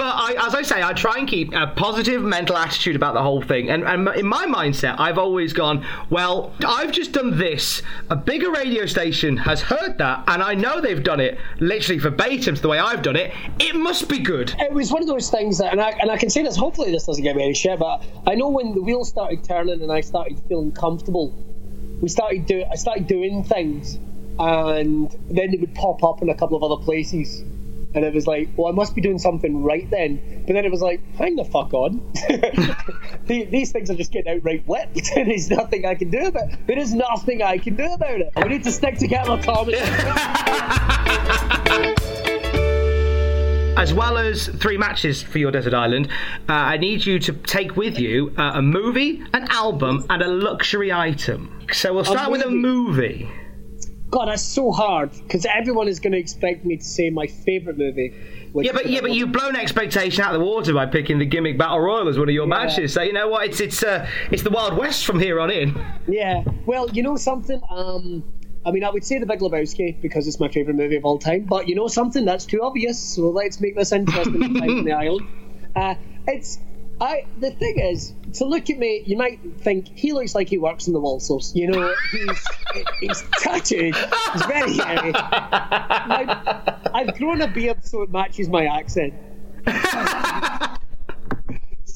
But 0.00 0.14
I, 0.16 0.46
as 0.46 0.54
I 0.54 0.62
say, 0.62 0.82
I 0.82 0.94
try 0.94 1.18
and 1.18 1.28
keep 1.28 1.52
a 1.52 1.66
positive 1.66 2.22
mental 2.22 2.56
attitude 2.56 2.96
about 2.96 3.12
the 3.12 3.20
whole 3.20 3.42
thing. 3.42 3.68
And, 3.68 3.84
and 3.84 4.08
in 4.16 4.26
my 4.26 4.46
mindset, 4.46 4.98
I've 4.98 5.18
always 5.18 5.52
gone, 5.52 5.84
well, 6.08 6.54
I've 6.66 6.90
just 6.90 7.12
done 7.12 7.36
this. 7.36 7.82
A 8.08 8.16
bigger 8.16 8.50
radio 8.50 8.86
station 8.86 9.36
has 9.36 9.60
heard 9.60 9.98
that, 9.98 10.24
and 10.26 10.42
I 10.42 10.54
know 10.54 10.80
they've 10.80 11.04
done 11.04 11.20
it 11.20 11.36
literally 11.58 11.98
verbatim 11.98 12.54
to 12.54 12.62
the 12.62 12.68
way 12.68 12.78
I've 12.78 13.02
done 13.02 13.16
it. 13.16 13.34
It 13.58 13.74
must 13.74 14.08
be 14.08 14.20
good. 14.20 14.54
It 14.58 14.72
was 14.72 14.90
one 14.90 15.02
of 15.02 15.06
those 15.06 15.28
things 15.28 15.58
that, 15.58 15.70
and 15.70 15.82
I, 15.82 15.90
and 15.90 16.10
I 16.10 16.16
can 16.16 16.30
say 16.30 16.42
this, 16.42 16.56
hopefully 16.56 16.90
this 16.90 17.04
doesn't 17.04 17.22
get 17.22 17.36
me 17.36 17.42
any 17.42 17.52
shit, 17.52 17.78
but 17.78 18.02
I 18.26 18.36
know 18.36 18.48
when 18.48 18.72
the 18.72 18.80
wheels 18.80 19.10
started 19.10 19.44
turning 19.44 19.82
and 19.82 19.92
I 19.92 20.00
started 20.00 20.40
feeling 20.48 20.72
comfortable, 20.72 21.34
we 22.00 22.08
started 22.08 22.46
do, 22.46 22.64
I 22.72 22.76
started 22.76 23.06
doing 23.06 23.44
things, 23.44 23.98
and 24.38 25.14
then 25.28 25.50
they 25.50 25.58
would 25.58 25.74
pop 25.74 26.02
up 26.02 26.22
in 26.22 26.30
a 26.30 26.34
couple 26.34 26.56
of 26.56 26.62
other 26.62 26.82
places. 26.82 27.44
And 27.94 28.04
it 28.04 28.14
was 28.14 28.26
like, 28.26 28.48
well, 28.56 28.68
I 28.68 28.72
must 28.72 28.94
be 28.94 29.00
doing 29.00 29.18
something 29.18 29.64
right 29.64 29.88
then. 29.90 30.44
But 30.46 30.54
then 30.54 30.64
it 30.64 30.70
was 30.70 30.80
like, 30.80 31.00
hang 31.14 31.36
the 31.36 31.44
fuck 31.44 31.74
on. 31.74 32.00
These 33.26 33.72
things 33.72 33.90
are 33.90 33.96
just 33.96 34.12
getting 34.12 34.36
outright 34.36 34.66
whipped, 34.66 35.10
and 35.16 35.28
there's 35.28 35.50
nothing 35.50 35.86
I 35.86 35.94
can 35.94 36.10
do 36.10 36.26
about 36.26 36.52
it. 36.52 36.66
There 36.66 36.78
is 36.78 36.94
nothing 36.94 37.42
I 37.42 37.58
can 37.58 37.76
do 37.76 37.92
about 37.92 38.20
it. 38.20 38.30
We 38.36 38.44
need 38.44 38.64
to 38.64 38.72
stick 38.72 38.98
together, 38.98 39.40
Tommy. 39.42 39.74
As 43.76 43.94
well 43.94 44.18
as 44.18 44.46
three 44.46 44.76
matches 44.76 45.22
for 45.22 45.38
your 45.38 45.50
desert 45.50 45.72
island, 45.72 46.08
uh, 46.48 46.52
I 46.52 46.76
need 46.76 47.06
you 47.06 47.18
to 47.20 47.32
take 47.32 47.76
with 47.76 47.98
you 47.98 48.34
uh, 48.36 48.52
a 48.56 48.62
movie, 48.62 49.22
an 49.32 49.46
album, 49.48 50.04
and 50.10 50.22
a 50.22 50.28
luxury 50.28 50.92
item. 50.92 51.66
So 51.72 51.94
we'll 51.94 52.04
start 52.04 52.30
with 52.30 52.44
a 52.44 52.50
movie. 52.50 53.28
God, 54.10 54.26
that's 54.26 54.42
so 54.42 54.72
hard 54.72 55.12
because 55.12 55.46
everyone 55.46 55.86
is 55.86 56.00
going 56.00 56.12
to 56.12 56.18
expect 56.18 56.64
me 56.64 56.76
to 56.76 56.84
say 56.84 57.10
my 57.10 57.26
favourite 57.28 57.78
movie. 57.78 58.14
Yeah, 58.54 58.72
but 58.72 58.90
yeah, 58.90 59.00
but 59.00 59.12
you've 59.12 59.30
blown 59.30 59.54
expectation 59.54 60.24
out 60.24 60.34
of 60.34 60.40
the 60.40 60.44
water 60.44 60.74
by 60.74 60.86
picking 60.86 61.20
the 61.20 61.24
gimmick 61.24 61.56
battle 61.56 61.78
royal 61.78 62.08
as 62.08 62.18
one 62.18 62.28
of 62.28 62.34
your 62.34 62.48
matches. 62.48 62.92
So 62.92 63.02
you 63.02 63.12
know 63.12 63.28
what? 63.28 63.46
It's 63.46 63.60
it's 63.60 63.82
uh, 63.84 64.08
it's 64.32 64.42
the 64.42 64.50
Wild 64.50 64.76
West 64.76 65.06
from 65.06 65.20
here 65.20 65.38
on 65.38 65.50
in. 65.50 65.80
Yeah. 66.08 66.42
Well, 66.66 66.90
you 66.90 67.04
know 67.04 67.16
something. 67.16 67.60
Um, 67.70 68.24
I 68.66 68.72
mean, 68.72 68.82
I 68.82 68.90
would 68.90 69.04
say 69.04 69.18
The 69.18 69.26
Big 69.26 69.38
Lebowski 69.38 70.02
because 70.02 70.26
it's 70.26 70.40
my 70.40 70.48
favourite 70.48 70.76
movie 70.76 70.96
of 70.96 71.04
all 71.04 71.18
time. 71.18 71.44
But 71.44 71.68
you 71.68 71.76
know 71.76 71.86
something 71.86 72.24
that's 72.24 72.44
too 72.44 72.62
obvious. 72.62 72.98
So 72.98 73.30
let's 73.30 73.60
make 73.60 73.76
this 73.76 73.92
interesting. 73.92 74.42
in 74.64 74.84
the 74.84 74.92
Island. 74.92 75.28
Uh, 75.76 75.94
it's. 76.26 76.58
I. 77.00 77.26
The 77.38 77.50
thing 77.50 77.78
is, 77.78 78.12
to 78.34 78.44
look 78.44 78.68
at 78.70 78.78
me, 78.78 79.02
you 79.06 79.16
might 79.16 79.40
think 79.58 79.88
he 79.88 80.12
looks 80.12 80.34
like 80.34 80.48
he 80.48 80.58
works 80.58 80.86
in 80.86 80.92
the 80.92 81.00
Walsers. 81.00 81.54
You 81.54 81.68
know, 81.68 81.94
he's 82.12 82.46
he's 83.00 83.22
tattooed. 83.38 83.94
He's 83.94 84.46
very 84.46 84.74
hairy. 84.74 85.12
My- 85.12 86.76
I've 86.92 87.16
grown 87.16 87.40
a 87.40 87.48
beard 87.48 87.84
so 87.84 88.02
it 88.02 88.10
matches 88.10 88.48
my 88.48 88.66
accent. 88.66 89.14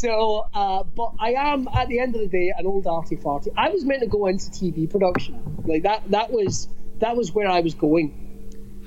So, 0.04 0.46
uh, 0.52 0.82
but 0.82 1.12
I 1.18 1.32
am 1.32 1.66
at 1.68 1.88
the 1.88 1.98
end 1.98 2.14
of 2.14 2.20
the 2.20 2.26
day 2.26 2.52
an 2.54 2.66
old 2.66 2.86
arty 2.86 3.16
farty. 3.16 3.48
I 3.56 3.70
was 3.70 3.86
meant 3.86 4.00
to 4.02 4.06
go 4.06 4.26
into 4.26 4.50
TV 4.50 4.90
production, 4.90 5.62
like 5.64 5.84
that. 5.84 6.10
That 6.10 6.30
was 6.30 6.68
that 6.98 7.16
was 7.16 7.32
where 7.32 7.48
I 7.48 7.60
was 7.60 7.72
going. 7.72 8.12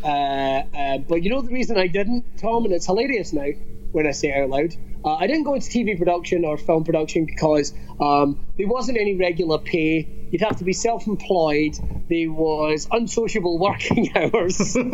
Uh, 0.03 0.07
uh, 0.07 0.97
but 0.99 1.23
you 1.23 1.31
know 1.31 1.41
the 1.41 1.51
reason 1.51 1.75
I 1.75 1.87
didn't, 1.87 2.37
Tom, 2.37 2.65
and 2.65 2.73
it's 2.73 2.85
hilarious 2.85 3.33
now 3.33 3.49
when 3.91 4.07
I 4.07 4.11
say 4.11 4.29
it 4.29 4.43
out 4.43 4.49
loud. 4.49 4.75
Uh, 5.05 5.15
I 5.15 5.27
didn't 5.27 5.43
go 5.43 5.53
into 5.53 5.69
TV 5.69 5.97
production 5.97 6.43
or 6.43 6.57
film 6.57 6.83
production 6.83 7.25
because 7.25 7.73
um, 8.01 8.45
there 8.57 8.67
wasn't 8.67 8.97
any 8.97 9.15
regular 9.15 9.57
pay. 9.57 10.07
You'd 10.31 10.41
have 10.41 10.57
to 10.57 10.63
be 10.63 10.73
self-employed. 10.73 11.77
There 12.09 12.31
was 12.31 12.87
unsociable 12.91 13.59
working 13.59 14.15
hours. 14.17 14.75
Uh, 14.75 14.79
you 14.81 14.91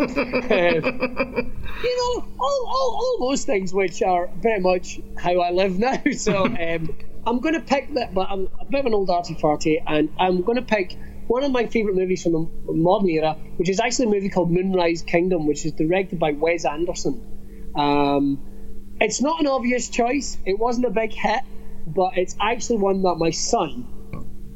know, 1.98 2.28
all, 2.40 2.68
all, 2.68 3.18
all 3.20 3.30
those 3.30 3.46
things 3.46 3.74
which 3.74 4.02
are 4.04 4.30
very 4.38 4.60
much 4.60 5.00
how 5.18 5.40
I 5.40 5.52
live 5.52 5.80
now. 5.80 6.02
So 6.14 6.46
um, 6.46 6.96
I'm 7.26 7.40
going 7.40 7.56
to 7.56 7.62
pick 7.62 7.94
that, 7.96 8.14
but 8.14 8.30
I'm 8.30 8.48
a 8.60 8.66
bit 8.66 8.82
of 8.82 8.86
an 8.86 8.94
old 8.94 9.10
arty 9.10 9.36
farty, 9.36 9.82
and 9.86 10.10
I'm 10.20 10.44
going 10.44 10.58
to 10.58 10.62
pick 10.62 10.96
one 11.28 11.44
of 11.44 11.52
my 11.52 11.66
favourite 11.66 11.96
movies 11.96 12.24
from 12.24 12.34
the 12.34 12.74
modern 12.74 13.10
era, 13.10 13.36
which 13.58 13.70
is 13.70 13.80
actually 13.80 14.06
a 14.06 14.10
movie 14.10 14.30
called 14.30 14.52
Moonrise 14.52 15.02
Kingdom, 15.02 15.48
which 15.48 15.66
is 15.66 15.72
directed 15.72 16.20
by 16.20 16.32
Wes 16.32 16.66
Anderson. 16.66 17.72
Um, 17.76 18.53
it's 19.04 19.22
not 19.22 19.40
an 19.42 19.48
obvious 19.48 19.90
choice. 19.90 20.38
It 20.46 20.58
wasn't 20.58 20.86
a 20.86 20.90
big 20.90 21.12
hit, 21.12 21.42
but 21.86 22.18
it's 22.18 22.36
actually 22.40 22.78
one 22.78 23.02
that 23.04 23.16
my 23.16 23.32
son. 23.32 23.86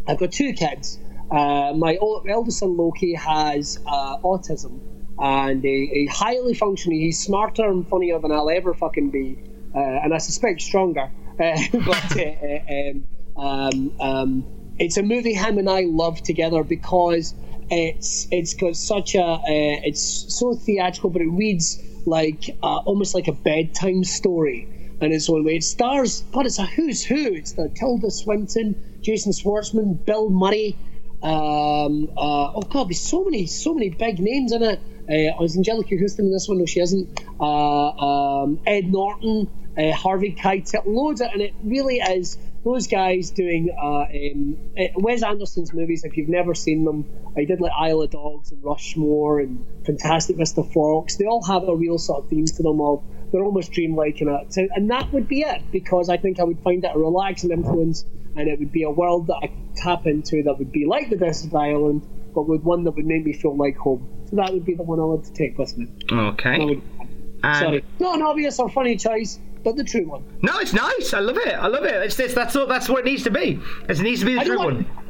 I've 0.07 0.17
got 0.17 0.31
two 0.31 0.53
kids. 0.53 0.99
Uh, 1.29 1.73
my 1.75 1.97
eldest 2.01 2.59
son 2.59 2.77
Loki 2.77 3.13
has 3.13 3.77
uh, 3.85 4.17
autism, 4.19 4.79
and 5.19 5.63
a, 5.65 5.67
a 5.67 6.05
highly 6.05 6.53
functioning. 6.53 7.01
He's 7.01 7.19
smarter 7.19 7.67
and 7.67 7.85
funnier 7.85 8.19
than 8.19 8.31
I'll 8.31 8.49
ever 8.49 8.73
fucking 8.73 9.11
be, 9.11 9.37
uh, 9.75 9.79
and 9.79 10.13
I 10.13 10.17
suspect 10.19 10.61
stronger. 10.61 11.11
Uh, 11.37 11.59
but 11.85 12.17
uh, 12.17 12.71
um, 12.71 13.03
um, 13.35 13.91
um, 13.99 14.75
it's 14.79 14.95
a 14.95 15.03
movie 15.03 15.33
him 15.33 15.57
and 15.57 15.69
I 15.69 15.81
love 15.81 16.23
together 16.23 16.63
because 16.63 17.35
it's 17.69 18.29
it's 18.31 18.53
got 18.53 18.77
such 18.77 19.15
a 19.15 19.23
uh, 19.23 19.41
it's 19.45 20.33
so 20.33 20.53
theatrical, 20.53 21.09
but 21.09 21.21
it 21.21 21.29
reads 21.29 21.83
like 22.07 22.57
uh, 22.63 22.77
almost 22.77 23.13
like 23.13 23.27
a 23.27 23.33
bedtime 23.33 24.03
story 24.03 24.67
in 25.01 25.11
its 25.11 25.29
own 25.29 25.43
way. 25.43 25.57
It 25.57 25.63
stars, 25.63 26.21
but 26.21 26.45
it's 26.45 26.59
a 26.59 26.65
who's 26.65 27.03
who. 27.03 27.33
It's 27.33 27.53
the 27.53 27.69
Tilda 27.69 28.09
Swinton, 28.09 28.99
Jason 29.01 29.31
Schwartzman, 29.31 30.03
Bill 30.05 30.29
Murray. 30.29 30.75
Um, 31.21 32.09
uh, 32.17 32.53
oh 32.55 32.63
God, 32.69 32.89
there's 32.89 33.01
so 33.01 33.23
many, 33.23 33.45
so 33.45 33.73
many 33.73 33.89
big 33.89 34.19
names 34.19 34.51
in 34.51 34.63
it. 34.63 34.79
Uh, 35.09 35.43
is 35.43 35.57
Anjelica 35.57 35.99
Huston 35.99 36.25
in 36.25 36.31
this 36.31 36.47
one? 36.47 36.57
No, 36.57 36.65
she 36.65 36.79
isn't. 36.79 37.23
Uh, 37.39 37.89
um, 37.89 38.59
Ed 38.65 38.91
Norton, 38.91 39.49
uh, 39.77 39.91
Harvey 39.93 40.33
Keitel, 40.33 40.85
loads 40.85 41.21
of, 41.21 41.27
it 41.27 41.33
and 41.33 41.41
it 41.41 41.53
really 41.63 41.97
is 41.97 42.37
those 42.67 42.87
guys 42.87 43.31
doing 43.31 43.69
uh, 43.81 44.03
um, 44.03 44.57
uh, 44.77 44.83
Wes 44.95 45.23
Anderson's 45.23 45.73
movies. 45.73 46.03
If 46.03 46.17
you've 46.17 46.29
never 46.29 46.53
seen 46.53 46.83
them, 46.83 47.05
I 47.37 47.45
did 47.45 47.61
like 47.61 47.71
Isle 47.77 48.01
of 48.01 48.11
Dogs 48.11 48.51
and 48.51 48.63
Rushmore 48.63 49.39
and 49.39 49.65
Fantastic 49.85 50.35
Mr. 50.37 50.69
Fox. 50.73 51.15
They 51.17 51.25
all 51.25 51.43
have 51.45 51.63
a 51.67 51.75
real 51.75 51.97
sort 51.97 52.23
of 52.23 52.29
theme 52.29 52.45
to 52.45 52.63
them. 52.63 52.81
Of 52.81 53.03
they're 53.31 53.43
almost 53.43 53.71
dreamlike 53.71 54.21
in 54.21 54.29
it, 54.29 54.53
so, 54.53 54.67
and 54.75 54.89
that 54.91 55.11
would 55.13 55.27
be 55.27 55.41
it 55.41 55.61
because 55.71 56.09
I 56.09 56.17
think 56.17 56.39
I 56.39 56.43
would 56.43 56.59
find 56.61 56.83
it 56.83 56.91
a 56.93 56.97
relaxing 56.97 57.51
influence, 57.51 58.05
and 58.35 58.47
it 58.47 58.57
would 58.59 58.71
be 58.71 58.83
a 58.83 58.89
world 58.91 59.27
that 59.27 59.39
I 59.43 59.47
could 59.47 59.75
tap 59.75 60.05
into 60.05 60.43
that 60.43 60.57
would 60.59 60.71
be 60.71 60.85
like 60.85 61.09
the 61.09 61.17
Desert 61.17 61.53
Island, 61.53 62.07
but 62.33 62.47
with 62.47 62.61
one 62.63 62.83
that 62.85 62.91
would 62.91 63.05
make 63.05 63.25
me 63.25 63.33
feel 63.33 63.55
like 63.57 63.75
home. 63.77 64.07
So 64.29 64.37
that 64.37 64.53
would 64.53 64.65
be 64.65 64.75
the 64.75 64.83
one 64.83 64.99
I 64.99 65.03
would 65.05 65.25
take 65.35 65.57
with 65.57 65.77
me. 65.77 65.87
Okay. 66.11 66.57
Would- 66.65 66.81
And- 67.43 67.57
Sorry, 67.59 67.83
not 67.99 68.15
an 68.15 68.21
obvious 68.23 68.59
or 68.59 68.67
funny 68.69 68.95
choice, 68.97 69.39
but 69.63 69.75
the 69.75 69.83
true 69.83 70.07
one. 70.07 70.23
No, 70.41 70.57
it's 70.59 70.73
nice. 70.73 71.13
I 71.13 71.19
love 71.19 71.37
it. 71.37 71.53
I 71.53 71.67
love 71.67 71.83
it. 71.83 71.93
It's 71.95 72.15
this. 72.15 72.33
That's 72.33 72.55
what. 72.55 72.67
That's 72.69 72.87
what 72.89 72.99
it 72.99 73.05
needs 73.05 73.23
to 73.23 73.31
be. 73.31 73.59
It 73.89 73.99
needs 73.99 74.19
to 74.21 74.25
be 74.25 74.35
the 74.35 74.43
true 74.45 74.57
want- 74.57 74.75
one. 74.87 75.03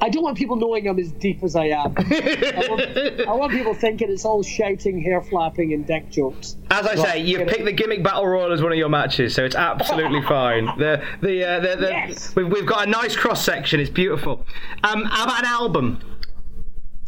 I 0.00 0.08
don't 0.08 0.24
want 0.24 0.36
people 0.36 0.56
knowing 0.56 0.88
I'm 0.88 0.98
as 0.98 1.12
deep 1.12 1.44
as 1.44 1.54
I 1.54 1.66
am. 1.66 1.94
I, 1.96 2.66
want, 2.68 3.20
I 3.28 3.32
want 3.34 3.52
people 3.52 3.72
thinking 3.72 4.10
it's 4.10 4.24
all 4.24 4.42
shouting, 4.42 5.00
hair 5.00 5.22
flapping, 5.22 5.72
and 5.74 5.86
dick 5.86 6.10
jokes. 6.10 6.56
As 6.72 6.84
I 6.88 6.96
But, 6.96 7.06
say, 7.06 7.18
you've 7.20 7.46
picked 7.46 7.64
the 7.64 7.70
gimmick 7.70 8.02
battle 8.02 8.26
royal 8.26 8.50
as 8.52 8.60
one 8.60 8.72
of 8.72 8.78
your 8.78 8.88
matches, 8.88 9.32
so 9.32 9.44
it's 9.44 9.54
absolutely 9.54 10.20
fine. 10.26 10.64
The 10.76 11.04
the, 11.20 11.44
uh, 11.48 11.60
the, 11.60 11.76
the 11.76 11.88
Yes. 11.90 12.34
we've, 12.34 12.48
we've 12.48 12.66
got 12.66 12.88
a 12.88 12.90
nice 12.90 13.14
cross 13.14 13.44
section. 13.44 13.78
It's 13.78 13.90
beautiful. 13.90 14.44
Um, 14.82 15.04
how 15.04 15.22
about 15.22 15.38
an 15.38 15.44
album? 15.46 16.00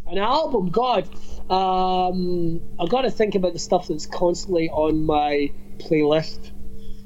an 0.06 0.18
album. 0.18 0.68
God, 0.70 1.08
um, 1.50 2.60
I've 2.78 2.90
got 2.90 3.02
to 3.02 3.10
think 3.10 3.34
about 3.34 3.54
the 3.54 3.58
stuff 3.58 3.88
that's 3.88 4.06
constantly 4.06 4.70
on 4.70 5.04
my 5.04 5.50
playlist. 5.78 6.52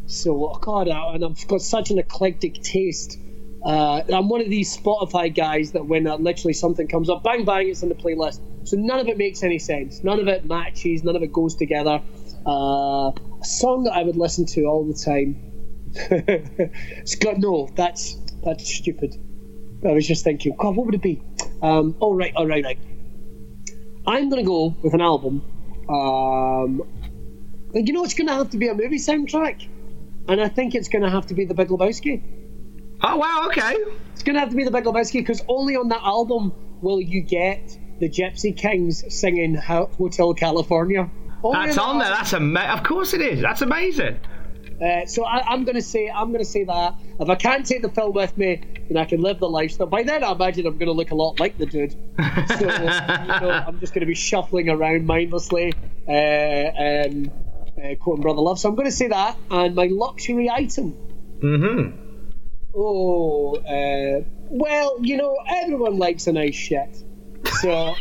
So, 0.08 0.58
God, 0.62 0.88
I- 0.88 1.14
and 1.14 1.24
I've 1.24 1.46
got 1.48 1.60
such 1.60 1.90
an 1.90 1.98
eclectic 1.98 2.54
taste. 2.62 3.18
Uh, 3.64 4.02
I'm 4.12 4.28
one 4.30 4.40
of 4.40 4.50
these 4.50 4.76
Spotify 4.76 5.34
guys 5.34 5.72
that 5.72 5.86
when 5.86 6.06
uh, 6.06 6.16
literally 6.16 6.54
something 6.54 6.88
comes 6.88 7.10
up, 7.10 7.22
bang 7.24 7.44
bang, 7.44 7.68
it's 7.68 7.82
in 7.82 7.90
the 7.90 7.94
playlist. 7.94 8.40
So 8.64 8.76
none 8.78 9.00
of 9.00 9.08
it 9.08 9.18
makes 9.18 9.42
any 9.42 9.58
sense. 9.58 10.02
None 10.04 10.20
of 10.20 10.28
it 10.28 10.46
matches. 10.46 11.04
None 11.04 11.16
of 11.16 11.22
it 11.22 11.32
goes 11.32 11.56
together. 11.56 12.00
Uh, 12.46 13.10
a 13.10 13.44
song 13.44 13.84
that 13.84 13.94
I 13.94 14.02
would 14.04 14.16
listen 14.16 14.46
to 14.46 14.64
all 14.64 14.86
the 14.86 14.94
time. 14.94 15.36
it's 15.94 17.16
no. 17.38 17.68
That's 17.76 18.16
that's 18.42 18.74
stupid. 18.74 19.14
I 19.86 19.92
was 19.92 20.06
just 20.06 20.24
thinking, 20.24 20.54
God, 20.58 20.76
what 20.76 20.86
would 20.86 20.94
it 20.96 21.02
be? 21.02 21.22
Um, 21.62 21.96
all 22.00 22.14
right, 22.14 22.32
all 22.36 22.46
right, 22.46 22.64
right. 22.64 22.78
I'm 24.06 24.30
gonna 24.30 24.44
go 24.44 24.76
with 24.82 24.94
an 24.94 25.02
album. 25.02 25.42
Um, 25.88 26.82
you 27.74 27.92
know, 27.92 28.04
it's 28.04 28.14
gonna 28.14 28.34
have 28.34 28.50
to 28.50 28.58
be 28.58 28.68
a 28.68 28.74
movie 28.74 28.98
soundtrack, 28.98 29.60
and 30.28 30.40
I 30.40 30.48
think 30.48 30.74
it's 30.74 30.88
gonna 30.88 31.10
have 31.10 31.26
to 31.26 31.34
be 31.34 31.44
The 31.44 31.54
Big 31.54 31.68
Lebowski. 31.68 32.22
Oh 33.02 33.16
wow, 33.16 33.44
okay. 33.46 33.76
It's 34.12 34.22
gonna 34.22 34.40
have 34.40 34.50
to 34.50 34.56
be 34.56 34.64
The 34.64 34.70
Big 34.70 34.84
Lebowski 34.84 35.20
because 35.20 35.42
only 35.48 35.76
on 35.76 35.88
that 35.88 36.02
album 36.02 36.52
will 36.80 37.00
you 37.00 37.22
get 37.22 37.76
the 38.00 38.08
Gypsy 38.08 38.56
Kings 38.56 39.04
singing 39.12 39.54
Hotel 39.54 40.34
California. 40.34 41.10
Only 41.42 41.66
That's 41.66 41.76
that 41.76 41.82
on 41.82 41.98
there. 41.98 42.08
That's 42.08 42.32
ama- 42.32 42.60
Of 42.60 42.82
course 42.82 43.14
it 43.14 43.20
is. 43.20 43.40
That's 43.40 43.62
amazing. 43.62 44.18
Uh, 44.80 45.06
so 45.06 45.24
I, 45.24 45.42
I'm 45.48 45.64
going 45.64 45.74
to 45.74 45.82
say 45.82 46.08
I'm 46.08 46.28
going 46.28 46.44
to 46.44 46.50
say 46.50 46.64
that 46.64 46.94
if 47.18 47.28
I 47.28 47.34
can't 47.34 47.66
take 47.66 47.82
the 47.82 47.88
film 47.88 48.12
with 48.12 48.36
me, 48.36 48.60
then 48.88 48.96
I 48.96 49.04
can 49.04 49.20
live 49.20 49.40
the 49.40 49.48
lifestyle. 49.48 49.88
By 49.88 50.04
then, 50.04 50.22
I 50.22 50.32
imagine 50.32 50.66
I'm 50.66 50.78
going 50.78 50.86
to 50.86 50.92
look 50.92 51.10
a 51.10 51.16
lot 51.16 51.40
like 51.40 51.58
the 51.58 51.66
dude. 51.66 51.92
So 51.92 52.60
you 52.60 52.66
know, 52.66 53.64
I'm 53.66 53.80
just 53.80 53.92
going 53.92 54.00
to 54.00 54.06
be 54.06 54.14
shuffling 54.14 54.68
around 54.68 55.06
mindlessly, 55.06 55.74
uh, 56.06 56.12
um, 56.12 57.32
uh, 57.78 57.94
quoting 57.96 58.22
Brother 58.22 58.40
Love. 58.40 58.58
So 58.58 58.68
I'm 58.68 58.74
going 58.74 58.88
to 58.88 58.92
say 58.92 59.08
that, 59.08 59.36
and 59.50 59.74
my 59.74 59.88
luxury 59.90 60.50
item. 60.50 60.92
Mm-hmm. 61.40 62.08
Oh, 62.74 63.56
uh, 63.56 64.24
well, 64.50 64.98
you 65.00 65.16
know, 65.16 65.36
everyone 65.48 65.98
likes 65.98 66.26
a 66.26 66.32
nice 66.32 66.54
shit. 66.54 66.96
So. 67.60 67.94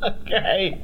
okay. 0.02 0.80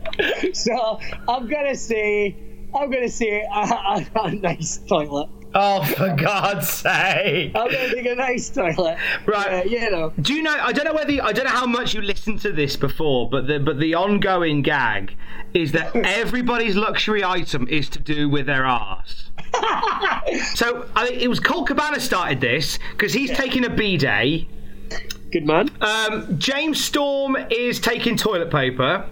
So 0.53 1.01
I'm 1.29 1.49
gonna 1.49 1.77
say, 1.77 2.37
I'm 2.75 2.91
gonna 2.91 3.09
say 3.09 3.41
a, 3.41 3.59
a, 3.59 4.07
a 4.15 4.35
nice 4.35 4.79
toilet. 4.79 5.31
Oh, 5.59 5.83
for 5.85 6.15
God's 6.15 6.69
sake! 6.69 7.53
I'm 7.55 7.71
gonna 7.71 7.89
take 7.89 8.05
a 8.05 8.15
nice 8.15 8.51
toilet. 8.51 8.99
Right. 9.25 9.65
Uh, 9.65 9.69
you 9.69 9.91
know. 9.91 10.13
Do 10.21 10.35
you 10.35 10.43
know? 10.43 10.55
I 10.55 10.71
don't 10.71 10.85
know 10.85 10.93
whether 10.93 11.11
you, 11.11 11.23
I 11.23 11.33
don't 11.33 11.47
know 11.47 11.51
how 11.51 11.65
much 11.65 11.95
you 11.95 12.03
listened 12.03 12.43
to 12.43 12.53
this 12.53 12.77
before, 12.77 13.31
but 13.31 13.47
the 13.47 13.59
but 13.59 13.79
the 13.79 13.95
ongoing 13.95 14.61
gag 14.61 15.17
is 15.55 15.73
that 15.73 15.97
everybody's 16.05 16.77
luxury 16.77 17.25
item 17.25 17.67
is 17.69 17.89
to 17.89 17.99
do 17.99 18.29
with 18.29 18.45
their 18.45 18.67
arse. 18.67 19.31
so 20.55 20.87
I 20.95 21.07
think 21.07 21.23
it 21.23 21.29
was 21.29 21.41
Colt 21.41 21.69
Cabana 21.69 22.01
started 22.01 22.43
this 22.43 22.79
because 22.93 23.15
he's 23.15 23.31
taking 23.31 23.65
a 23.65 23.71
b 23.71 23.97
day. 23.97 24.47
Good 25.33 25.47
man. 25.47 25.71
Um, 25.81 26.39
James 26.39 26.85
Storm 26.85 27.35
is 27.51 27.81
taking 27.81 28.19
toilet 28.19 28.51
paper. 28.51 29.09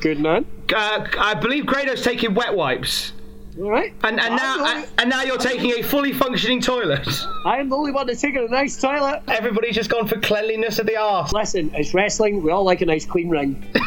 Good 0.00 0.20
man. 0.20 0.46
Uh, 0.72 1.08
I 1.18 1.34
believe 1.34 1.66
Grado's 1.66 2.02
taking 2.02 2.34
wet 2.34 2.54
wipes. 2.54 3.14
All 3.60 3.70
right. 3.70 3.92
And 4.04 4.20
and 4.20 4.36
now 4.36 4.64
and, 4.64 4.86
and 4.98 5.10
now 5.10 5.22
you're 5.22 5.36
taking 5.36 5.72
a 5.72 5.82
fully 5.82 6.12
functioning 6.12 6.60
toilet. 6.60 7.08
I 7.44 7.58
am 7.58 7.68
the 7.68 7.76
only 7.76 7.90
one 7.90 8.06
that's 8.06 8.20
taking 8.20 8.44
a 8.44 8.48
nice 8.48 8.80
toilet. 8.80 9.22
Everybody's 9.26 9.74
just 9.74 9.90
gone 9.90 10.06
for 10.06 10.20
cleanliness 10.20 10.78
of 10.78 10.86
the 10.86 10.96
arse. 10.96 11.32
Listen, 11.32 11.72
it's 11.74 11.92
wrestling. 11.92 12.44
We 12.44 12.52
all 12.52 12.62
like 12.62 12.82
a 12.82 12.86
nice 12.86 13.04
clean 13.04 13.28
ring. 13.28 13.64
and 13.74 13.84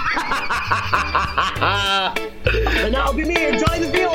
that'll 2.93 3.13
be 3.13 3.23
me. 3.23 3.47
Enjoy 3.47 3.79
the 3.79 3.89
deal. 3.93 4.11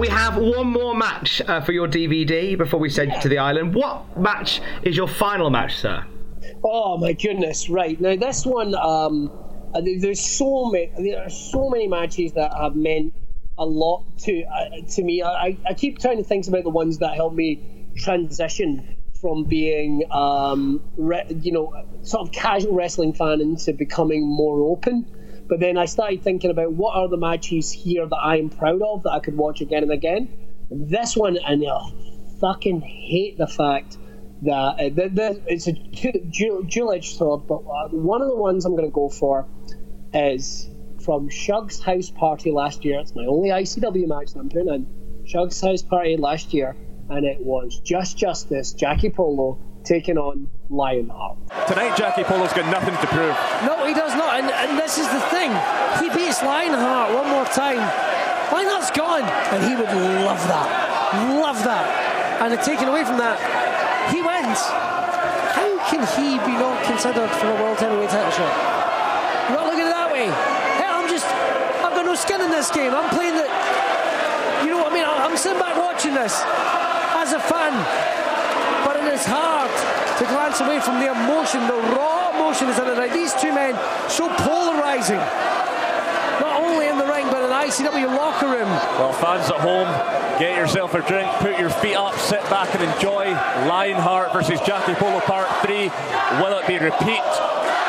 We 0.00 0.08
have 0.08 0.38
one 0.38 0.68
more 0.68 0.94
match 0.96 1.42
uh, 1.46 1.60
for 1.60 1.72
your 1.72 1.86
DVD 1.86 2.56
before 2.56 2.80
we 2.80 2.88
send 2.88 3.12
you 3.12 3.20
to 3.20 3.28
the 3.28 3.38
island. 3.38 3.74
What 3.74 4.18
match 4.18 4.62
is 4.82 4.96
your 4.96 5.08
final 5.08 5.50
match, 5.50 5.76
sir? 5.76 6.06
Oh 6.64 6.96
my 6.96 7.12
goodness! 7.12 7.68
Right 7.68 8.00
now, 8.00 8.16
this 8.16 8.46
one, 8.46 8.74
um, 8.74 9.30
uh, 9.74 9.82
there's 9.98 10.20
so 10.20 10.70
many, 10.70 10.90
there 10.98 11.22
are 11.22 11.30
so 11.30 11.68
many 11.68 11.86
matches 11.86 12.32
that 12.32 12.54
have 12.54 12.76
meant 12.76 13.12
a 13.58 13.64
lot 13.64 14.04
to 14.18 14.42
uh, 14.44 14.86
to 14.94 15.02
me. 15.02 15.22
I, 15.22 15.58
I 15.68 15.74
keep 15.74 15.98
trying 15.98 16.18
to 16.18 16.24
think 16.24 16.46
about 16.46 16.64
the 16.64 16.70
ones 16.70 16.98
that 16.98 17.14
helped 17.14 17.36
me 17.36 17.92
transition 17.96 18.96
from 19.20 19.44
being, 19.44 20.02
um, 20.10 20.82
re, 20.96 21.22
you 21.40 21.52
know, 21.52 21.72
sort 22.02 22.28
of 22.28 22.34
casual 22.34 22.74
wrestling 22.74 23.14
fan 23.14 23.40
into 23.40 23.72
becoming 23.72 24.26
more 24.26 24.70
open. 24.70 25.06
But 25.48 25.60
then 25.60 25.78
I 25.78 25.86
started 25.86 26.22
thinking 26.22 26.50
about 26.50 26.72
what 26.72 26.96
are 26.96 27.08
the 27.08 27.16
matches 27.16 27.72
here 27.72 28.06
that 28.06 28.16
I 28.16 28.36
am 28.36 28.50
proud 28.50 28.82
of 28.82 29.02
that 29.04 29.10
I 29.10 29.20
could 29.20 29.36
watch 29.36 29.60
again 29.60 29.82
and 29.82 29.92
again. 29.92 30.28
This 30.70 31.16
one, 31.16 31.36
and 31.36 31.64
I 31.66 31.90
fucking 32.40 32.80
hate 32.80 33.38
the 33.38 33.46
fact 33.46 33.96
that 34.42 34.50
uh, 34.52 34.76
the, 34.76 35.08
the, 35.08 35.42
it's 35.46 35.68
a 35.68 35.72
dual, 35.72 36.92
edged 36.92 37.16
sword, 37.16 37.46
but 37.46 37.60
uh, 37.60 37.88
one 37.88 38.20
of 38.20 38.28
the 38.28 38.36
ones 38.36 38.64
I'm 38.64 38.72
going 38.72 38.84
to 38.84 38.90
go 38.90 39.08
for 39.08 39.46
is 40.12 40.68
from 41.04 41.28
Shug's 41.28 41.80
house 41.80 42.10
party 42.10 42.50
last 42.50 42.84
year. 42.84 43.00
It's 43.00 43.14
my 43.14 43.26
only 43.26 43.50
ICW 43.50 44.08
match 44.08 44.32
that 44.32 44.40
I'm 44.40 44.48
putting 44.48 44.68
in. 44.68 45.24
Shug's 45.26 45.60
house 45.60 45.82
party 45.82 46.16
last 46.16 46.54
year, 46.54 46.76
and 47.10 47.24
it 47.24 47.40
was 47.40 47.80
Just 47.80 48.16
Justice, 48.16 48.72
Jackie 48.72 49.10
Polo 49.10 49.58
taking 49.84 50.16
on 50.16 50.48
Lionheart. 50.70 51.36
Tonight, 51.68 51.96
Jackie 51.96 52.24
Polo's 52.24 52.52
got 52.52 52.64
nothing 52.72 52.96
to 52.96 53.06
prove. 53.12 53.36
No, 53.68 53.84
he 53.86 53.92
does 53.92 54.16
not. 54.16 54.40
And, 54.40 54.48
and 54.48 54.78
this 54.78 54.96
is 54.98 55.06
the 55.08 55.20
thing. 55.28 55.52
He 56.00 56.08
beats 56.08 56.42
Lionheart 56.42 57.14
one 57.14 57.28
more 57.28 57.44
time. 57.44 57.84
Lionheart's 58.50 58.90
gone. 58.90 59.22
And 59.52 59.60
he 59.62 59.76
would 59.76 59.92
love 60.24 60.40
that. 60.48 60.66
Love 61.40 61.62
that. 61.64 61.86
And 62.40 62.50
taken 62.64 62.88
away 62.88 63.04
from 63.04 63.18
that, 63.18 63.38
he 64.10 64.20
wins. 64.20 64.60
How 65.54 65.70
can 65.86 66.02
he 66.16 66.40
be 66.42 66.56
not 66.58 66.82
considered 66.84 67.30
for 67.30 67.46
a 67.46 67.56
World 67.62 67.78
Heavyweight 67.78 68.10
title 68.10 68.32
shot? 68.32 68.52
You're 69.48 69.60
not 69.60 69.66
looking 69.68 69.84
at 69.84 69.92
it 69.92 69.96
that 69.96 70.10
way. 70.10 70.26
Hey, 70.80 70.88
I'm 70.88 71.08
just, 71.08 71.28
I've 71.84 71.94
got 71.94 72.03
skin 72.16 72.40
in 72.40 72.50
this 72.50 72.70
game. 72.70 72.94
I'm 72.94 73.08
playing 73.10 73.34
the, 73.34 73.46
you 74.64 74.70
know 74.70 74.78
what 74.82 74.92
I 74.92 74.94
mean? 74.94 75.04
I'm 75.04 75.36
sitting 75.36 75.58
back 75.58 75.76
watching 75.76 76.14
this 76.14 76.42
as 77.18 77.32
a 77.32 77.40
fan. 77.40 77.72
But 78.84 78.96
it 78.96 79.12
is 79.12 79.24
hard 79.24 79.70
to 80.18 80.24
glance 80.26 80.60
away 80.60 80.80
from 80.80 81.00
the 81.00 81.10
emotion, 81.10 81.66
the 81.66 81.80
raw 81.96 82.30
emotion 82.36 82.68
is 82.68 82.78
it. 82.78 83.12
These 83.12 83.34
two 83.34 83.52
men, 83.52 83.74
so 84.08 84.28
polarizing. 84.44 85.22
Not 86.40 86.60
only 86.62 86.88
in 86.88 86.98
the 86.98 87.03
ICW 87.54 88.16
locker 88.16 88.46
room. 88.46 88.68
Well, 88.98 89.12
fans 89.12 89.48
at 89.48 89.60
home, 89.60 89.86
get 90.40 90.56
yourself 90.58 90.92
a 90.94 91.06
drink, 91.06 91.30
put 91.34 91.56
your 91.56 91.70
feet 91.70 91.94
up, 91.94 92.16
sit 92.16 92.42
back 92.50 92.74
and 92.74 92.82
enjoy 92.82 93.26
Lionheart 93.68 94.32
versus 94.32 94.60
Jackie 94.66 94.94
Polo 94.94 95.20
Part 95.20 95.48
3. 95.64 95.88
Will 96.42 96.58
it 96.58 96.66
be 96.66 96.78
repeat 96.78 97.22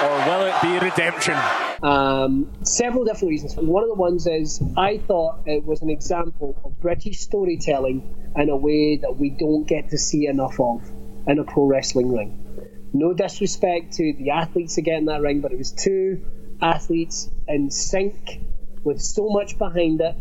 or 0.04 0.18
will 0.28 0.46
it 0.46 0.62
be 0.62 0.78
redemption? 0.78 1.36
Um, 1.82 2.54
several 2.64 3.06
different 3.06 3.30
reasons. 3.32 3.56
One 3.56 3.82
of 3.82 3.90
the 3.90 3.96
ones 3.96 4.28
is 4.28 4.62
I 4.78 5.00
thought 5.00 5.48
it 5.48 5.66
was 5.66 5.82
an 5.82 5.90
example 5.90 6.56
of 6.64 6.80
British 6.80 7.22
storytelling 7.22 8.34
in 8.36 8.50
a 8.50 8.56
way 8.56 8.98
that 8.98 9.18
we 9.18 9.32
don't 9.32 9.68
get 9.68 9.90
to 9.90 9.98
see 9.98 10.28
enough 10.28 10.60
of 10.60 10.88
in 11.28 11.40
a 11.40 11.44
pro 11.44 11.66
wrestling 11.66 12.12
ring. 12.12 12.92
No 12.94 13.14
disrespect 13.14 13.94
to 13.94 14.14
the 14.14 14.30
athletes 14.30 14.76
that 14.76 14.84
get 14.84 15.00
in 15.00 15.06
that 15.06 15.22
ring, 15.22 15.42
but 15.42 15.52
it 15.52 15.58
was 15.58 15.72
two 15.72 16.24
athletes 16.62 17.30
in 17.48 17.72
sync 17.72 18.40
with 18.86 19.02
so 19.02 19.28
much 19.30 19.58
behind 19.58 20.00
it, 20.00 20.16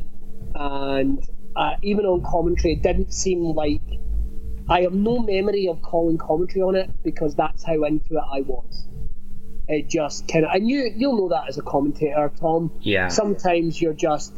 and 0.54 1.22
uh, 1.54 1.74
even 1.82 2.04
on 2.06 2.22
commentary, 2.22 2.74
it 2.74 2.82
didn't 2.82 3.12
seem 3.12 3.44
like 3.44 3.82
I 4.68 4.82
have 4.82 4.94
no 4.94 5.18
memory 5.18 5.68
of 5.68 5.82
calling 5.82 6.18
commentary 6.18 6.62
on 6.62 6.74
it 6.74 6.90
because 7.02 7.34
that's 7.34 7.62
how 7.62 7.84
into 7.84 8.16
it 8.16 8.24
I 8.32 8.40
was. 8.40 8.88
It 9.68 9.88
just 9.88 10.28
kind 10.28 10.44
of 10.44 10.50
and 10.52 10.68
you 10.68 10.90
you'll 10.94 11.16
know 11.16 11.28
that 11.30 11.48
as 11.48 11.58
a 11.58 11.62
commentator 11.62 12.30
tom. 12.38 12.70
Yeah. 12.80 13.08
sometimes 13.08 13.80
you're 13.80 13.94
just 13.94 14.32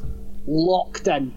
locked 0.46 1.08
in 1.08 1.34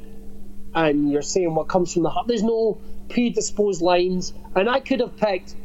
and 0.75 1.11
you're 1.11 1.23
saying 1.23 1.55
what 1.55 1.67
comes 1.67 1.93
from 1.93 2.03
the 2.03 2.09
heart. 2.09 2.27
There's 2.27 2.43
no 2.43 2.79
predisposed 3.09 3.81
lines. 3.81 4.33
And 4.55 4.69
i 4.69 4.79
could 4.79 4.99
have 4.99 5.17
picked 5.17 5.55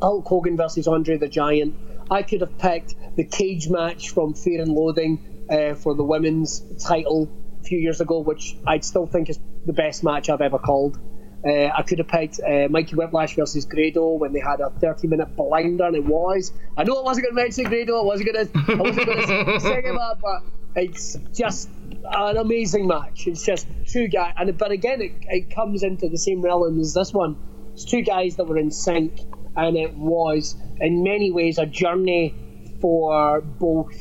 hulk 0.00 0.26
hogan 0.26 0.56
versus 0.56 0.88
andre 0.88 1.16
the 1.16 1.28
giant. 1.28 1.74
I 2.10 2.22
could 2.22 2.42
have 2.42 2.58
picked 2.58 2.94
the 3.16 3.24
cage 3.24 3.68
match 3.68 4.10
from 4.10 4.34
fear 4.34 4.60
and 4.60 4.72
loathing 4.72 5.33
uh, 5.50 5.74
for 5.74 5.94
the 5.94 6.04
women's 6.04 6.60
title 6.84 7.30
a 7.60 7.64
few 7.64 7.78
years 7.78 8.00
ago 8.00 8.20
which 8.20 8.56
i'd 8.66 8.84
still 8.84 9.06
think 9.06 9.28
is 9.30 9.38
the 9.66 9.72
best 9.72 10.04
match 10.04 10.28
i've 10.28 10.40
ever 10.40 10.58
called 10.58 10.98
uh, 11.46 11.68
I 11.76 11.82
could 11.82 11.98
have 11.98 12.08
picked 12.08 12.40
uh, 12.40 12.68
Mikey 12.70 12.96
Whiplash 12.96 13.36
versus 13.36 13.66
Grado 13.66 14.14
when 14.14 14.32
they 14.32 14.40
had 14.40 14.60
a 14.60 14.70
30 14.70 15.08
minute 15.08 15.36
blinder, 15.36 15.84
and 15.84 15.94
it 15.94 16.04
was. 16.04 16.52
I 16.74 16.84
know 16.84 16.98
I 16.98 17.02
wasn't 17.02 17.26
going 17.26 17.36
to 17.36 17.42
mention 17.42 17.64
Grado, 17.64 18.00
I 18.00 18.04
wasn't 18.04 18.32
going 18.32 18.46
to, 18.46 18.72
I 18.72 18.74
wasn't 18.76 19.06
going 19.06 19.18
to 19.18 19.60
say 19.60 19.84
up, 19.88 20.20
but 20.22 20.42
it's 20.74 21.18
just 21.34 21.68
an 22.02 22.38
amazing 22.38 22.86
match. 22.86 23.26
It's 23.26 23.44
just 23.44 23.66
two 23.86 24.08
guys, 24.08 24.32
and 24.38 24.56
but 24.56 24.70
again, 24.70 25.02
it, 25.02 25.12
it 25.28 25.54
comes 25.54 25.82
into 25.82 26.08
the 26.08 26.16
same 26.16 26.40
realm 26.40 26.80
as 26.80 26.94
this 26.94 27.12
one. 27.12 27.36
It's 27.74 27.84
two 27.84 28.02
guys 28.02 28.36
that 28.36 28.44
were 28.44 28.56
in 28.56 28.70
sync, 28.70 29.20
and 29.54 29.76
it 29.76 29.94
was 29.94 30.56
in 30.80 31.02
many 31.02 31.30
ways 31.30 31.58
a 31.58 31.66
journey 31.66 32.34
for 32.80 33.42
both 33.42 33.92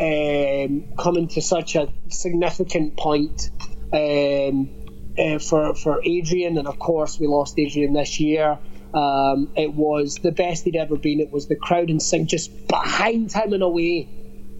um, 0.00 0.94
coming 0.98 1.28
to 1.28 1.40
such 1.40 1.76
a 1.76 1.92
significant 2.08 2.96
point. 2.96 3.50
Um, 3.92 4.70
uh, 5.18 5.38
for 5.38 5.74
for 5.74 6.00
Adrian, 6.04 6.56
and 6.58 6.66
of 6.66 6.78
course 6.78 7.20
we 7.20 7.26
lost 7.26 7.58
Adrian 7.58 7.92
this 7.92 8.18
year. 8.18 8.58
Um, 8.94 9.52
it 9.56 9.72
was 9.72 10.16
the 10.16 10.32
best 10.32 10.64
he'd 10.64 10.76
ever 10.76 10.96
been. 10.96 11.20
It 11.20 11.30
was 11.30 11.48
the 11.48 11.56
crowd 11.56 11.90
and 11.90 12.00
sing 12.00 12.26
just 12.26 12.68
behind 12.68 13.32
him 13.32 13.52
in 13.54 13.62
a 13.62 13.68
way. 13.68 14.08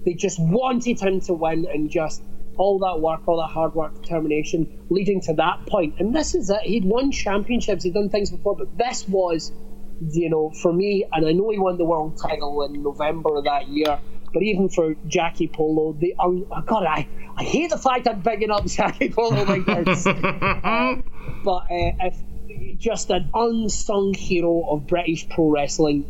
They 0.04 0.14
just 0.14 0.38
wanted 0.40 1.00
him 1.00 1.20
to 1.22 1.34
win, 1.34 1.66
and 1.72 1.90
just 1.90 2.22
all 2.56 2.78
that 2.80 3.00
work, 3.00 3.26
all 3.26 3.38
that 3.38 3.52
hard 3.52 3.74
work, 3.74 3.94
determination, 4.02 4.84
leading 4.90 5.20
to 5.22 5.34
that 5.34 5.66
point. 5.66 5.94
And 5.98 6.14
this 6.14 6.34
is 6.34 6.50
it. 6.50 6.60
He'd 6.62 6.84
won 6.84 7.10
championships, 7.10 7.84
he'd 7.84 7.94
done 7.94 8.10
things 8.10 8.30
before, 8.30 8.56
but 8.56 8.76
this 8.76 9.08
was, 9.08 9.52
you 10.00 10.28
know, 10.28 10.50
for 10.62 10.72
me. 10.72 11.06
And 11.12 11.26
I 11.26 11.32
know 11.32 11.50
he 11.50 11.58
won 11.58 11.78
the 11.78 11.84
world 11.84 12.18
title 12.20 12.62
in 12.64 12.82
November 12.82 13.36
of 13.36 13.44
that 13.44 13.68
year. 13.68 13.98
But 14.32 14.42
even 14.42 14.68
for 14.68 14.94
Jackie 15.06 15.48
Polo, 15.48 15.92
the 15.92 16.14
um, 16.18 16.46
oh 16.50 16.62
God, 16.62 16.84
I, 16.84 17.06
I 17.36 17.44
hate 17.44 17.70
the 17.70 17.78
fact 17.78 18.08
I'm 18.08 18.20
bigging 18.20 18.50
up 18.50 18.66
Jackie 18.66 19.10
Polo 19.10 19.44
like 19.44 19.66
this. 19.66 20.06
uh, 20.06 21.02
but 21.44 21.64
uh, 21.70 21.92
if 22.00 22.78
just 22.78 23.10
an 23.10 23.30
unsung 23.34 24.14
hero 24.14 24.64
of 24.68 24.86
British 24.86 25.28
pro 25.28 25.48
wrestling, 25.48 26.06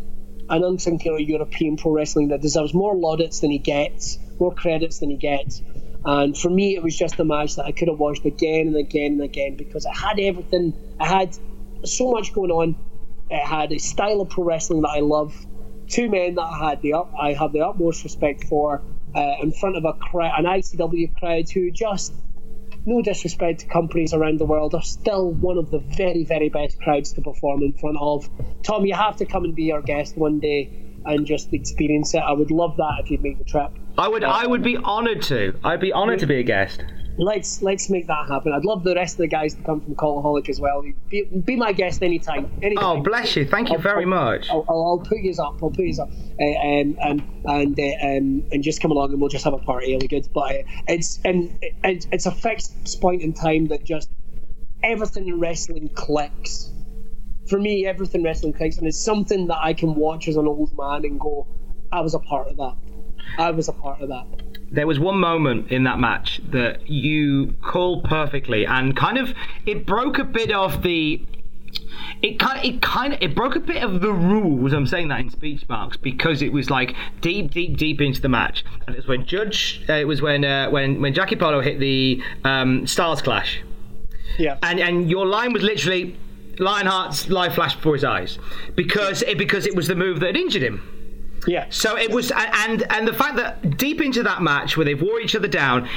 an 0.48 0.64
unsung 0.64 0.98
hero 0.98 1.16
of 1.16 1.22
European 1.22 1.76
pro 1.76 1.92
wrestling 1.92 2.28
that 2.28 2.40
deserves 2.40 2.74
more 2.74 2.94
laudits 2.94 3.40
than 3.40 3.50
he 3.50 3.58
gets, 3.58 4.18
more 4.38 4.54
credits 4.54 4.98
than 4.98 5.10
he 5.10 5.16
gets. 5.16 5.62
And 6.04 6.36
for 6.36 6.50
me, 6.50 6.74
it 6.74 6.82
was 6.82 6.96
just 6.96 7.18
a 7.20 7.24
match 7.24 7.56
that 7.56 7.64
I 7.64 7.72
could 7.72 7.88
have 7.88 7.98
watched 7.98 8.24
again 8.24 8.68
and 8.68 8.76
again 8.76 9.12
and 9.12 9.22
again 9.22 9.56
because 9.56 9.84
it 9.84 9.94
had 9.94 10.18
everything. 10.18 10.74
It 11.00 11.06
had 11.06 11.36
so 11.84 12.10
much 12.10 12.32
going 12.32 12.50
on. 12.50 12.76
It 13.30 13.44
had 13.44 13.72
a 13.72 13.78
style 13.78 14.20
of 14.20 14.30
pro 14.30 14.44
wrestling 14.44 14.82
that 14.82 14.88
I 14.88 15.00
love. 15.00 15.34
Two 15.92 16.08
men 16.08 16.36
that 16.36 16.42
I 16.42 16.70
had 16.70 16.80
the 16.80 16.94
up, 16.94 17.12
I 17.20 17.34
have 17.34 17.52
the 17.52 17.60
utmost 17.60 18.02
respect 18.02 18.44
for, 18.44 18.82
uh, 19.14 19.34
in 19.42 19.52
front 19.52 19.76
of 19.76 19.84
a 19.84 19.92
crowd, 19.92 20.32
an 20.38 20.46
ICW 20.46 21.14
crowd 21.18 21.50
who 21.50 21.70
just, 21.70 22.14
no 22.86 23.02
disrespect 23.02 23.60
to 23.60 23.66
companies 23.66 24.14
around 24.14 24.40
the 24.40 24.46
world, 24.46 24.74
are 24.74 24.82
still 24.82 25.32
one 25.32 25.58
of 25.58 25.70
the 25.70 25.80
very, 25.80 26.24
very 26.24 26.48
best 26.48 26.80
crowds 26.80 27.12
to 27.12 27.20
perform 27.20 27.62
in 27.62 27.74
front 27.74 27.98
of. 28.00 28.26
Tom, 28.62 28.86
you 28.86 28.94
have 28.94 29.16
to 29.16 29.26
come 29.26 29.44
and 29.44 29.54
be 29.54 29.70
our 29.70 29.82
guest 29.82 30.16
one 30.16 30.40
day 30.40 30.70
and 31.04 31.26
just 31.26 31.52
experience 31.52 32.14
it. 32.14 32.22
I 32.26 32.32
would 32.32 32.50
love 32.50 32.78
that 32.78 33.00
if 33.02 33.10
you'd 33.10 33.22
make 33.22 33.36
the 33.36 33.44
trip. 33.44 33.70
I 33.98 34.08
would, 34.08 34.24
I 34.24 34.46
would 34.46 34.62
be 34.62 34.78
honoured 34.78 35.20
to. 35.24 35.58
I'd 35.62 35.80
be 35.80 35.92
honoured 35.92 36.20
to 36.20 36.26
be 36.26 36.38
a 36.38 36.42
guest. 36.42 36.84
Let's 37.18 37.60
let's 37.62 37.90
make 37.90 38.06
that 38.06 38.26
happen. 38.28 38.52
I'd 38.52 38.64
love 38.64 38.84
the 38.84 38.94
rest 38.94 39.14
of 39.14 39.18
the 39.18 39.26
guys 39.26 39.54
to 39.54 39.62
come 39.62 39.80
from 39.82 39.94
Cultaholic 39.94 40.48
as 40.48 40.58
well. 40.60 40.82
Be, 41.10 41.24
be 41.24 41.56
my 41.56 41.72
guest 41.72 42.02
anytime. 42.02 42.50
anytime. 42.62 42.84
Oh, 42.84 43.02
bless 43.02 43.36
you. 43.36 43.44
Thank 43.46 43.68
you 43.68 43.74
I'll- 43.76 43.80
very 43.82 44.04
I'll- 44.04 44.08
much. 44.10 44.48
I'll, 44.50 44.64
I'll, 44.68 44.98
put 44.98 45.18
you 45.18 45.32
up. 45.32 45.62
I'll 45.62 45.70
put 45.70 45.84
you 45.84 46.02
up, 46.02 46.08
uh, 46.08 46.44
um, 46.44 46.96
um, 47.02 47.42
and 47.44 47.78
uh, 47.78 48.06
um, 48.06 48.44
and 48.50 48.62
just 48.62 48.80
come 48.80 48.92
along 48.92 49.12
and 49.12 49.20
we'll 49.20 49.28
just 49.28 49.44
have 49.44 49.52
a 49.52 49.58
party. 49.58 49.92
Really 49.94 50.08
good. 50.08 50.26
But 50.32 50.40
uh, 50.52 50.62
it's 50.88 51.20
and 51.24 51.58
it's, 51.84 52.06
it's 52.10 52.24
a 52.26 52.30
fixed 52.32 53.00
point 53.02 53.20
in 53.20 53.34
time 53.34 53.66
that 53.68 53.84
just 53.84 54.10
everything 54.82 55.28
in 55.28 55.38
wrestling 55.38 55.90
clicks. 55.94 56.70
For 57.48 57.58
me, 57.58 57.84
everything 57.86 58.22
wrestling 58.22 58.54
clicks, 58.54 58.78
and 58.78 58.86
it's 58.86 59.04
something 59.04 59.48
that 59.48 59.58
I 59.58 59.74
can 59.74 59.94
watch 59.96 60.28
as 60.28 60.36
an 60.36 60.46
old 60.46 60.74
man 60.78 61.04
and 61.04 61.20
go, 61.20 61.46
I 61.92 62.00
was 62.00 62.14
a 62.14 62.20
part 62.20 62.48
of 62.48 62.56
that. 62.56 62.76
I 63.36 63.50
was 63.50 63.68
a 63.68 63.72
part 63.72 64.00
of 64.00 64.08
that. 64.08 64.26
There 64.72 64.86
was 64.86 64.98
one 64.98 65.18
moment 65.20 65.70
in 65.70 65.84
that 65.84 65.98
match 66.00 66.40
that 66.50 66.88
you 66.88 67.54
called 67.62 68.04
perfectly, 68.04 68.64
and 68.66 68.96
kind 68.96 69.18
of 69.18 69.34
it 69.66 69.86
broke 69.86 70.18
a 70.18 70.24
bit 70.24 70.50
of 70.50 70.82
the. 70.82 71.24
It 72.22 72.38
kind, 72.38 72.64
it 72.64 72.80
kind 72.82 73.12
of, 73.14 73.18
it 73.22 73.34
broke 73.34 73.56
a 73.56 73.60
bit 73.60 73.82
of 73.82 74.00
the 74.00 74.12
rules. 74.12 74.72
I'm 74.72 74.86
saying 74.86 75.08
that 75.08 75.20
in 75.20 75.30
speech 75.30 75.68
marks 75.68 75.96
because 75.96 76.40
it 76.42 76.52
was 76.52 76.70
like 76.70 76.94
deep, 77.20 77.50
deep, 77.50 77.76
deep 77.76 78.00
into 78.00 78.20
the 78.20 78.28
match, 78.28 78.64
and 78.86 78.94
it 78.94 78.98
was 78.98 79.06
when 79.08 79.26
Judge, 79.26 79.82
uh, 79.88 79.94
it 79.94 80.06
was 80.06 80.22
when, 80.22 80.44
uh, 80.44 80.70
when, 80.70 81.00
when 81.00 81.12
Jackie 81.14 81.36
Polo 81.36 81.60
hit 81.60 81.80
the 81.80 82.22
um, 82.44 82.86
Styles 82.86 83.22
Clash, 83.22 83.60
Yeah. 84.38 84.58
and 84.62 84.78
and 84.80 85.10
your 85.10 85.26
line 85.26 85.52
was 85.52 85.62
literally 85.62 86.16
Lionheart's 86.58 87.28
life 87.30 87.54
flashed 87.54 87.78
before 87.78 87.94
his 87.94 88.04
eyes 88.04 88.38
because 88.76 89.22
it 89.22 89.36
because 89.38 89.66
it 89.66 89.74
was 89.74 89.88
the 89.88 89.96
move 89.96 90.20
that 90.20 90.26
had 90.26 90.36
injured 90.36 90.62
him. 90.62 91.01
Yeah. 91.46 91.66
So 91.70 91.96
it 91.96 92.10
was, 92.10 92.30
and 92.30 92.84
and 92.90 93.06
the 93.06 93.12
fact 93.12 93.36
that 93.36 93.76
deep 93.76 94.00
into 94.00 94.22
that 94.22 94.42
match 94.42 94.76
where 94.76 94.84
they've 94.84 95.00
wore 95.00 95.20
each 95.20 95.34
other 95.34 95.48
down, 95.48 95.88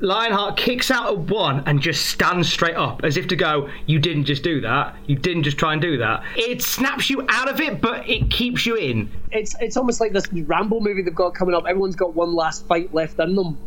Lionheart 0.00 0.56
kicks 0.56 0.90
out 0.90 1.08
at 1.08 1.18
one 1.18 1.62
and 1.66 1.80
just 1.80 2.06
stands 2.06 2.52
straight 2.52 2.76
up 2.76 3.02
as 3.04 3.16
if 3.16 3.26
to 3.28 3.36
go, 3.36 3.68
"You 3.86 3.98
didn't 3.98 4.24
just 4.24 4.42
do 4.42 4.60
that. 4.60 4.94
You 5.06 5.16
didn't 5.16 5.42
just 5.42 5.58
try 5.58 5.72
and 5.72 5.82
do 5.82 5.98
that." 5.98 6.22
It 6.36 6.62
snaps 6.62 7.10
you 7.10 7.24
out 7.28 7.48
of 7.48 7.60
it, 7.60 7.80
but 7.80 8.08
it 8.08 8.30
keeps 8.30 8.64
you 8.66 8.76
in. 8.76 9.10
it's 9.32 9.56
it's 9.60 9.76
almost 9.76 10.00
like 10.00 10.12
this 10.12 10.28
Rambo 10.32 10.80
movie 10.80 11.02
they've 11.02 11.14
got 11.14 11.34
coming 11.34 11.54
up. 11.54 11.64
Everyone's 11.66 11.96
got 11.96 12.14
one 12.14 12.34
last 12.34 12.66
fight 12.66 12.94
left 12.94 13.18
in 13.18 13.34
them. 13.34 13.58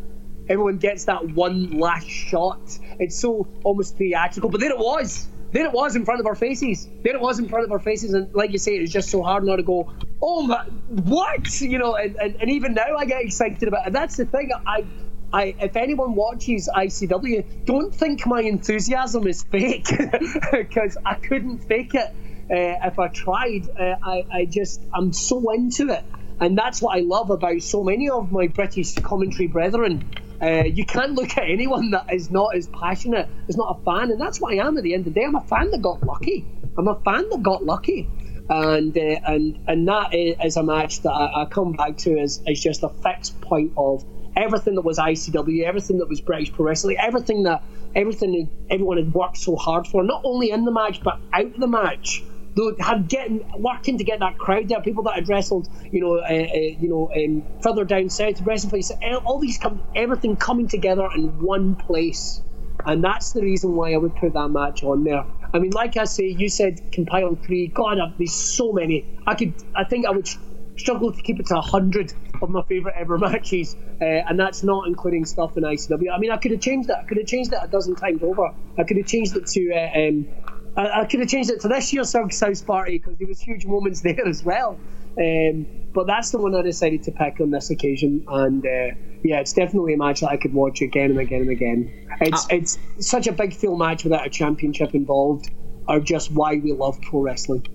Everyone 0.48 0.78
gets 0.78 1.06
that 1.06 1.28
one 1.32 1.80
last 1.80 2.08
shot. 2.08 2.60
It's 3.00 3.20
so 3.20 3.48
almost 3.64 3.98
theatrical, 3.98 4.50
but 4.50 4.62
there 4.62 4.72
it 4.72 4.78
was. 4.78 5.28
There 5.56 5.66
it 5.66 5.72
was 5.72 5.96
in 5.96 6.04
front 6.04 6.20
of 6.20 6.26
our 6.26 6.36
faces. 6.36 6.86
There 7.02 7.16
it 7.16 7.22
was 7.22 7.40
in 7.40 7.48
front 7.48 7.64
of 7.64 7.72
our 7.72 7.80
faces, 7.80 8.14
and 8.14 8.36
like 8.36 8.52
you 8.52 8.58
say, 8.58 8.74
it's 8.74 8.92
just 8.92 9.10
so 9.10 9.24
hard 9.24 9.46
not 9.46 9.56
to 9.56 9.64
go, 9.64 9.90
"Oh 10.22 10.42
my, 10.42 10.66
what?" 10.90 11.62
You 11.62 11.78
know, 11.78 11.96
and, 11.96 12.18
and, 12.18 12.36
and 12.42 12.50
even 12.52 12.74
now 12.74 12.98
I 12.98 13.06
get 13.06 13.22
excited 13.22 13.66
about 13.66 13.84
it. 13.84 13.88
And 13.88 13.96
that's 13.96 14.18
the 14.18 14.26
thing. 14.26 14.52
I, 14.68 14.84
I, 15.32 15.56
if 15.62 15.78
anyone 15.78 16.14
watches 16.14 16.70
ICW, 16.76 17.66
don't 17.66 17.96
think 17.96 18.28
my 18.28 18.42
enthusiasm 18.42 19.28
is 19.28 19.44
fake 19.44 19.88
because 20.52 20.98
I 21.06 21.14
couldn't 21.14 21.60
fake 21.60 21.96
it 21.96 22.10
uh, 22.52 22.88
if 22.90 23.00
I 23.00 23.08
tried. 23.08 23.70
Uh, 23.80 23.96
I, 24.04 24.26
I 24.30 24.46
just, 24.46 24.82
I'm 24.94 25.14
so 25.14 25.52
into 25.52 25.88
it. 25.88 26.04
And 26.40 26.58
that's 26.58 26.82
what 26.82 26.98
I 26.98 27.02
love 27.02 27.30
about 27.30 27.62
so 27.62 27.84
many 27.84 28.10
of 28.10 28.32
my 28.32 28.48
British 28.48 28.96
commentary 28.96 29.48
brethren. 29.48 30.10
Uh, 30.42 30.64
you 30.66 30.86
can't 30.86 31.14
look 31.14 31.38
at 31.38 31.50
anyone 31.50 31.92
that 31.92 32.14
is 32.14 32.30
not 32.30 32.56
as 32.56 32.68
passionate, 32.68 33.30
is 33.48 33.56
not 33.56 33.80
a 33.80 33.84
fan, 33.84 34.12
and 34.12 34.20
that's 34.20 34.42
what 34.42 34.54
I 34.54 34.66
am 34.66 34.78
at 34.78 34.84
the 34.84 34.94
end 34.94 35.08
of 35.08 35.14
the 35.14 35.20
day. 35.20 35.26
I'm 35.26 35.36
a 35.36 35.42
fan 35.42 35.72
that 35.72 35.82
got 35.82 36.04
lucky. 36.04 36.46
I'm 36.78 36.90
a 36.90 37.00
fan 37.02 37.30
that 37.30 37.42
got 37.42 37.64
lucky, 37.64 38.10
and 38.50 38.98
uh, 38.98 39.02
and 39.02 39.60
and 39.68 39.88
that 39.88 40.14
is 40.14 40.58
a 40.58 40.64
match 40.64 41.02
that 41.04 41.12
I, 41.12 41.44
I 41.44 41.46
come 41.46 41.72
back 41.72 41.98
to 42.00 42.20
as, 42.20 42.42
as 42.46 42.60
just 42.60 42.84
a 42.84 42.90
fixed 42.90 43.40
point 43.40 43.72
of 43.78 44.04
everything 44.36 44.76
that 44.76 44.82
was 44.82 45.00
ICW, 45.00 45.64
everything 45.64 46.00
that 46.00 46.10
was 46.10 46.20
British 46.20 46.52
Pro 46.52 46.66
Wrestling, 46.66 46.98
everything 47.00 47.44
that 47.44 47.64
everything 47.96 48.34
that 48.34 48.74
everyone 48.74 48.98
had 48.98 49.14
worked 49.14 49.38
so 49.38 49.56
hard 49.56 49.88
for, 49.88 50.04
not 50.04 50.22
only 50.26 50.52
in 50.52 50.66
the 50.66 50.72
match 50.72 51.02
but 51.02 51.18
out 51.32 51.46
of 51.46 51.60
the 51.60 51.68
match. 51.68 52.24
Though 52.56 52.74
had 52.80 53.10
getting 53.10 53.42
working 53.58 53.98
to 53.98 54.04
get 54.06 54.20
that 54.20 54.38
crowd 54.38 54.70
there, 54.70 54.82
people 54.82 55.04
that 55.04 55.16
had 55.16 55.28
wrestled, 55.28 55.68
you 55.92 56.00
know, 56.00 56.20
uh, 56.20 56.24
uh, 56.24 56.58
you 56.80 56.88
know, 56.88 57.12
um, 57.14 57.46
further 57.62 57.84
down 57.84 58.10
south, 58.10 58.42
wrestling 58.42 58.70
places, 58.70 58.96
uh, 59.04 59.16
all 59.26 59.40
these 59.40 59.58
come, 59.58 59.82
everything 59.94 60.38
coming 60.38 60.68
together 60.70 61.10
in 61.14 61.42
one 61.42 61.76
place, 61.76 62.42
and 62.86 63.04
that's 63.04 63.34
the 63.34 63.42
reason 63.42 63.76
why 63.76 63.94
I 63.94 63.98
would 63.98 64.16
put 64.16 64.34
that 64.34 64.48
match 64.50 64.84
on 64.84 65.04
there. 65.04 65.26
I 65.54 65.60
mean, 65.60 65.72
like 65.72 65.98
I 65.98 66.06
say, 66.06 66.28
you 66.28 66.50
said 66.50 66.80
compile 66.92 67.36
three. 67.36 67.68
God, 67.68 68.00
uh, 68.00 68.08
there's 68.18 68.34
so 68.34 68.72
many. 68.72 69.06
I 69.28 69.36
could, 69.36 69.54
I 69.76 69.84
think 69.84 70.06
I 70.06 70.12
would 70.12 70.30
struggle 70.78 71.12
to 71.12 71.22
keep 71.22 71.40
it 71.40 71.48
to 71.48 71.62
hundred 71.62 72.14
of 72.42 72.50
my 72.50 72.62
favourite 72.64 72.96
ever 72.98 73.18
matches, 73.28 73.76
uh, 74.02 74.06
and 74.06 74.40
that's 74.40 74.64
not 74.64 74.88
including 74.88 75.26
stuff 75.26 75.58
in 75.58 75.64
ICW. 75.64 76.10
I 76.14 76.20
mean, 76.20 76.32
I 76.32 76.38
could 76.38 76.52
have 76.52 76.62
changed 76.62 76.90
that. 76.90 77.00
I 77.00 77.04
could 77.04 77.18
have 77.18 77.28
changed 77.28 77.54
it 77.54 77.60
a 77.62 77.68
dozen 77.68 77.96
times 77.96 78.24
over. 78.24 78.52
I 78.78 78.84
could 78.84 78.98
have 78.98 79.08
changed 79.08 79.36
it 79.36 79.46
to. 79.48 79.74
Uh, 79.74 80.08
um, 80.08 80.28
I, 80.76 81.02
I 81.02 81.06
could 81.06 81.20
have 81.22 81.30
changed 81.30 81.50
it 81.50 81.62
to 81.62 81.68
this 81.68 81.92
year's 81.94 82.12
Shug's 82.12 82.40
Hoose 82.40 82.66
Party 82.66 82.98
because 82.98 83.18
there 83.18 83.28
was 83.28 83.40
huge 83.40 83.66
moments 83.66 84.02
there 84.04 84.28
as 84.28 84.44
well. 84.44 84.80
Um, 85.18 85.66
but 85.94 86.08
that's 86.08 86.32
the 86.32 86.38
one 86.40 86.54
I 86.56 86.62
decided 86.62 87.04
to 87.04 87.12
pick 87.12 87.40
on 87.40 87.50
this 87.50 87.70
occasion, 87.70 88.26
and 88.28 88.66
uh, 88.66 88.96
yeah, 89.24 89.40
it's 89.40 89.54
definitely 89.54 89.94
a 89.94 89.98
match 89.98 90.20
that 90.20 90.30
I 90.30 90.36
could 90.36 90.54
watch 90.54 90.82
again 90.82 91.12
and 91.12 91.20
again 91.20 91.42
and 91.42 91.50
again. 91.52 92.08
It's 92.20 92.46
it's 92.50 92.78
such 93.00 93.28
a 93.28 93.32
big 93.32 93.54
feel 93.54 93.78
match 93.78 94.04
without 94.04 94.28
a 94.28 94.30
championship 94.30 94.94
involved, 94.94 95.50
are 95.88 96.02
just 96.02 96.32
why 96.32 96.58
we 96.58 96.74
love 96.74 97.00
pro 97.02 97.22
wrestling. 97.22 97.66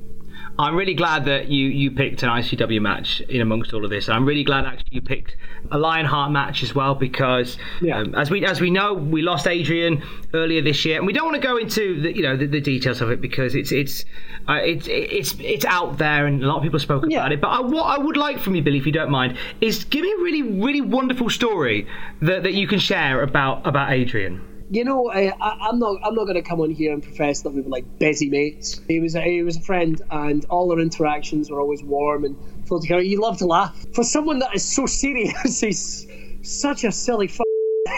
I'm 0.61 0.77
really 0.77 0.93
glad 0.93 1.25
that 1.25 1.49
you, 1.49 1.69
you 1.69 1.91
picked 1.91 2.23
an 2.23 2.29
ICW 2.29 2.83
match 2.83 3.23
in 3.23 3.41
amongst 3.41 3.73
all 3.73 3.83
of 3.83 3.91
this. 3.91 4.11
I'm 4.11 4.27
really 4.27 4.45
glad 4.45 4.67
actually 4.67 4.91
you 4.91 5.01
picked 5.01 5.37
a 5.71 5.79
Lionheart 5.79 6.33
match 6.33 6.63
as 6.63 6.75
well 6.75 6.95
because 6.95 7.57
um, 7.95 8.15
as 8.15 8.31
we 8.31 8.45
as 8.45 8.61
we 8.61 8.71
know 8.71 8.93
we 8.93 9.23
lost 9.23 9.47
Adrian 9.47 10.03
earlier 10.35 10.61
this 10.61 10.85
year 10.85 10.99
and 10.99 11.07
we 11.07 11.15
don't 11.15 11.25
want 11.25 11.41
to 11.41 11.47
go 11.47 11.57
into 11.57 12.03
the, 12.03 12.15
you 12.15 12.23
know 12.23 12.37
the, 12.37 12.47
the 12.47 12.61
details 12.61 13.01
of 13.01 13.11
it 13.11 13.23
because 13.23 13.55
it's 13.55 13.73
it's 13.73 14.05
uh, 14.49 14.55
it's 14.55 14.87
it's 14.89 15.35
it's 15.41 15.65
out 15.65 15.97
there 15.97 16.27
and 16.27 16.43
a 16.43 16.47
lot 16.47 16.59
of 16.59 16.63
people 16.63 16.79
spoke 16.79 17.07
about 17.07 17.33
it. 17.33 17.41
But 17.41 17.49
I, 17.49 17.61
what 17.61 17.85
I 17.85 17.97
would 17.97 18.19
like 18.19 18.39
from 18.39 18.55
you, 18.55 18.63
Billy, 18.63 18.77
if 18.77 18.85
you 18.85 18.93
don't 18.93 19.11
mind, 19.11 19.39
is 19.63 19.85
give 19.85 20.03
me 20.03 20.13
a 20.13 20.23
really 20.23 20.43
really 20.43 20.83
wonderful 20.83 21.31
story 21.31 21.87
that, 22.21 22.43
that 22.43 22.53
you 22.53 22.67
can 22.67 22.79
share 22.79 23.23
about 23.23 23.67
about 23.67 23.93
Adrian. 23.93 24.50
You 24.73 24.85
know, 24.85 25.11
I, 25.11 25.33
I'm 25.41 25.81
not. 25.81 26.01
I'm 26.05 26.15
not 26.15 26.25
going 26.25 26.37
to 26.37 26.43
come 26.43 26.61
on 26.61 26.71
here 26.71 26.93
and 26.93 27.03
profess 27.03 27.43
that 27.43 27.51
we 27.51 27.61
were 27.61 27.69
like 27.69 27.99
busy 27.99 28.31
mates. 28.31 28.81
He 28.87 29.01
was. 29.01 29.17
A, 29.17 29.21
he 29.21 29.43
was 29.43 29.57
a 29.57 29.61
friend, 29.61 30.01
and 30.13 30.45
all 30.45 30.71
our 30.71 30.79
interactions 30.79 31.51
were 31.51 31.61
always 31.61 31.83
warm 31.83 32.25
and 32.25 32.37
full 32.67 32.79
of 32.79 32.85
care. 32.87 33.01
You 33.01 33.21
love 33.21 33.39
to 33.39 33.47
laugh. 33.47 33.85
For 33.93 34.05
someone 34.05 34.39
that 34.39 34.55
is 34.55 34.65
so 34.65 34.87
serious, 34.87 35.61
he's 35.61 36.07
such 36.43 36.85
a 36.85 36.93
silly. 36.93 37.27
F-. 37.27 37.41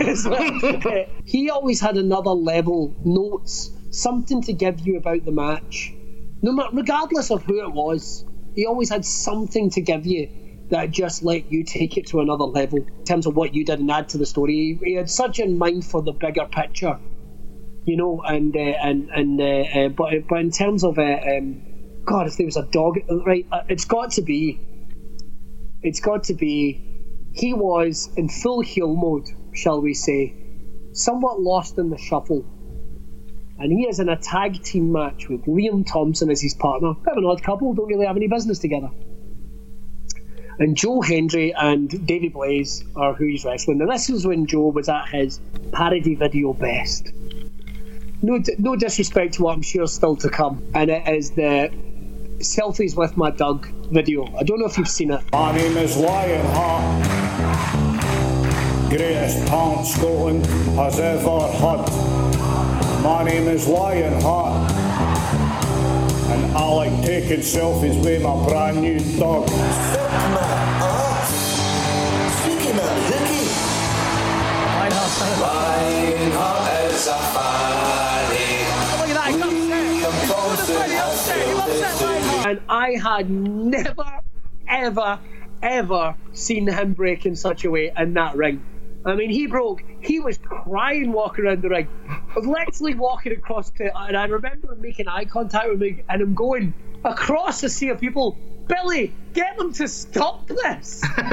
Uh, 0.02 1.04
he 1.24 1.50
always 1.50 1.80
had 1.80 1.96
another 1.96 2.30
level 2.30 2.94
notes, 3.04 3.70
something 3.90 4.42
to 4.42 4.52
give 4.52 4.80
you 4.80 4.96
about 4.96 5.24
the 5.24 5.30
match. 5.30 5.92
No 6.40 6.52
matter, 6.52 6.70
regardless 6.72 7.30
of 7.30 7.42
who 7.42 7.60
it 7.62 7.72
was, 7.72 8.24
he 8.54 8.66
always 8.66 8.88
had 8.88 9.04
something 9.04 9.70
to 9.70 9.80
give 9.80 10.06
you 10.06 10.28
that 10.72 10.90
just 10.92 11.24
let 11.24 11.50
you 11.50 11.64
take 11.64 11.98
it 11.98 12.08
to 12.08 12.20
another 12.20 12.44
level 12.46 12.80
in 12.80 12.86
terms 13.08 13.26
of 13.26 13.36
what 13.36 13.54
you 13.54 13.64
did 13.66 13.80
and 13.80 13.90
add 13.92 14.10
to 14.10 14.18
the 14.18 14.26
story. 14.26 14.78
He, 14.84 14.94
had 14.96 15.10
such 15.10 15.40
in 15.40 15.58
mind 15.58 15.86
for 15.86 16.02
the 16.02 16.14
bigger 16.14 16.46
picture 16.52 16.96
you 17.84 17.96
know, 17.98 18.22
and 18.26 18.56
uh, 18.56 18.60
and 18.60 19.10
and 19.14 19.40
uh, 19.40 19.44
uh, 19.80 19.88
but 19.90 20.14
but 20.28 20.40
in 20.40 20.50
terms 20.52 20.84
of 20.84 20.98
uh, 20.98 21.02
um, 21.26 21.64
God, 22.06 22.28
if 22.28 22.36
there 22.36 22.46
was 22.46 22.56
a 22.56 22.68
dog, 22.72 22.96
right? 23.26 23.46
uh, 23.52 23.60
It's 23.68 23.86
got 23.86 24.12
to 24.12 24.22
be. 24.22 24.62
It's 25.82 26.00
got 26.00 26.24
to 26.24 26.34
be. 26.34 26.82
He 27.32 27.54
was 27.54 28.10
in 28.16 28.28
full 28.28 28.62
heel 28.62 28.94
mode, 28.96 29.26
shall 29.54 29.82
we 29.82 29.94
say, 29.94 30.36
somewhat 30.92 31.40
lost 31.40 31.78
in 31.78 31.90
the 31.90 31.98
shuffle, 31.98 32.46
and 33.58 33.72
he 33.72 33.86
is 33.88 34.00
in 34.00 34.08
a 34.08 34.18
tag 34.18 34.62
team 34.62 34.92
match 34.92 35.28
with 35.28 35.42
Liam 35.46 35.86
Thompson 35.86 36.30
as 36.30 36.42
his 36.42 36.54
partner. 36.54 36.94
Bit 37.04 37.12
of 37.12 37.18
an 37.18 37.26
odd 37.26 37.42
couple, 37.42 37.74
don't 37.74 37.88
really 37.88 38.06
have 38.06 38.16
any 38.16 38.28
business 38.28 38.60
together. 38.60 38.90
And 40.58 40.76
Joe 40.76 41.00
Hendry 41.00 41.54
and 41.54 42.06
Davey 42.06 42.28
Blaze 42.28 42.84
are 42.94 43.14
who 43.14 43.26
he's 43.26 43.44
wrestling. 43.44 43.80
And 43.80 43.90
this 43.90 44.10
is 44.10 44.26
when 44.26 44.46
Joe 44.46 44.68
was 44.68 44.88
at 44.88 45.08
his 45.08 45.40
parody 45.72 46.14
video 46.14 46.52
best. 46.52 47.12
No, 48.22 48.40
no 48.58 48.76
disrespect 48.76 49.34
to 49.34 49.42
what 49.42 49.54
I'm 49.54 49.62
sure 49.62 49.84
is 49.84 49.92
still 49.92 50.16
to 50.16 50.28
come. 50.28 50.62
And 50.74 50.90
it 50.90 51.08
is 51.08 51.30
the 51.30 51.70
selfies 52.38 52.96
with 52.96 53.16
my 53.16 53.30
Doug 53.30 53.66
video. 53.90 54.26
I 54.36 54.42
don't 54.42 54.60
know 54.60 54.66
if 54.66 54.76
you've 54.76 54.88
seen 54.88 55.10
it. 55.10 55.22
My 55.32 55.56
name 55.56 55.76
is 55.76 55.96
Lionheart. 55.96 57.06
Greatest 58.90 59.46
talent 59.48 59.86
Scotland 59.86 60.46
has 60.76 61.00
ever 61.00 61.40
had. 61.48 63.02
My 63.02 63.24
name 63.24 63.48
is 63.48 63.66
Lionheart. 63.66 64.81
And 66.52 66.60
I 66.60 66.68
like 66.68 67.02
taking 67.02 67.40
selfies 67.40 68.04
with 68.04 68.22
my 68.22 68.46
brand 68.46 68.82
new 68.82 68.98
dog. 69.18 69.48
Lionheart 75.40 76.92
is 76.92 77.06
a 77.06 77.16
fanny. 77.32 78.58
Look 79.00 79.08
at 79.08 79.14
that, 79.14 79.30
he's 81.24 81.58
upset. 81.58 82.46
And 82.46 82.60
I 82.68 82.98
had 83.02 83.30
never, 83.30 84.20
ever, 84.68 85.18
ever 85.62 86.14
seen 86.34 86.68
him 86.68 86.92
break 86.92 87.24
in 87.24 87.34
such 87.34 87.64
a 87.64 87.70
way 87.70 87.92
in 87.96 88.12
that 88.12 88.36
ring. 88.36 88.62
I 89.04 89.14
mean, 89.14 89.30
he 89.30 89.46
broke. 89.46 89.82
He 90.00 90.20
was 90.20 90.38
crying 90.38 91.12
walking 91.12 91.44
around 91.44 91.62
the 91.62 91.68
ring, 91.68 91.88
literally 92.36 92.94
walking 92.94 93.32
across 93.32 93.70
to. 93.70 93.96
And 93.96 94.16
I 94.16 94.26
remember 94.26 94.72
him 94.72 94.80
making 94.80 95.08
eye 95.08 95.24
contact 95.24 95.68
with 95.68 95.80
me, 95.80 96.02
and 96.08 96.22
him 96.22 96.34
going 96.34 96.74
across 97.04 97.62
a 97.62 97.68
sea 97.68 97.88
of 97.88 98.00
people. 98.00 98.36
Billy, 98.68 99.12
get 99.34 99.58
them 99.58 99.72
to 99.74 99.88
stop 99.88 100.46
this. 100.46 101.02
like 101.18 101.26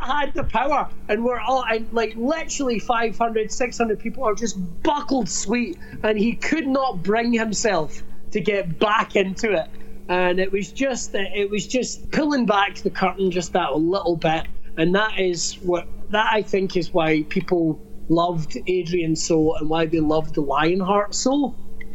I 0.00 0.20
had 0.20 0.34
the 0.34 0.44
power, 0.44 0.88
and 1.08 1.24
we're 1.24 1.40
all 1.40 1.64
and 1.64 1.92
like 1.92 2.14
literally 2.16 2.78
500, 2.78 3.50
600 3.50 3.98
people 3.98 4.24
are 4.24 4.34
just 4.34 4.56
buckled 4.82 5.28
sweet, 5.28 5.76
and 6.02 6.16
he 6.16 6.34
could 6.34 6.66
not 6.66 7.02
bring 7.02 7.32
himself 7.32 8.02
to 8.30 8.40
get 8.40 8.78
back 8.78 9.16
into 9.16 9.52
it. 9.52 9.66
And 10.08 10.38
it 10.38 10.52
was 10.52 10.70
just 10.70 11.14
it 11.14 11.50
was 11.50 11.66
just 11.66 12.10
pulling 12.10 12.46
back 12.46 12.76
the 12.76 12.90
curtain 12.90 13.30
just 13.30 13.54
that 13.54 13.76
little 13.76 14.16
bit, 14.16 14.46
and 14.76 14.94
that 14.94 15.18
is 15.18 15.54
what 15.62 15.86
that 16.10 16.28
I 16.32 16.42
think 16.42 16.76
is 16.76 16.92
why 16.92 17.24
people 17.28 17.80
loved 18.08 18.58
Adrian 18.66 19.16
so, 19.16 19.56
and 19.56 19.68
why 19.70 19.86
they 19.86 20.00
loved 20.00 20.34
the 20.34 20.42
Lionheart 20.42 21.14
so 21.14 21.54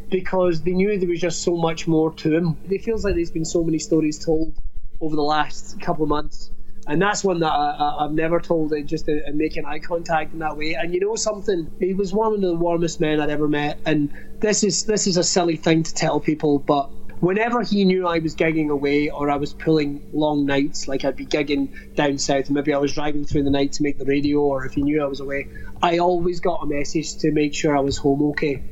because 0.10 0.64
they 0.64 0.72
knew 0.72 0.98
there 0.98 1.10
was 1.10 1.20
just 1.20 1.44
so 1.44 1.56
much 1.56 1.88
more 1.88 2.14
to 2.16 2.36
him. 2.36 2.58
It 2.70 2.84
feels 2.84 3.04
like 3.04 3.16
there's 3.16 3.32
been 3.32 3.46
so 3.46 3.64
many 3.64 3.80
stories 3.80 4.18
told 4.24 4.56
over 5.02 5.16
the 5.16 5.22
last 5.22 5.80
couple 5.82 6.04
of 6.04 6.10
months. 6.10 6.52
And 6.88 7.00
that's 7.00 7.24
one 7.24 7.40
that 7.42 7.52
I, 7.52 7.98
I've 8.00 8.14
never 8.14 8.40
told 8.40 8.74
it 8.74 8.88
just 8.88 9.08
in, 9.08 9.20
in 9.20 9.34
uh, 9.34 9.36
making 9.36 9.66
eye 9.66 9.80
contact 9.80 10.34
in 10.34 10.40
that 10.40 10.58
way. 10.58 10.74
And 10.74 10.94
you 10.94 11.00
know 11.00 11.16
something, 11.16 11.70
he 11.78 11.94
was 11.94 12.14
one 12.14 12.34
of 12.34 12.42
the 12.42 12.56
warmest 12.56 13.00
men 13.00 13.22
I'd 13.22 13.30
ever 13.30 13.48
met. 13.48 13.80
And 13.86 14.12
this 14.42 14.64
is 14.64 14.86
this 14.86 15.06
is 15.06 15.18
a 15.18 15.24
silly 15.24 15.58
thing 15.58 15.84
to 15.84 15.94
tell 15.94 16.20
people, 16.20 16.58
but 16.58 16.90
whenever 17.20 17.62
he 17.62 17.86
knew 17.86 18.08
I 18.08 18.20
was 18.20 18.36
gigging 18.36 18.70
away 18.70 19.10
or 19.10 19.30
I 19.30 19.38
was 19.38 19.54
pulling 19.54 20.10
long 20.14 20.46
nights, 20.46 20.88
like 20.88 21.04
I'd 21.06 21.16
be 21.16 21.26
gigging 21.26 21.96
down 21.96 22.18
south, 22.18 22.48
and 22.48 22.52
maybe 22.52 22.74
I 22.74 22.78
was 22.78 22.94
driving 22.94 23.26
through 23.26 23.44
the 23.44 23.50
night 23.50 23.74
to 23.74 23.84
make 23.84 23.98
the 23.98 24.06
radio, 24.06 24.40
or 24.40 24.66
if 24.66 24.74
he 24.74 24.82
knew 24.82 25.02
I 25.04 25.08
was 25.08 25.20
away, 25.20 25.48
I 25.82 25.98
always 26.00 26.40
got 26.40 26.64
a 26.64 26.66
message 26.66 27.18
to 27.18 27.32
make 27.32 27.54
sure 27.54 27.76
I 27.76 27.82
was 27.82 27.98
home 27.98 28.22
okay. 28.32 28.64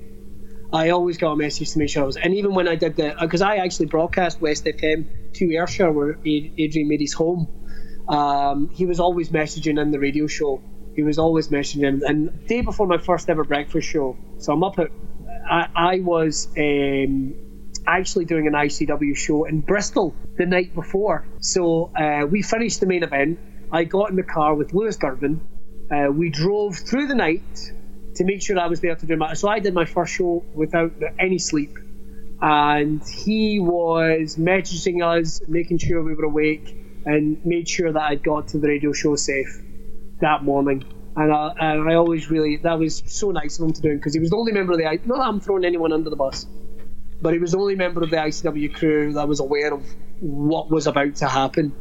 I 0.72 0.90
always 0.90 1.18
got 1.18 1.32
a 1.34 1.36
message 1.38 1.72
to 1.72 1.80
make 1.80 1.90
sure 1.90 2.04
I 2.04 2.06
was, 2.06 2.18
and 2.18 2.34
even 2.36 2.54
when 2.54 2.68
I 2.68 2.76
did 2.76 2.96
the, 2.96 3.16
because 3.20 3.42
I 3.42 3.58
actually 3.58 3.88
broadcast 3.88 4.42
West 4.42 4.66
FM 4.66 5.34
to 5.34 5.54
Ayrshire, 5.54 5.92
where 5.92 6.18
Adrian 6.26 6.88
made 6.88 7.02
his 7.02 7.14
home. 7.14 7.48
Um, 8.10 8.70
he 8.70 8.86
was 8.86 9.02
always 9.02 9.30
messaging 9.30 9.82
in 9.82 9.92
the 9.92 10.00
radio 10.00 10.28
show. 10.28 10.62
He 10.96 11.04
was 11.04 11.20
always 11.20 11.50
messaging, 11.50 12.02
and 12.06 12.48
day 12.48 12.62
before 12.62 12.88
my 12.88 12.98
first 12.98 13.30
ever 13.30 13.44
breakfast 13.44 13.88
show, 13.88 14.18
so 14.40 14.54
I'm 14.54 14.64
up 14.64 14.80
at, 14.80 14.92
I, 15.50 15.68
I 15.76 16.00
was 16.00 16.48
um, 16.58 17.36
actually 17.88 18.26
doing 18.26 18.48
an 18.48 18.54
ICW 18.54 19.16
show 19.16 19.46
in 19.46 19.62
Bristol 19.62 20.14
the 20.38 20.46
night 20.46 20.76
before. 20.76 21.26
So 21.40 21.92
uh, 21.96 22.26
we 22.30 22.42
finished 22.42 22.80
the 22.82 22.86
main 22.86 23.04
event. 23.04 23.40
I 23.72 23.86
got 23.86 24.10
in 24.10 24.16
the 24.16 24.24
car 24.24 24.54
with 24.56 24.74
Lewis 24.74 24.98
Girvan. 24.98 25.42
Uh, 25.92 26.12
we 26.12 26.30
drove 26.30 26.76
through 26.78 27.08
the 27.08 27.16
night 27.16 27.42
to 28.16 28.24
make 28.26 28.42
sure 28.42 28.60
I 28.60 28.68
was 28.68 28.82
there 28.82 28.96
to 28.96 29.06
do 29.06 29.16
my. 29.16 29.34
So 29.34 29.48
I 29.48 29.60
did 29.60 29.74
my 29.74 29.86
first 29.86 30.14
show 30.14 30.44
without 30.54 30.92
any 31.18 31.40
sleep, 31.40 31.78
and 32.42 33.02
he 33.08 33.60
was 33.60 34.36
messaging 34.38 35.04
us, 35.04 35.42
making 35.48 35.78
sure 35.80 36.04
we 36.04 36.14
were 36.14 36.26
awake, 36.26 36.76
and 37.06 37.44
made 37.46 37.68
sure 37.70 37.92
that 37.92 38.02
I'd 38.02 38.24
got 38.24 38.50
to 38.50 38.60
the 38.60 38.68
radio 38.68 38.92
show 38.92 39.16
safe 39.16 39.62
that 40.20 40.44
morning. 40.44 40.84
And 41.16 41.34
I, 41.34 41.52
and 41.60 41.90
I 41.90 41.96
always 41.96 42.30
really 42.30 42.58
that 42.58 42.78
was 42.78 43.02
so 43.08 43.32
nice 43.32 43.58
of 43.60 43.66
him 43.66 43.74
to 43.74 43.82
do 43.82 43.96
because 43.96 44.14
he 44.14 44.20
was 44.20 44.30
the 44.30 44.36
only 44.38 44.52
member 44.52 44.74
of 44.74 44.78
the. 44.78 44.86
I- 44.86 45.00
Not 45.06 45.18
that 45.18 45.28
I'm 45.28 45.40
throwing 45.40 45.66
anyone 45.66 45.92
under 45.94 46.10
the 46.10 46.16
bus, 46.16 46.46
but 47.22 47.34
he 47.34 47.40
was 47.40 47.52
the 47.52 47.60
only 47.60 47.76
member 47.76 48.04
of 48.04 48.10
the 48.10 48.18
ICW 48.18 48.74
crew 48.74 49.14
that 49.14 49.28
was 49.28 49.40
aware 49.40 49.74
of 49.74 49.84
what 50.20 50.70
was 50.70 50.88
about 50.88 51.16
to 51.16 51.28
happen 51.28 51.74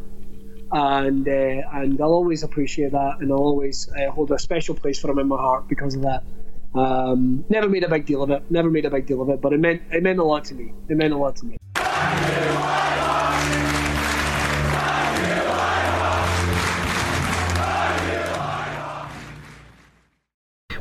and 0.72 1.28
uh, 1.28 1.30
and 1.72 2.01
I'll 2.01 2.12
always 2.12 2.43
appreciate 2.43 2.93
that, 2.93 3.16
and 3.20 3.30
I'll 3.30 3.39
always 3.39 3.89
uh, 3.91 4.11
hold 4.11 4.30
a 4.32 4.39
special 4.39 4.74
place 4.74 4.99
for 4.99 5.11
him 5.11 5.18
in 5.18 5.28
my 5.28 5.37
heart 5.37 5.68
because 5.68 5.95
of 5.95 6.03
that. 6.03 6.22
Um, 6.74 7.45
never 7.49 7.68
made 7.68 7.84
a 7.84 7.89
big 7.89 8.07
deal 8.07 8.22
of 8.22 8.30
it. 8.30 8.51
Never 8.51 8.70
made 8.70 8.84
a 8.84 8.91
big 8.91 9.07
deal 9.07 9.22
of 9.22 9.28
it, 9.30 9.41
but 9.41 9.53
it 9.53 9.61
meant 9.61 9.82
it 9.93 10.03
meant 10.03 10.18
a 10.18 10.24
lot 10.24 10.45
to 10.47 10.55
me. 10.55 10.72
It 10.89 10.97
meant 10.97 11.12
a 11.12 11.18
lot 11.18 11.37
to 11.37 11.47
me. 11.47 11.57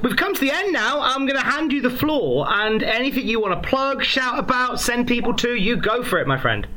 We've 0.06 0.16
come 0.16 0.36
to 0.36 0.40
the 0.40 0.52
end 0.52 0.72
now. 0.72 1.02
I'm 1.02 1.26
going 1.26 1.40
to 1.40 1.44
hand 1.44 1.72
you 1.72 1.82
the 1.82 1.90
floor, 1.90 2.46
and 2.48 2.84
anything 2.84 3.28
you 3.28 3.40
want 3.40 3.60
to 3.60 3.68
plug, 3.68 4.04
shout 4.04 4.38
about, 4.38 4.80
send 4.80 5.08
people 5.08 5.34
to, 5.38 5.56
you 5.56 5.78
go 5.78 6.04
for 6.04 6.20
it, 6.20 6.28
my 6.28 6.38
friend. 6.38 6.68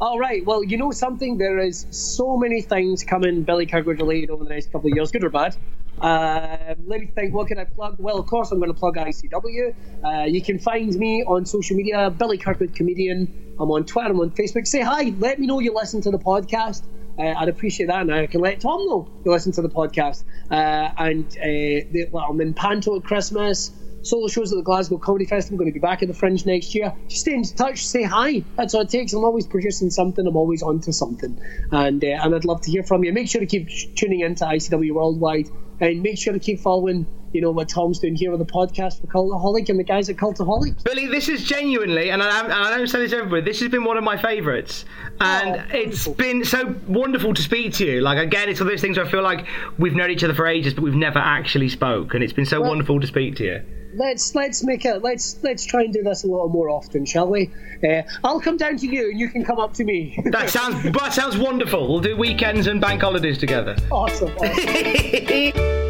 All 0.00 0.18
right. 0.18 0.42
Well, 0.46 0.64
you 0.64 0.78
know 0.78 0.90
something. 0.90 1.36
There 1.36 1.58
is 1.58 1.86
so 1.90 2.38
many 2.38 2.62
things 2.62 3.04
coming 3.04 3.42
Billy 3.42 3.66
Kirkwood 3.66 4.00
related 4.00 4.30
over 4.30 4.44
the 4.44 4.48
next 4.48 4.72
couple 4.72 4.90
of 4.90 4.96
years, 4.96 5.10
good 5.10 5.24
or 5.24 5.28
bad. 5.28 5.54
Uh, 6.00 6.74
let 6.86 7.00
me 7.00 7.06
think. 7.14 7.34
What 7.34 7.48
can 7.48 7.58
I 7.58 7.64
plug? 7.64 7.96
Well, 7.98 8.18
of 8.18 8.26
course, 8.26 8.50
I'm 8.50 8.60
going 8.60 8.72
to 8.72 8.80
plug 8.80 8.96
ICW. 8.96 9.74
Uh, 10.02 10.24
you 10.24 10.40
can 10.40 10.58
find 10.58 10.88
me 10.94 11.22
on 11.22 11.44
social 11.44 11.76
media, 11.76 12.08
Billy 12.08 12.38
Kirkwood 12.38 12.74
Comedian. 12.74 13.56
I'm 13.60 13.70
on 13.70 13.84
Twitter. 13.84 14.08
I'm 14.08 14.20
on 14.20 14.30
Facebook. 14.30 14.66
Say 14.66 14.80
hi. 14.80 15.12
Let 15.18 15.38
me 15.38 15.46
know 15.46 15.60
you 15.60 15.74
listen 15.74 16.00
to 16.00 16.10
the 16.10 16.18
podcast. 16.18 16.82
Uh, 17.18 17.34
I'd 17.36 17.48
appreciate 17.48 17.86
that, 17.86 18.00
and 18.00 18.12
I 18.12 18.26
can 18.26 18.40
let 18.40 18.60
Tom 18.60 18.86
know 18.86 19.08
you 19.24 19.30
listen 19.32 19.52
to 19.52 19.62
the 19.62 19.68
podcast. 19.68 20.24
Uh, 20.50 20.90
and 20.98 21.26
uh, 21.38 21.86
the, 21.90 22.08
well, 22.10 22.26
I'm 22.30 22.40
in 22.40 22.54
Panto 22.54 22.96
at 22.96 23.04
Christmas. 23.04 23.70
Solo 24.02 24.28
shows 24.28 24.50
at 24.52 24.56
the 24.56 24.62
Glasgow 24.62 24.96
Comedy 24.98 25.26
Festival. 25.26 25.56
I'm 25.56 25.58
going 25.58 25.72
to 25.72 25.74
be 25.74 25.80
back 25.80 26.02
at 26.02 26.08
the 26.08 26.14
Fringe 26.14 26.46
next 26.46 26.74
year. 26.74 26.94
Just 27.08 27.20
stay 27.20 27.34
in 27.34 27.42
touch, 27.44 27.84
say 27.84 28.02
hi. 28.02 28.42
That's 28.56 28.74
all 28.74 28.80
it 28.82 28.88
takes. 28.88 29.12
I'm 29.12 29.24
always 29.24 29.46
producing 29.46 29.90
something. 29.90 30.26
I'm 30.26 30.36
always 30.36 30.62
onto 30.62 30.92
something, 30.92 31.38
and 31.70 32.02
uh, 32.02 32.06
and 32.06 32.34
I'd 32.34 32.46
love 32.46 32.62
to 32.62 32.70
hear 32.70 32.82
from 32.82 33.04
you. 33.04 33.12
Make 33.12 33.28
sure 33.28 33.40
to 33.40 33.46
keep 33.46 33.68
tuning 33.96 34.20
into 34.20 34.44
ICW 34.44 34.92
Worldwide, 34.92 35.48
and 35.80 36.02
make 36.02 36.18
sure 36.18 36.32
to 36.32 36.38
keep 36.38 36.60
following. 36.60 37.06
You 37.32 37.40
know 37.40 37.50
what 37.52 37.68
Tom's 37.68 38.00
doing 38.00 38.16
here 38.16 38.32
on 38.32 38.38
the 38.40 38.44
podcast 38.44 39.00
for 39.00 39.06
Cultaholic 39.06 39.68
and 39.68 39.78
the 39.78 39.84
guys 39.84 40.08
at 40.10 40.16
Cultaholic. 40.16 40.82
Billy, 40.82 41.06
this 41.06 41.28
is 41.28 41.44
genuinely, 41.44 42.10
and 42.10 42.20
I, 42.22 42.42
and 42.42 42.52
I 42.52 42.76
don't 42.76 42.88
say 42.88 42.98
this 43.00 43.12
everywhere, 43.12 43.40
this 43.40 43.60
has 43.60 43.68
been 43.68 43.84
one 43.84 43.96
of 43.96 44.02
my 44.02 44.20
favourites. 44.20 44.84
And 45.20 45.72
it's 45.72 46.08
been 46.08 46.44
so 46.44 46.74
wonderful 46.88 47.32
to 47.34 47.42
speak 47.42 47.74
to 47.74 47.86
you. 47.86 48.00
Like, 48.00 48.18
again, 48.18 48.48
it's 48.48 48.58
one 48.58 48.66
of 48.66 48.72
those 48.72 48.80
things 48.80 48.96
where 48.96 49.06
I 49.06 49.10
feel 49.10 49.22
like 49.22 49.46
we've 49.78 49.94
known 49.94 50.10
each 50.10 50.24
other 50.24 50.34
for 50.34 50.46
ages, 50.46 50.74
but 50.74 50.82
we've 50.82 50.94
never 50.94 51.18
actually 51.20 51.68
spoke. 51.68 52.14
And 52.14 52.24
it's 52.24 52.32
been 52.32 52.46
so 52.46 52.60
Well- 52.60 52.70
wonderful 52.70 52.98
to 53.00 53.06
speak 53.06 53.36
to 53.36 53.44
you. 53.44 53.62
Let's 53.92 54.36
let's 54.36 54.62
make 54.62 54.84
it. 54.84 55.02
Let's 55.02 55.36
let's 55.42 55.64
try 55.64 55.82
and 55.82 55.92
do 55.92 56.04
this 56.04 56.22
a 56.22 56.28
little 56.28 56.48
more 56.48 56.70
often, 56.70 57.04
shall 57.04 57.26
we? 57.28 57.50
Uh, 57.82 58.02
I'll 58.22 58.40
come 58.40 58.56
down 58.56 58.76
to 58.76 58.86
you, 58.86 59.10
and 59.10 59.18
you 59.18 59.28
can 59.28 59.44
come 59.44 59.58
up 59.58 59.74
to 59.74 59.84
me. 59.84 60.16
That 60.30 60.48
sounds 60.48 60.80
that 60.92 61.12
sounds 61.12 61.36
wonderful. 61.36 61.88
We'll 61.88 62.00
do 62.00 62.16
weekends 62.16 62.68
and 62.68 62.80
bank 62.80 63.00
holidays 63.00 63.36
together. 63.38 63.74
awesome. 63.90 64.30
awesome. 64.38 65.86